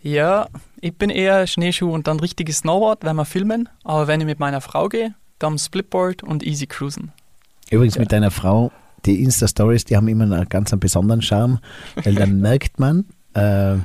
[0.03, 0.47] Ja,
[0.79, 3.69] ich bin eher Schneeschuh und dann richtiges Snowboard, wenn wir filmen.
[3.83, 7.11] Aber wenn ich mit meiner Frau gehe, dann Splitboard und easy cruisen.
[7.69, 8.01] Übrigens Ja.
[8.01, 8.71] mit deiner Frau,
[9.05, 11.59] die Insta-Stories, die haben immer einen ganz einen besonderen Charme,
[12.03, 13.75] weil dann merkt man, äh,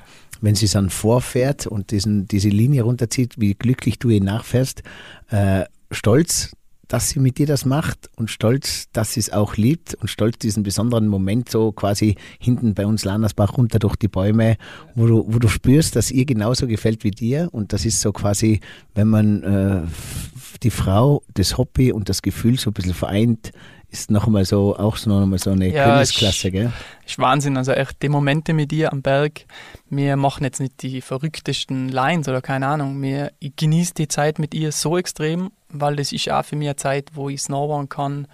[0.41, 4.83] wenn sie dann vorfährt und diesen, diese Linie runterzieht, wie glücklich du ihr nachfährst,
[5.31, 6.53] äh, stolz,
[6.89, 10.39] dass sie mit dir das macht und stolz, dass sie es auch liebt und stolz
[10.39, 14.57] diesen besonderen Moment so quasi hinten bei uns Landersbach runter durch die Bäume,
[14.95, 17.49] wo du, wo du spürst, dass ihr genauso gefällt wie dir.
[17.53, 18.61] Und das ist so quasi,
[18.95, 19.83] wenn man äh,
[20.63, 23.51] die Frau, das Hobby und das Gefühl so ein bisschen vereint,
[23.91, 26.73] ist noch einmal so, auch so noch einmal so eine Ja, Königsklasse, gell?
[27.07, 27.57] Ist Wahnsinn.
[27.57, 29.45] Also echt die Momente mit dir am Berg.
[29.89, 33.01] Wir machen jetzt nicht die verrücktesten Lines oder keine Ahnung.
[33.01, 36.69] Wir, ich genieße die Zeit mit ihr so extrem, weil das ist auch für mich
[36.69, 38.27] eine Zeit, wo ich snowboarden kann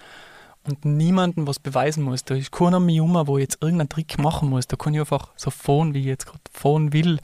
[0.65, 2.25] und niemandem was beweisen muss.
[2.25, 4.67] Da ist keiner um mich herum, wo ich jetzt irgendeinen Trick machen muss.
[4.69, 7.19] Da kann ich einfach so fahren, wie ich jetzt gerade fahren will.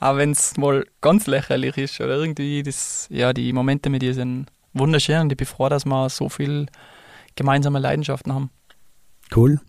[0.00, 4.14] Auch wenn es mal ganz lächerlich ist oder irgendwie das, ja, die Momente mit ihr
[4.14, 6.66] sind wunderschön und ich bin froh, dass wir so viel
[7.36, 8.50] gemeinsame Leidenschaften haben.
[9.34, 9.60] Cool.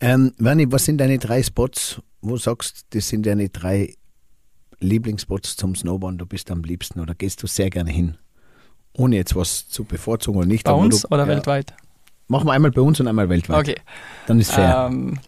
[0.00, 3.94] Ähm, Werni, was sind deine drei Spots, wo du sagst, das sind deine drei
[4.80, 8.16] Lieblingsspots zum Snowboarden, du bist am liebsten oder gehst du sehr gerne hin?
[8.96, 10.64] Ohne jetzt was zu bevorzugen oder nicht.
[10.64, 11.74] Bei uns du, oder ja, weltweit?
[12.28, 13.58] Machen wir einmal bei uns und einmal weltweit.
[13.58, 13.80] Okay.
[14.26, 14.88] Dann ist fair.
[14.90, 15.18] Ähm,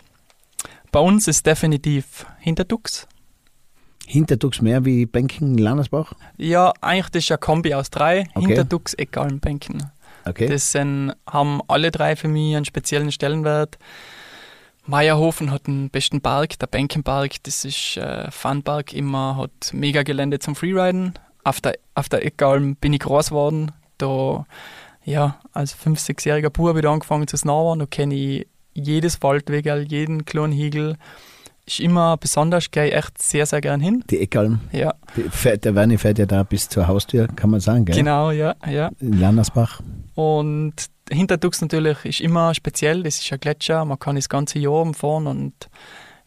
[0.90, 3.06] bei uns ist definitiv Hinterdux.
[4.06, 6.12] Hinterdux mehr wie Banking Landersbach?
[6.36, 8.26] Ja, eigentlich das ist ein Kombi aus drei.
[8.34, 8.46] Okay.
[8.46, 9.90] Hinterdux, Eckalm, Benken.
[10.24, 10.46] Okay.
[10.46, 13.78] Das sind, haben alle drei für mich einen speziellen Stellenwert.
[14.84, 20.40] Meierhofen hat den besten Park, der Benkenpark, das ist äh, Funpark immer, hat mega Gelände
[20.40, 21.14] zum Freeriden.
[21.44, 23.72] Auf der, auf der Eckalm bin ich groß geworden.
[23.98, 24.44] Da,
[25.04, 27.80] ja, als 5-, 6-jähriger Bub habe ich angefangen zu snowboarden.
[27.80, 30.96] Da kenne ich jedes Waldwegel, jeden kleinen Hügel.
[31.66, 34.02] Ist immer besonders, gehe ich echt sehr, sehr gern hin.
[34.10, 34.60] Die Eckalm.
[34.72, 37.94] Ja, Die fährt, der Werni fährt ja da bis zur Haustür, kann man sagen, gell?
[37.96, 38.90] genau, ja, ja.
[38.98, 39.80] In Landersbach.
[40.14, 40.74] Und
[41.10, 45.26] Hinterdux natürlich ist immer speziell, das ist ein Gletscher, man kann das ganze Jahr umfahren
[45.28, 45.52] und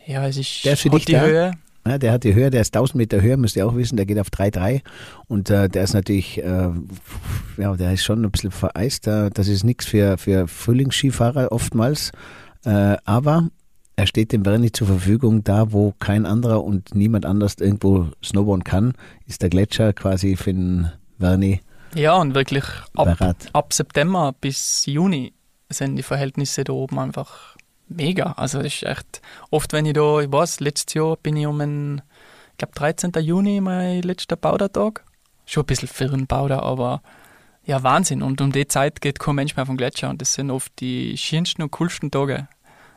[0.06, 1.22] ja, es ist Der ist für dich die da?
[1.22, 1.52] Höhe.
[1.88, 4.06] Ja, der hat die Höhe, der ist 1000 Meter Höhe, müsst ihr auch wissen, der
[4.06, 4.82] geht auf 3,3
[5.28, 6.70] und äh, der ist natürlich, äh,
[7.58, 9.06] ja, der ist schon ein bisschen vereist.
[9.08, 12.12] Äh, das ist nichts für, für Frühlingsskifahrer oftmals,
[12.66, 13.50] äh, aber
[13.96, 18.64] er steht dem Verni zur Verfügung, da wo kein anderer und niemand anders irgendwo snowboarden
[18.64, 18.94] kann,
[19.26, 21.62] ist der Gletscher quasi für den Verni
[21.94, 22.66] Ja, und wirklich
[22.96, 25.34] ab, ab September bis Juni
[25.70, 27.56] sind die Verhältnisse da oben einfach
[27.88, 28.34] mega.
[28.34, 32.02] Also ist echt, oft wenn ich da, ich weiß, letztes Jahr bin ich um den,
[32.52, 33.12] ich glaube 13.
[33.22, 35.04] Juni mein letzter Baudertag.
[35.46, 37.02] Schon ein bisschen für einen Bauder, aber
[37.66, 38.22] ja, Wahnsinn.
[38.22, 41.18] Und um die Zeit geht kein Mensch mehr vom Gletscher und das sind oft die
[41.18, 42.48] schönsten und coolsten Tage.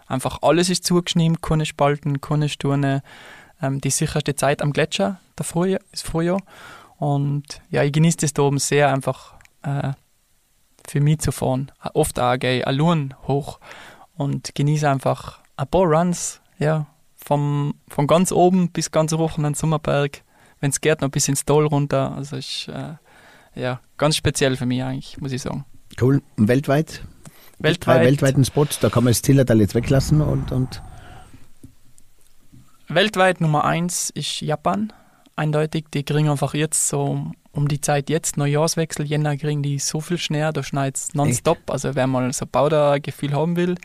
[0.09, 3.03] Einfach alles ist zugeschnitten, keine Spalten, keine Sturne.
[3.61, 6.41] Ähm, die sicherste Zeit am Gletscher, der Frühjahr, ist Frühjahr.
[6.97, 9.93] Und ja, ich genieße das da oben sehr, einfach äh,
[10.87, 11.71] für mich zu fahren.
[11.95, 13.61] Oft auch gehe ich allein hoch
[14.17, 16.87] und genieße einfach ein paar Runs, ja,
[17.17, 20.23] vom, von ganz oben bis ganz hoch an den Sommerberg.
[20.61, 22.15] Wenn es geht, noch bis ins Tal runter.
[22.17, 22.95] Also ist äh,
[23.55, 25.65] ja, ganz speziell für mich eigentlich, muss ich sagen.
[26.01, 26.23] Cool.
[26.37, 27.03] Weltweit?
[27.61, 30.81] Drei Weltweit, weltweiten Spots, da kann man das Zillertal jetzt weglassen und, und
[32.89, 34.93] weltweit Nummer eins ist Japan.
[35.35, 40.01] Eindeutig, die kriegen einfach jetzt so um die Zeit jetzt, Neujahrswechsel, Jänner, kriegen die so
[40.01, 41.59] viel Schnee, da schneit es nonstop.
[41.67, 43.77] Also wer mal so ein Powder-Gefühl haben will.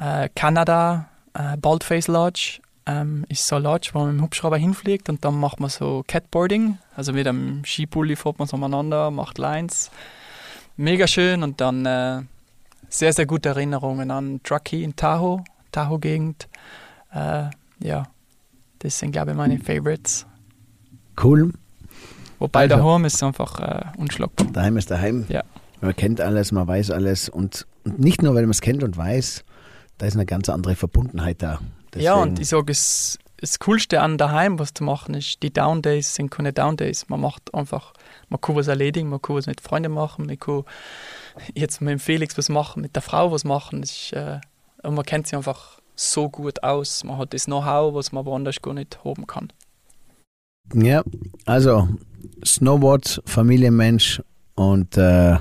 [0.00, 4.56] Äh, Kanada, äh, Baldface Lodge, ähm, ist so eine Lodge, wo man mit dem Hubschrauber
[4.56, 6.78] hinfliegt und dann macht man so Catboarding.
[6.96, 9.90] Also mit einem Skipulli fährt man so umeinander, macht Lines.
[10.76, 12.22] Mega schön und dann äh,
[12.88, 16.48] sehr, sehr gute Erinnerungen an Truckee in Tahoe, Tahoe-Gegend.
[17.12, 17.44] Äh,
[17.80, 18.04] ja,
[18.80, 20.26] das sind, glaube ich, meine Favorites.
[21.22, 21.52] cool.
[22.38, 24.46] Wobei Also- daheim ist es einfach äh, unschlagbar.
[24.52, 25.24] Daheim ist daheim.
[25.28, 25.42] Ja.
[25.80, 28.96] Man kennt alles, man weiß alles und, und nicht nur, weil man es kennt und
[28.96, 29.44] weiß,
[29.98, 31.58] da ist eine ganz andere Verbundenheit da.
[31.96, 35.52] Ja, und Deswegen- ich sage, das, das Coolste an daheim, was zu machen ist, die
[35.52, 37.08] Down Days sind keine Down Days.
[37.08, 37.92] Man macht einfach,
[38.28, 40.62] man kann was erledigen, man kann was mit Freunden machen, man kann
[41.54, 43.82] jetzt mit dem Felix was machen, mit der Frau was machen.
[43.82, 44.40] Ist, äh,
[44.82, 47.04] man kennt sich einfach so gut aus.
[47.04, 49.52] Man hat das Know-how, was man woanders gar nicht haben kann.
[50.74, 51.02] Ja,
[51.46, 51.88] also
[52.44, 54.22] Snowboard, Familienmensch
[54.54, 55.38] und äh,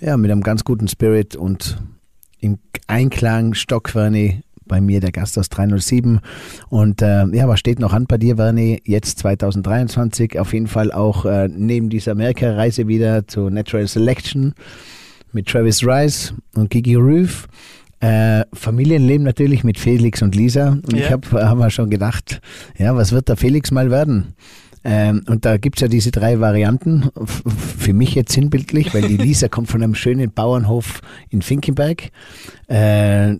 [0.00, 1.78] ja, mit einem ganz guten Spirit und
[2.40, 6.20] im Einklang Stock Verni, bei mir der Gast aus 307.
[6.68, 8.82] Und äh, ja, was steht noch an bei dir, Verni?
[8.84, 14.54] Jetzt 2023 auf jeden Fall auch äh, neben dieser Amerika-Reise wieder zu Natural Selection
[15.32, 17.46] mit Travis Rice und Gigi Roof.
[18.00, 20.70] Äh, Familienleben natürlich mit Felix und Lisa.
[20.70, 21.10] Und ich Ja.
[21.12, 22.40] habe hab mir schon gedacht,
[22.78, 24.34] ja, was wird der Felix mal werden?
[24.84, 27.08] Ähm, und da gibt es ja diese drei Varianten.
[27.20, 27.42] F-
[27.78, 31.00] Für mich jetzt sinnbildlich, weil die Lisa kommt von einem schönen Bauernhof
[31.30, 32.10] in Finkenberg.
[32.68, 33.36] Äh,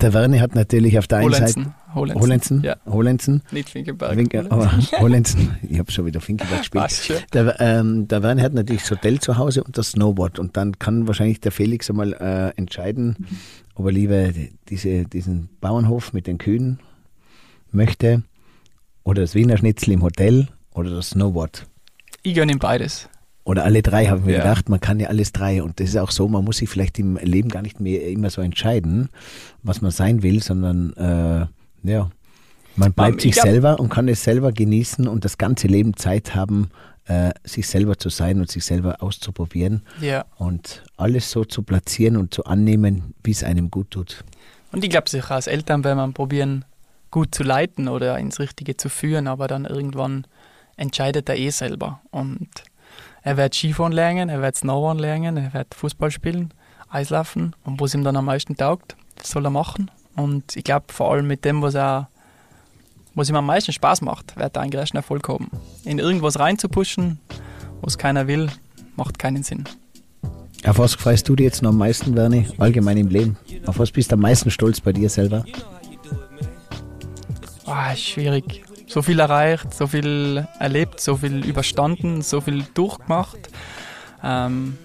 [0.00, 2.20] der Werner hat natürlich auf der einen Seite Holenzen.
[2.20, 2.62] Holenzen.
[2.62, 3.42] Ja, Holenzen.
[3.52, 4.16] nicht Finkenberg.
[4.16, 4.52] Winke, Holenzen.
[4.52, 5.56] aber Holenzen.
[5.68, 7.26] Ich habe schon wieder Finkenberg gespielt.
[7.32, 10.38] Der, ähm, der Werner hat natürlich das Hotel zu Hause und das Snowboard.
[10.38, 13.26] Und dann kann wahrscheinlich der Felix einmal äh, entscheiden,
[13.74, 14.30] ob er lieber
[14.68, 16.80] diese, diesen Bauernhof mit den Kühen
[17.70, 18.22] möchte
[19.04, 21.66] oder das Wiener Schnitzel im Hotel oder das Snowboard.
[22.22, 23.08] Ich gönne ihm beides.
[23.44, 24.42] Oder alle drei haben wir Ja.
[24.42, 25.62] gedacht, man kann ja alles drei.
[25.62, 28.30] Und das ist auch so, man muss sich vielleicht im Leben gar nicht mehr immer
[28.30, 29.10] so entscheiden,
[29.62, 31.46] was man sein will, sondern äh,
[31.88, 32.10] ja,
[32.76, 35.94] man bleibt ich sich glaub- selber und kann es selber genießen und das ganze Leben
[35.96, 36.70] Zeit haben,
[37.06, 40.24] äh, sich selber zu sein und sich selber auszuprobieren Ja.
[40.38, 44.24] und alles so zu platzieren und zu annehmen, wie es einem gut tut.
[44.72, 46.64] Und ich glaube sicher als Eltern, wenn man probieren,
[47.10, 50.26] gut zu leiten oder ins Richtige zu führen, aber dann irgendwann
[50.78, 52.00] entscheidet er eh selber.
[52.10, 52.48] Und
[53.24, 56.52] er wird Skifahren lernen, er wird Snowboarden lernen, er wird Fußball spielen,
[56.90, 59.90] Eislaufen und was ihm dann am meisten taugt, das soll er machen.
[60.14, 62.08] Und ich glaube vor allem mit dem, was er
[63.16, 65.48] was ihm am meisten Spaß macht, wird er einen größten Erfolg haben.
[65.84, 67.18] In irgendwas reinzupushen,
[67.80, 68.48] was keiner will,
[68.96, 69.64] macht keinen Sinn.
[70.66, 73.36] Auf was freust du dich jetzt noch am meisten, Werni, allgemein im Leben?
[73.66, 75.44] Auf was bist du am meisten stolz bei dir selber?
[77.92, 78.64] Ist schwierig.
[78.86, 83.38] So viel erreicht, so viel erlebt, so viel überstanden, so viel durchgemacht.
[84.22, 84.78] Ähm,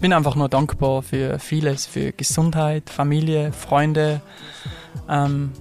[0.00, 4.20] bin einfach nur dankbar für vieles, für Gesundheit, Familie, Freunde.
[5.08, 5.52] Ähm,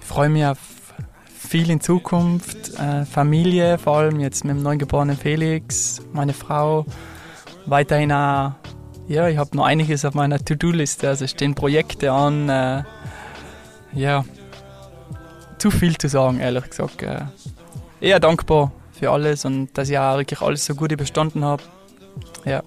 [0.00, 0.58] freue mich auf
[1.54, 6.86] viel in Zukunft, äh, Familie, vor allem jetzt mit dem neugeborenen Felix, meine Frau.
[7.66, 8.52] Weiterhin auch,
[9.06, 12.48] ja, ich habe noch einiges auf meiner To-Do-Liste, also stehen Projekte an.
[12.48, 12.82] Äh,
[13.92, 14.24] ja,
[15.64, 17.02] zu viel zu sagen, ehrlich gesagt.
[17.02, 17.22] Äh,
[17.98, 21.62] eher dankbar für alles und dass ich auch wirklich alles so gut überstanden habe.
[22.44, 22.62] Ja.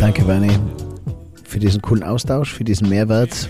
[0.00, 0.58] Danke, Bernie,
[1.44, 3.48] für diesen coolen Austausch, für diesen Mehrwert,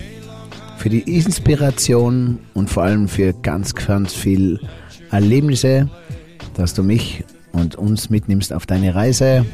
[0.76, 4.60] für die Inspiration und vor allem für ganz, ganz viel
[5.10, 5.88] Erlebnisse,
[6.52, 9.46] dass du mich und uns mitnimmst auf deine Reise.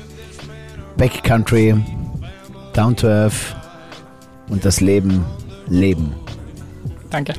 [0.96, 1.76] Backcountry,
[2.72, 3.54] Down to Earth
[4.48, 5.24] und das Leben
[5.68, 6.14] leben.
[7.10, 7.34] Danke.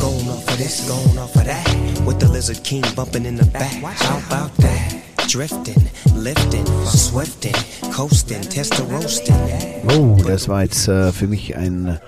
[0.00, 1.66] Going off of this, going off of that.
[2.06, 3.72] With the Lizard King bumping in the back.
[3.82, 5.00] How about that?
[5.28, 7.54] Drifting, lifting, swifting,
[7.92, 9.36] coasting, test the roasting.
[9.90, 11.98] Oh, das war jetzt äh, für mich ein,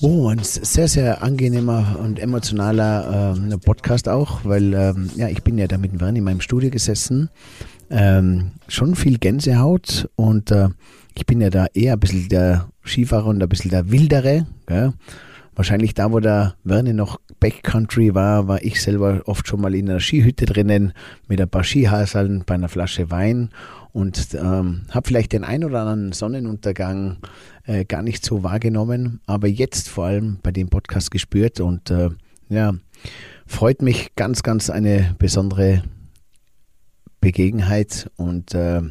[0.00, 5.56] oh, ein sehr, sehr angenehmer und emotionaler ähm, Podcast auch, weil ähm, ja, ich bin
[5.56, 7.30] ja da mit dem Vern in meinem Studio gesessen.
[7.90, 10.68] Ähm, schon viel Gänsehaut und äh,
[11.14, 14.46] ich bin ja da eher ein bisschen der Skifahrer und ein bisschen der Wildere.
[14.66, 14.92] Gell?
[15.54, 19.88] Wahrscheinlich da, wo der Verne noch Backcountry war, war ich selber oft schon mal in
[19.88, 20.92] einer Skihütte drinnen
[21.28, 23.48] mit ein paar Skihaseln bei einer Flasche Wein
[23.92, 27.16] und ähm, habe vielleicht den ein oder anderen Sonnenuntergang
[27.64, 32.10] äh, gar nicht so wahrgenommen, aber jetzt vor allem bei dem Podcast gespürt und äh,
[32.50, 32.74] ja,
[33.46, 35.82] freut mich ganz, ganz eine besondere
[37.20, 38.82] Begebenheit und äh,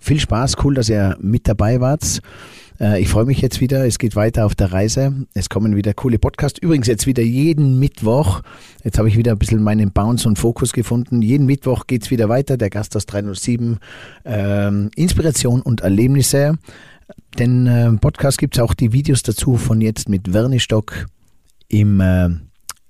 [0.00, 2.20] viel Spaß, cool, dass ihr mit dabei wart.
[2.80, 3.86] Äh, ich freue mich jetzt wieder.
[3.86, 5.26] Es geht weiter auf der Reise.
[5.34, 6.58] Es kommen wieder coole Podcasts.
[6.60, 8.42] Übrigens jetzt wieder jeden Mittwoch.
[8.84, 11.22] Jetzt habe ich wieder ein bisschen meinen Bounce und Fokus gefunden.
[11.22, 12.56] Jeden Mittwoch geht es wieder weiter.
[12.56, 13.78] Der Gast aus 307.
[14.24, 16.58] Ähm, Inspiration und Erlebnisse.
[17.38, 21.06] Den äh, Podcast gibt es auch die Videos dazu von jetzt mit Wernistock
[21.68, 22.30] im äh,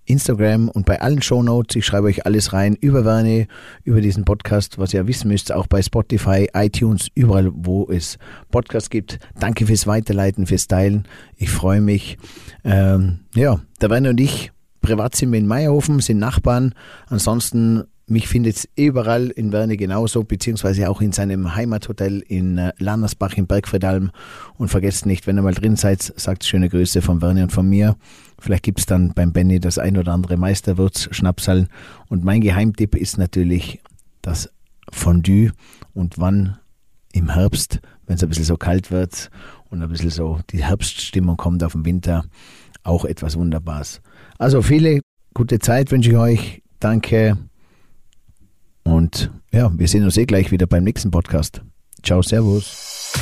[0.06, 1.76] Instagram und bei allen Shownotes.
[1.76, 3.46] Ich schreibe euch alles rein über Verne,
[3.84, 8.18] über diesen Podcast, was ihr wissen müsst, auch bei Spotify, iTunes, überall, wo es
[8.50, 9.18] Podcasts gibt.
[9.38, 11.06] Danke fürs Weiterleiten, fürs Teilen.
[11.36, 12.18] Ich freue mich.
[12.64, 16.74] Ähm, ja, der Werner und ich, privat sind wir in Meierhofen, sind Nachbarn.
[17.08, 22.72] Ansonsten mich findet es überall in Werne genauso, beziehungsweise auch in seinem Heimathotel in äh,
[22.78, 24.12] Landersbach im Bergfriedalm.
[24.56, 27.68] Und vergesst nicht, wenn ihr mal drin seid, sagt schöne Grüße von Werne und von
[27.68, 27.96] mir.
[28.38, 31.68] Vielleicht gibt es dann beim Benny das ein oder andere Meisterwurz-Schnapsal.
[32.08, 33.80] Und mein Geheimtipp ist natürlich
[34.22, 34.50] das
[34.90, 35.52] Fondue.
[35.94, 36.58] Und wann
[37.12, 39.30] im Herbst, wenn es ein bisschen so kalt wird
[39.70, 42.24] und ein bisschen so die Herbststimmung kommt auf den Winter,
[42.82, 44.00] auch etwas Wunderbares.
[44.38, 45.00] Also viele
[45.34, 46.62] gute Zeit wünsche ich euch.
[46.78, 47.36] Danke.
[48.84, 51.62] Und ja, wir sehen uns eh gleich wieder beim nächsten Podcast.
[52.02, 53.12] Ciao, Servus.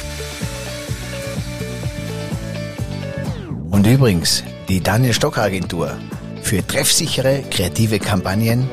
[3.71, 5.97] Und übrigens, die Daniel Stock Agentur
[6.43, 8.69] für treffsichere, kreative Kampagnen,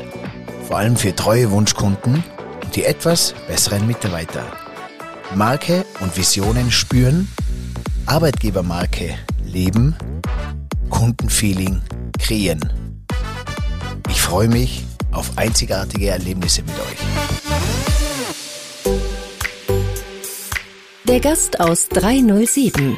[0.67, 2.23] vor allem für treue Wunschkunden
[2.63, 4.43] und die etwas besseren Mitarbeiter.
[5.35, 7.27] Marke und Visionen spüren,
[8.05, 9.15] Arbeitgebermarke
[9.45, 9.95] leben,
[10.89, 11.81] Kundenfeeling
[12.19, 12.61] kreieren.
[14.09, 16.97] Ich freue mich auf einzigartige Erlebnisse mit euch.
[21.05, 22.97] Der Gast aus 307.